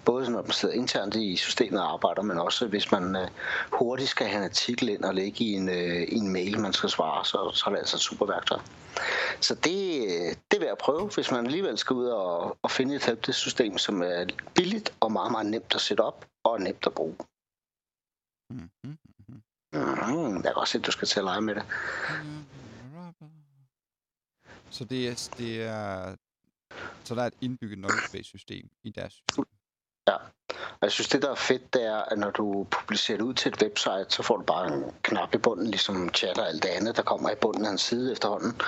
Både 0.06 0.32
når 0.32 0.42
man 0.42 0.52
sidder 0.52 0.76
internt 0.76 1.16
i 1.16 1.36
systemet 1.36 1.82
og 1.82 1.94
arbejder, 1.94 2.22
men 2.22 2.40
også 2.40 2.68
hvis 2.68 2.92
man 2.92 3.16
øh, 3.16 3.28
hurtigt 3.72 4.10
skal 4.10 4.28
have 4.28 4.38
en 4.38 4.44
artikel 4.44 4.90
ind 4.90 5.04
og 5.04 5.16
lægge 5.16 5.44
i 5.44 5.54
en, 5.54 5.70
øh, 5.70 6.08
en 6.08 6.34
mail, 6.34 6.60
man 6.60 6.74
skal 6.74 6.90
svare, 6.90 7.26
så, 7.26 7.52
så 7.54 7.64
er 7.66 7.70
det 7.70 7.78
altså 7.78 7.98
et 7.98 8.02
super 8.02 8.26
værktøj. 8.26 8.60
Så 9.42 9.56
det, 9.56 10.04
øh, 10.04 10.36
det 10.52 10.60
vil 10.60 10.62
værd 10.62 10.72
at 10.72 10.78
prøve, 10.78 11.10
hvis 11.16 11.32
man 11.32 11.46
alligevel 11.46 11.78
skal 11.78 11.94
ud 11.94 12.06
og, 12.06 12.58
og 12.62 12.72
finde 12.72 12.96
et 12.96 13.06
helpdesk-system, 13.06 13.78
som 13.78 14.02
er 14.02 14.26
billigt 14.56 14.94
og 15.00 15.12
meget, 15.12 15.32
meget 15.32 15.48
nemt 15.48 15.76
at 15.76 15.82
sætte 15.82 16.02
op 16.02 16.26
og 16.44 16.62
nemt 16.62 16.86
at 16.86 16.94
bruge. 16.94 17.16
Mm-hmm. 18.50 18.98
Mm, 19.24 19.42
Mm, 19.74 20.36
jeg 20.36 20.44
kan 20.44 20.56
også 20.56 20.72
se, 20.72 20.78
at 20.78 20.86
du 20.86 20.92
skal 20.92 21.08
til 21.08 21.20
at 21.20 21.24
lege 21.24 21.42
med 21.42 21.56
det. 21.56 21.64
Så 24.70 24.86
det 24.86 25.08
er, 25.08 25.30
det 25.38 25.64
er, 25.64 26.16
så 27.04 27.16
der 27.16 27.22
er 27.22 27.28
et 27.28 27.34
indbygget 27.42 27.78
knowledge-based-system 27.78 28.70
i 28.84 28.90
deres 28.90 29.14
system. 29.14 29.46
Og 30.82 30.86
jeg 30.86 30.92
synes, 30.92 31.08
det 31.08 31.22
der 31.22 31.32
er 31.32 31.36
fedt, 31.36 31.74
det 31.74 31.86
er, 31.86 31.98
at 31.98 32.20
når 32.20 32.32
du 32.32 32.68
publicerer 32.72 33.18
det 33.18 33.26
ud 33.26 33.34
til 33.34 33.50
et 33.50 33.64
website, 33.64 34.06
så 34.10 34.24
får 34.24 34.38
du 34.38 34.44
bare 34.44 34.74
en 34.74 34.84
knap 35.02 35.36
i 35.36 35.38
bunden, 35.38 35.68
ligesom 35.68 36.14
chat 36.14 36.38
og 36.38 36.48
alt 36.48 36.64
det 36.64 36.70
andet, 36.70 36.96
der 36.96 37.04
kommer 37.04 37.30
i 37.30 37.36
bunden 37.36 37.66
af 37.66 37.70
en 37.70 37.78
side 37.78 38.12
efterhånden. 38.12 38.62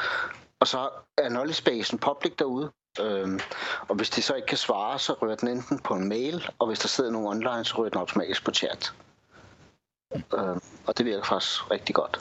Og 0.59 0.67
så 0.67 0.89
er 1.17 1.29
knowledge 1.29 1.63
basen 1.63 1.99
public 1.99 2.33
derude. 2.39 2.71
Øhm, 2.99 3.39
og 3.87 3.95
hvis 3.95 4.09
de 4.09 4.21
så 4.21 4.33
ikke 4.33 4.45
kan 4.45 4.57
svare, 4.57 4.99
så 4.99 5.13
rører 5.13 5.35
den 5.35 5.47
enten 5.47 5.79
på 5.79 5.93
en 5.93 6.09
mail, 6.09 6.49
og 6.59 6.67
hvis 6.67 6.79
der 6.79 6.87
sidder 6.87 7.11
nogen 7.11 7.28
online, 7.28 7.65
så 7.65 7.78
rører 7.78 7.89
den 7.89 7.99
automatisk 7.99 8.45
på 8.45 8.51
chat. 8.51 8.93
Øhm, 10.15 10.61
og 10.88 10.97
det 10.97 11.05
virker 11.05 11.23
faktisk 11.23 11.71
rigtig 11.71 11.95
godt. 11.95 12.19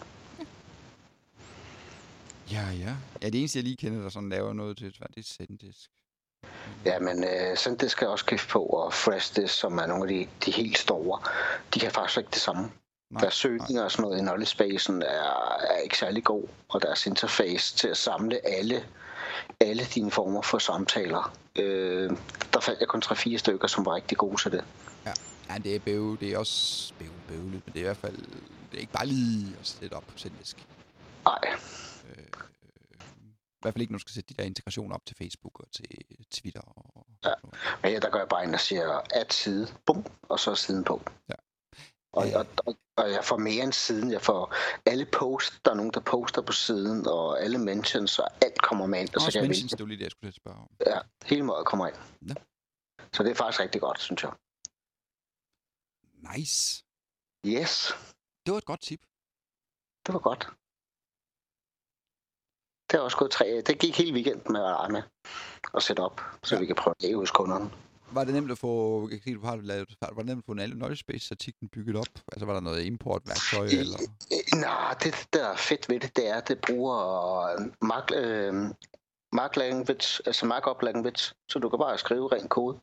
Ja, 2.52 2.70
ja. 2.70 2.94
Ja, 3.22 3.26
det 3.30 3.38
eneste, 3.38 3.58
jeg 3.58 3.64
lige 3.64 3.76
kender, 3.76 4.02
der 4.02 4.08
sådan 4.08 4.28
laver 4.28 4.52
noget 4.52 4.78
til, 4.78 4.86
det 4.86 5.18
er 5.18 5.22
Zendisk. 5.22 5.90
Ja, 6.84 6.98
men 6.98 7.24
øh, 7.24 7.56
skal 7.56 7.96
jeg 8.00 8.08
også 8.08 8.24
kæfte 8.24 8.48
på, 8.48 8.62
og 8.62 8.92
Freshdesk, 8.92 9.54
som 9.54 9.78
er 9.78 9.86
nogle 9.86 10.02
af 10.02 10.08
de, 10.08 10.28
de 10.44 10.50
helt 10.50 10.78
store, 10.78 11.20
de 11.74 11.80
kan 11.80 11.90
faktisk 11.90 12.18
ikke 12.18 12.30
det 12.30 12.40
samme. 12.40 12.70
Nej, 13.10 13.20
Deres 13.20 13.34
søgninger 13.34 13.82
og 13.82 13.90
sådan 13.90 14.02
noget 14.02 14.18
i 14.18 14.20
knowledge 14.20 14.56
basen 14.58 15.02
er, 15.02 15.58
er 15.70 15.76
ikke 15.76 15.98
særlig 15.98 16.24
god, 16.24 16.44
og 16.68 16.82
deres 16.82 17.06
interface 17.06 17.76
til 17.76 17.88
at 17.88 17.96
samle 17.96 18.46
alle, 18.46 18.84
alle 19.60 19.84
dine 19.94 20.10
former 20.10 20.42
for 20.42 20.58
samtaler. 20.58 21.36
Øh, 21.58 22.10
der 22.52 22.60
fandt 22.60 22.80
jeg 22.80 22.88
kun 22.88 23.02
3-4 23.04 23.36
stykker, 23.36 23.68
som 23.68 23.86
var 23.86 23.94
rigtig 23.94 24.18
gode 24.18 24.42
til 24.42 24.52
det. 24.52 24.64
Ja, 25.06 25.58
det 25.58 25.74
er 25.76 25.78
bøve, 25.78 26.16
det 26.20 26.32
er 26.32 26.38
også 26.38 26.92
bøvlet, 27.28 27.62
men 27.66 27.72
det 27.72 27.76
er 27.76 27.80
i 27.80 27.82
hvert 27.82 27.96
fald, 27.96 28.16
det 28.70 28.76
er 28.76 28.80
ikke 28.80 28.92
bare 28.92 29.06
lige 29.06 29.56
at 29.60 29.66
sætte 29.66 29.94
op 29.94 30.04
på 30.06 30.18
Zendisk. 30.18 30.66
Nej, 31.24 31.38
I 33.62 33.64
hvert 33.64 33.74
fald 33.74 33.80
ikke, 33.82 33.92
når 33.92 33.98
du 33.98 34.00
skal 34.06 34.12
sætte 34.14 34.34
de 34.34 34.38
der 34.42 34.44
integrationer 34.44 34.94
op 34.94 35.06
til 35.06 35.16
Facebook 35.16 35.60
og 35.60 35.70
til 35.72 35.86
Twitter 36.30 36.60
og 36.60 37.06
Ja. 37.24 37.34
Men 37.82 37.92
ja, 37.92 37.98
der 37.98 38.10
går 38.10 38.18
jeg 38.18 38.28
bare 38.28 38.44
ind 38.44 38.54
og 38.54 38.60
siger, 38.60 39.00
at 39.14 39.32
side, 39.32 39.66
bum, 39.86 40.06
og 40.22 40.40
så 40.40 40.54
siden 40.54 40.84
på. 40.84 41.02
Ja. 41.28 41.34
Og, 42.12 42.26
og, 42.34 42.46
og, 42.66 42.76
og 42.96 43.10
jeg 43.10 43.24
får 43.24 43.36
mere 43.36 43.64
end 43.64 43.72
siden. 43.72 44.10
Jeg 44.10 44.22
får 44.22 44.54
alle 44.86 45.06
posts, 45.12 45.60
der 45.64 45.70
er 45.70 45.74
nogen, 45.74 45.92
der 45.92 46.00
poster 46.00 46.42
på 46.42 46.52
siden, 46.52 47.06
og 47.06 47.42
alle 47.42 47.58
mentions, 47.58 48.18
og 48.18 48.28
alt 48.44 48.62
kommer 48.62 48.86
med 48.86 49.00
ind, 49.00 49.08
og 49.14 49.20
så 49.20 49.26
Også 49.26 49.38
kan 49.38 49.42
jeg 49.42 49.48
mentions, 49.48 49.72
vælge. 49.72 49.76
det 49.78 49.82
var 49.84 49.88
lige 49.88 49.98
det, 49.98 50.04
jeg 50.04 50.10
skulle 50.10 50.32
spørge 50.34 50.56
om. 50.58 50.68
Ja, 50.86 50.98
hele 51.24 51.42
måde 51.42 51.64
kommer 51.64 51.86
ind. 51.86 51.96
Ja. 52.28 52.34
Så 53.12 53.22
det 53.22 53.30
er 53.30 53.34
faktisk 53.34 53.60
rigtig 53.60 53.80
godt, 53.80 54.00
synes 54.00 54.22
jeg. 54.22 54.32
Nice. 56.36 56.84
Yes, 57.46 57.92
Det 58.46 58.52
var 58.52 58.58
et 58.58 58.64
godt 58.64 58.80
tip. 58.80 59.00
det 60.06 60.12
var 60.14 60.18
godt. 60.20 60.48
Det 62.92 62.98
har 63.00 63.04
også 63.04 63.16
gået 63.16 63.30
tre. 63.30 63.62
Det 63.66 63.78
gik 63.78 63.98
hele 63.98 64.12
weekenden 64.14 64.52
med 64.52 64.90
med 64.90 65.02
og 65.72 65.82
sætte 65.82 66.00
op, 66.00 66.20
så 66.42 66.54
Ja. 66.54 66.60
vi 66.60 66.66
kan 66.66 66.74
prøve 66.76 66.94
det 67.00 67.16
hos 67.16 67.30
kunderne. 67.30 67.70
Var 68.10 68.24
det 68.24 68.34
nemt 68.34 68.50
at 68.50 68.58
få, 68.58 69.08
jeg 69.10 69.22
kan 69.22 69.34
du 69.34 69.46
har 69.46 69.56
lavet, 69.56 69.88
var 70.00 70.08
det 70.16 70.26
nemt 70.26 70.38
at 70.38 70.44
få 70.46 70.52
en 70.52 70.58
knowledge 70.70 70.96
space 70.96 71.28
artiklen 71.34 71.68
bygget 71.68 71.96
op? 71.96 72.06
Altså 72.32 72.46
var 72.46 72.52
der 72.52 72.60
noget 72.60 72.82
importværktøj, 72.84 73.66
I- 73.66 73.78
eller? 73.78 73.98
Nej, 74.60 74.94
det 75.02 75.14
der 75.32 75.48
er 75.48 75.56
fedt 75.56 75.88
ved 75.88 76.00
det, 76.00 76.16
det 76.16 76.28
er, 76.28 76.34
at 76.34 76.48
det 76.48 76.58
bruger 76.66 76.98
øh, 77.42 77.66
mark, 77.82 78.10
øh, 78.14 78.54
mark 79.32 79.56
language, 79.56 80.22
altså 80.26 80.46
markup 80.46 80.82
language, 80.82 81.34
så 81.48 81.58
du 81.58 81.68
kan 81.68 81.78
bare 81.78 81.98
skrive 81.98 82.32
ren 82.32 82.48
kode. 82.48 82.80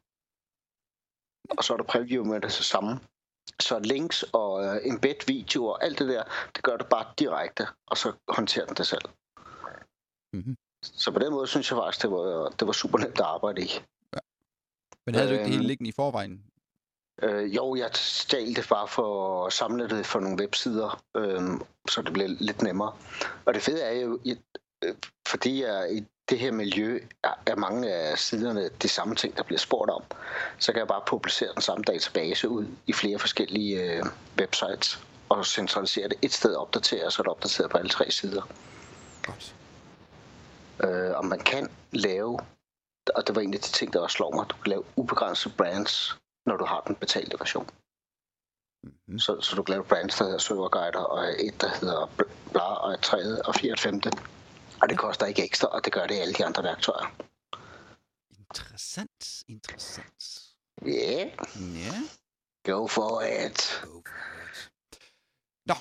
Og 1.57 1.64
så 1.64 1.74
er 1.74 1.78
der 1.78 1.84
preview 1.84 2.24
med 2.26 2.41
det 2.41 2.51
så 2.51 2.64
samme. 2.64 2.99
Så 3.60 3.80
links 3.80 4.24
og 4.34 4.66
øh, 4.66 4.76
embed 4.84 5.26
video 5.28 5.66
og 5.66 5.84
alt 5.84 5.99
det 5.99 6.07
der, 6.07 6.24
det 6.55 6.64
gør 6.64 6.78
du 6.78 6.86
bare 6.86 7.05
direkte, 7.20 7.68
og 7.88 7.97
så 7.97 8.14
håndterer 8.28 8.66
den 8.66 8.76
det 8.76 8.88
selv. 8.88 9.01
Mhm. 10.34 10.57
Så 10.84 11.11
på 11.11 11.19
den 11.19 11.32
måde 11.32 11.47
synes 11.47 11.71
jeg 11.71 11.77
faktisk, 11.77 12.01
det 12.01 12.11
var, 12.11 12.49
det 12.59 12.67
var 12.67 12.73
super 12.73 12.97
nemt 12.97 13.19
at 13.19 13.25
arbejde 13.25 13.61
i. 13.61 13.69
Men 15.05 15.15
havde 15.15 15.27
du 15.27 15.34
ikke 15.34 15.43
det 15.43 15.51
hele 15.51 15.63
Øhm, 15.63 15.67
liggende 15.67 15.89
i 15.89 15.93
forvejen? 15.95 16.43
Øh, 17.21 17.55
jo, 17.55 17.75
jeg 17.75 17.89
stjal 17.93 18.55
det 18.55 18.67
bare 18.69 18.88
for 18.88 19.45
at 19.45 19.53
samle 19.53 19.89
det 19.89 20.05
for 20.05 20.19
nogle 20.19 20.38
websider, 20.39 21.03
øh, 21.17 21.41
så 21.89 22.01
det 22.01 22.13
blev 22.13 22.30
lidt 22.39 22.61
nemmere. 22.61 22.93
Og 23.45 23.53
det 23.53 23.61
fede 23.61 23.82
er 23.82 23.91
jo, 24.01 24.19
at, 24.25 24.38
øh, 24.84 24.95
fordi 25.27 25.63
jeg 25.63 25.95
i 25.97 26.03
det 26.30 26.39
her 26.39 26.51
miljø 26.51 26.99
er, 27.23 27.34
er 27.45 27.55
mange 27.55 27.93
af 27.93 28.17
siderne 28.17 28.69
de 28.82 28.88
samme 28.88 29.15
ting, 29.15 29.38
der 29.38 29.43
bliver 29.43 29.59
spurgt 29.59 29.91
om, 29.91 30.03
så 30.59 30.71
kan 30.71 30.80
jeg 30.80 30.88
bare 30.88 31.01
publicere 31.07 31.53
den 31.53 31.61
samme 31.61 31.84
database 31.84 32.49
ud 32.49 32.65
i 32.88 32.93
flere 32.93 33.19
forskellige 33.19 33.84
øh, 33.84 34.03
websites 34.39 34.99
og 35.30 35.45
centralisere 35.45 36.07
det 36.07 36.17
et 36.21 36.34
sted 36.34 36.53
og 36.53 36.61
opdatere, 36.61 37.11
så 37.11 37.21
er 37.21 37.23
det 37.23 37.32
opdateret 37.32 37.71
på 37.71 37.77
alle 37.77 37.89
tre 37.89 38.11
sider. 38.11 38.41
Godt. 39.23 39.55
Øh, 40.84 41.17
og 41.17 41.25
man 41.25 41.39
kan 41.39 41.69
lave, 41.91 42.39
og 43.15 43.27
det 43.27 43.36
var 43.36 43.41
en 43.41 43.53
af 43.53 43.59
de 43.59 43.67
ting, 43.71 43.93
der 43.93 43.99
også 43.99 44.13
slår 44.15 44.36
mig, 44.36 44.49
du 44.49 44.55
kan 44.55 44.69
lave 44.69 44.84
ubegrænsede 44.95 45.53
brands, 45.57 46.19
når 46.45 46.57
du 46.57 46.65
har 46.65 46.82
den 46.82 46.95
betalte 46.95 47.39
version. 47.39 47.69
Mm-hmm. 48.84 49.19
Så, 49.19 49.41
så 49.41 49.55
du 49.55 49.63
kan 49.63 49.71
lave 49.71 49.84
brands, 49.84 50.15
der 50.17 50.23
hedder 50.23 50.38
serverguider, 50.38 50.99
og 50.99 51.25
et, 51.39 51.61
der 51.61 51.69
hedder 51.69 52.05
bl- 52.05 52.51
bla, 52.51 52.61
og 52.61 52.93
et 52.93 53.01
tredje, 53.01 53.41
og 53.41 53.55
fire 53.55 53.73
et 53.73 53.80
femte. 53.80 54.11
Og 54.82 54.89
det 54.89 54.97
koster 54.97 55.25
ikke 55.25 55.43
ekstra, 55.43 55.67
og 55.67 55.86
det 55.86 55.93
gør 55.93 56.07
det 56.07 56.15
i 56.15 56.19
alle 56.19 56.34
de 56.34 56.45
andre 56.45 56.63
værktøjer. 56.63 57.15
Interessant, 58.39 59.43
interessant. 59.47 60.45
Yeah, 60.88 61.32
Ja. 61.75 61.93
go 62.71 62.88
for 62.88 63.21
it. 63.21 63.82
Go 63.84 64.01
for 64.05 64.49
it. 64.49 64.71
Nå, 65.65 65.75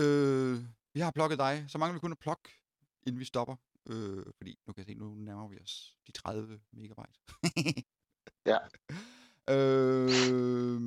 øh, 0.00 0.58
vi 0.94 1.00
har 1.00 1.10
plukket 1.10 1.38
dig. 1.38 1.64
Så 1.68 1.78
mangler 1.78 1.94
vi 1.94 2.00
kun 2.00 2.12
at 2.12 2.18
plukke, 2.18 2.48
inden 3.06 3.20
vi 3.20 3.24
stopper. 3.24 3.56
Øh, 3.86 4.26
fordi 4.36 4.58
nu 4.66 4.72
kan 4.72 4.80
jeg 4.80 4.86
se, 4.86 4.94
nu 4.94 5.14
nærmer 5.14 5.48
vi 5.48 5.60
os 5.60 5.98
de 6.06 6.12
30 6.12 6.60
megabyte. 6.72 7.20
Ja. 8.46 8.58
Øh, 9.48 10.80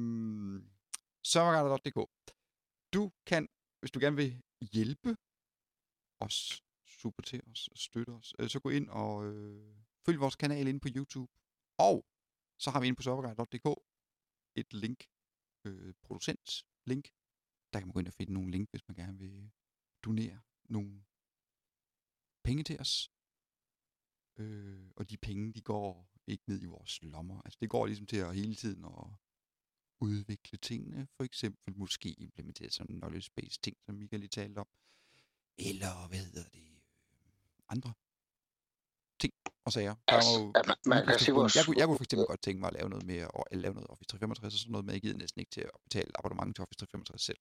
serverguider.dk 1.23 2.09
Du 2.93 3.11
kan, 3.25 3.47
hvis 3.79 3.91
du 3.91 3.99
gerne 3.99 4.15
vil 4.15 4.41
hjælpe 4.61 5.17
os, 6.19 6.63
supportere 6.85 7.41
os 7.51 7.69
støtte 7.75 8.09
os, 8.09 8.33
øh, 8.39 8.49
så 8.49 8.59
gå 8.59 8.69
ind 8.69 8.89
og 8.89 9.25
øh, 9.25 9.75
følg 10.05 10.19
vores 10.19 10.35
kanal 10.35 10.67
inde 10.67 10.79
på 10.79 10.87
YouTube. 10.95 11.31
Og 11.77 12.05
så 12.57 12.71
har 12.71 12.79
vi 12.79 12.87
inde 12.87 12.97
på 12.97 13.03
serverguider.dk 13.03 13.67
et 14.55 14.73
link, 14.73 15.03
øh, 15.65 15.93
producent 16.03 16.65
link. 16.85 17.05
Der 17.73 17.79
kan 17.79 17.87
man 17.87 17.93
gå 17.93 17.99
ind 17.99 18.07
og 18.07 18.13
finde 18.13 18.33
nogle 18.33 18.51
link, 18.51 18.69
hvis 18.71 18.87
man 18.87 18.95
gerne 18.95 19.17
vil 19.17 19.51
donere 20.03 20.41
nogle 20.63 21.03
penge 22.45 22.63
til 22.63 22.79
os. 22.79 23.11
Øh, 24.37 24.87
og 24.95 25.09
de 25.09 25.17
penge, 25.17 25.53
de 25.53 25.61
går 25.61 25.89
ikke 26.27 26.43
ned 26.47 26.61
i 26.61 26.65
vores 26.65 26.99
lommer. 27.03 27.41
Altså 27.45 27.57
det 27.61 27.69
går 27.69 27.85
ligesom 27.85 28.05
til 28.07 28.17
at 28.17 28.35
hele 28.35 28.55
tiden 28.55 28.85
at 28.85 29.07
udvikle 30.01 30.57
tingene. 30.57 31.07
For 31.17 31.23
eksempel 31.23 31.77
måske 31.77 32.09
implementere 32.09 32.69
sådan 32.69 32.95
en 32.95 33.01
knowledge 33.01 33.31
base 33.35 33.59
ting, 33.61 33.77
som 33.85 33.95
Michael 33.95 34.19
lige 34.19 34.29
talte 34.29 34.59
om. 34.59 34.67
Eller 35.57 36.07
hvad 36.07 36.19
hedder 36.19 36.49
det? 36.49 36.59
øh, 36.61 36.79
Andre 37.69 37.93
ting 39.19 39.33
og 39.65 39.71
sager. 39.73 39.95
Er 40.07 40.13
Altså, 40.13 40.39
jo 40.39 40.53
man, 40.67 40.77
man 40.85 41.05
kan 41.07 41.19
sige, 41.19 41.35
vores, 41.35 41.55
jeg, 41.55 41.65
kunne, 41.65 41.77
jeg 41.77 41.87
kunne 41.87 41.97
for 41.97 42.03
eksempel 42.03 42.27
godt 42.27 42.41
tænke 42.41 42.59
mig 42.59 42.67
at 42.67 42.73
lave 42.73 42.89
noget 42.89 43.05
mere, 43.05 43.27
og 43.27 43.45
lave 43.51 43.73
noget 43.73 43.89
Office 43.89 44.07
365 44.07 44.53
og 44.53 44.59
sådan 44.59 44.71
noget, 44.71 44.85
men 44.85 44.93
jeg 44.93 45.01
gider 45.01 45.17
næsten 45.17 45.39
ikke 45.39 45.51
til 45.51 45.61
at 45.61 45.71
betale 45.83 46.11
abonnement 46.19 46.55
til 46.55 46.61
Office 46.61 46.77
365 46.79 47.21
selv. 47.21 47.39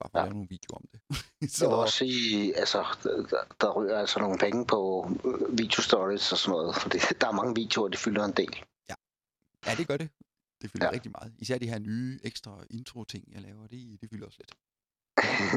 Bare 0.00 0.10
for 0.10 0.18
at 0.18 0.22
Ja. 0.22 0.24
lave 0.26 0.34
nogle 0.34 0.48
videoer 0.48 0.76
om 0.76 0.86
det. 0.92 1.00
jeg 1.60 1.68
vil 1.68 1.76
også 1.76 1.96
sige, 1.96 2.56
altså, 2.56 2.78
der, 3.02 3.44
der 3.60 3.72
ryger 3.72 3.98
altså 3.98 4.20
nogle 4.20 4.38
penge 4.38 4.66
på 4.66 5.10
øh, 5.24 5.58
video 5.58 5.82
stories 5.82 6.32
og 6.32 6.38
sådan 6.38 6.50
noget, 6.56 6.76
fordi 6.76 6.98
der 7.20 7.26
er 7.28 7.32
mange 7.32 7.54
videoer, 7.54 7.88
de 7.88 7.96
fylder 7.96 8.24
en 8.24 8.32
del. 8.32 8.64
Ja, 9.66 9.74
det 9.74 9.86
gør 9.88 9.96
det. 9.96 10.10
Det 10.62 10.70
fylder 10.70 10.86
ja. 10.86 10.90
Ja. 10.90 10.94
rigtig 10.94 11.12
meget. 11.18 11.34
Især 11.38 11.58
de 11.58 11.68
her 11.68 11.78
nye 11.78 12.20
ekstra 12.24 12.64
intro-ting, 12.70 13.32
jeg 13.32 13.42
laver, 13.42 13.66
det, 13.66 14.00
det 14.00 14.10
fylder 14.10 14.26
også 14.26 14.38
lidt. 14.42 14.54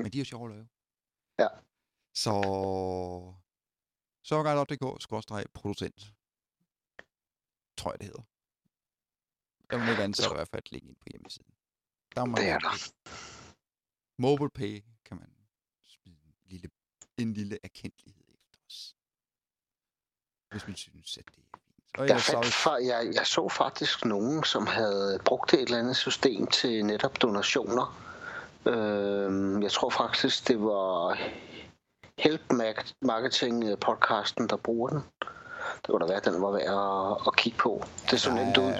Men 0.04 0.12
de 0.12 0.22
er 0.22 0.26
sjove 0.26 0.50
at 0.50 0.56
lave. 0.56 0.68
Ja. 1.39 1.48
Så 2.16 2.34
sørguide.dk 4.24 5.54
producent. 5.54 6.14
Tror 7.78 7.91
jeg, 7.91 8.00
det 8.00 8.06
hedder. 8.08 8.22
Der 9.70 9.78
må 9.78 10.04
ikke 10.04 10.14
så 10.14 10.32
i 10.32 10.36
hvert 10.36 10.48
fald 10.48 10.64
et 10.66 10.72
link 10.72 10.84
ind 10.84 10.96
på 10.96 11.08
hjemmesiden. 11.12 11.54
Der 12.16 12.26
må 12.26 12.36
Det 12.36 12.50
er 12.50 12.60
der. 12.60 12.91
MobilePay 14.18 14.84
kan 15.05 15.18
man 15.18 15.30
smide 15.88 16.18
en 16.26 16.34
lille, 16.49 16.70
en 17.18 17.34
lille 17.34 17.57
erkendelighed 17.64 18.24
efter 18.28 18.59
os. 18.68 18.95
Hvis 20.51 20.68
man 20.68 20.76
synes, 20.76 21.18
at 21.18 21.26
det 21.26 21.38
er 21.38 21.57
fint. 21.57 21.97
Og 21.97 22.07
Jeg, 22.07 22.20
fandt, 22.22 22.45
fa- 22.45 22.88
jeg, 22.88 23.11
jeg 23.16 23.28
så 23.28 23.49
faktisk 23.49 24.05
nogen, 24.05 24.43
som 24.43 24.68
havde 24.68 25.20
brugt 25.26 25.53
et 25.53 25.61
eller 25.61 25.80
andet 25.80 25.95
system 25.95 26.47
til 26.47 26.86
netop 26.86 27.22
donationer. 27.22 28.03
Øhm, 28.66 29.64
jeg 29.64 29.72
tror 29.72 29.89
faktisk, 29.89 30.47
det 30.47 30.59
var 30.61 31.18
Help 32.18 32.41
Marketing 33.01 33.64
øh, 33.64 33.78
podcasten, 33.80 34.49
der 34.49 34.57
bruger 34.57 34.89
den. 34.89 35.01
Det 35.76 35.86
kunne 35.89 35.99
da 35.99 36.05
være, 36.05 36.18
at 36.18 36.26
den 36.26 36.41
var 36.41 36.51
værd 36.51 37.18
at, 37.22 37.28
at 37.28 37.36
kigge 37.36 37.57
på. 37.57 37.84
Det 38.11 38.22
så 38.22 38.34
nemt 38.34 38.57
ud. 38.57 38.74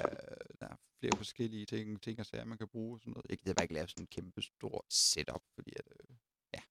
er, 1.07 1.09
der 1.09 1.15
er 1.15 1.17
flere 1.17 1.17
forskellige 1.17 1.65
ting, 1.65 2.01
ting 2.01 2.19
og 2.19 2.25
sager, 2.25 2.45
man 2.45 2.57
kan 2.57 2.67
bruge. 2.67 2.95
og 2.95 2.99
Sådan 2.99 3.13
noget. 3.13 3.25
Jeg 3.29 3.37
gider 3.37 3.53
bare 3.53 3.63
ikke 3.63 3.73
lave 3.73 3.87
sådan 3.87 4.03
en 4.03 4.07
kæmpe 4.07 4.41
stor 4.41 4.85
setup, 4.89 5.43
fordi 5.55 5.71
at, 5.75 5.87
øh, 5.99 6.15
ja, 6.53 6.61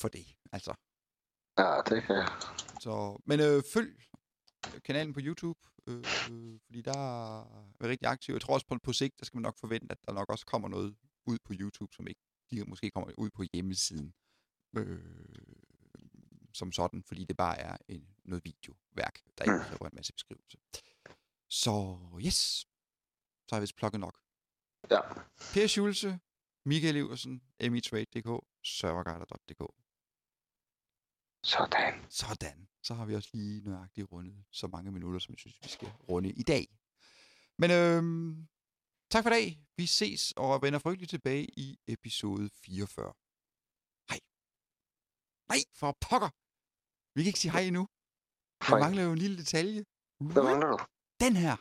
for 0.00 0.08
det, 0.08 0.26
altså. 0.52 0.74
Ja, 1.58 1.80
det 1.90 2.02
kan 2.02 2.16
jeg. 2.16 2.28
Så, 2.80 3.22
men 3.26 3.40
øh, 3.40 3.62
følg 3.74 4.02
kanalen 4.84 5.14
på 5.14 5.20
YouTube, 5.22 5.60
øh, 5.86 6.04
øh, 6.30 6.60
fordi 6.66 6.80
der 6.82 6.98
er 7.80 7.88
rigtig 7.88 8.08
aktiv. 8.08 8.32
Jeg 8.32 8.42
tror 8.42 8.54
også 8.54 8.66
på, 8.66 8.78
på 8.82 8.92
sigt, 8.92 9.20
der 9.20 9.26
skal 9.26 9.36
man 9.36 9.42
nok 9.42 9.58
forvente, 9.58 9.92
at 9.92 9.98
der 10.06 10.12
nok 10.12 10.28
også 10.30 10.46
kommer 10.46 10.68
noget 10.68 10.96
ud 11.26 11.38
på 11.44 11.52
YouTube, 11.60 11.94
som 11.94 12.06
ikke 12.06 12.20
de 12.50 12.64
måske 12.64 12.90
kommer 12.90 13.10
ud 13.18 13.30
på 13.30 13.42
hjemmesiden 13.52 14.14
øh, 14.76 14.98
som 16.54 16.72
sådan, 16.72 17.02
fordi 17.02 17.24
det 17.24 17.36
bare 17.36 17.58
er 17.58 17.76
en, 17.88 18.08
noget 18.24 18.44
videoværk, 18.44 19.20
der 19.38 19.44
ikke 19.44 19.64
kræver 19.64 19.88
en 19.88 19.94
masse 19.94 20.12
beskrivelse. 20.12 20.58
Så 21.48 21.98
yes, 22.26 22.66
så 23.48 23.54
har 23.54 23.60
vist 23.60 23.76
plukket 23.76 24.00
nok. 24.00 24.16
Ja. 24.90 25.00
Per 25.54 25.66
Schulze, 25.66 26.20
Michael 26.66 26.96
Iversen, 26.96 27.42
emitrade.dk, 27.60 28.30
serverguider.dk. 28.64 29.62
Sådan. 31.44 31.94
Sådan. 32.10 32.68
Så 32.82 32.94
har 32.94 33.04
vi 33.06 33.14
også 33.14 33.30
lige 33.32 33.60
nøjagtigt 33.70 34.12
rundet 34.12 34.44
så 34.50 34.66
mange 34.66 34.92
minutter, 34.92 35.18
som 35.18 35.32
jeg 35.32 35.38
synes, 35.38 35.58
vi 35.62 35.68
skal 35.68 35.88
runde 35.88 36.30
i 36.30 36.42
dag. 36.42 36.66
Men 37.58 37.70
øhm, 37.70 38.48
tak 39.10 39.22
for 39.24 39.30
i 39.30 39.34
dag. 39.38 39.46
Vi 39.76 39.86
ses 39.86 40.32
og 40.36 40.62
vender 40.62 40.78
frygteligt 40.78 41.10
tilbage 41.10 41.44
i 41.44 41.78
episode 41.86 42.50
44. 42.50 43.12
Hej. 44.10 44.20
Nej, 45.50 45.60
for 45.80 45.96
pokker. 46.00 46.30
Vi 47.14 47.22
kan 47.22 47.26
ikke 47.26 47.42
sige 47.44 47.52
hej 47.52 47.62
endnu. 47.62 47.88
Der 48.68 48.78
mangler 48.84 49.02
jo 49.02 49.12
en 49.12 49.18
lille 49.18 49.36
detalje. 49.38 49.84
Hvad 50.32 50.42
mangler 50.42 50.68
du? 50.72 50.78
Den 51.24 51.36
her. 51.36 51.56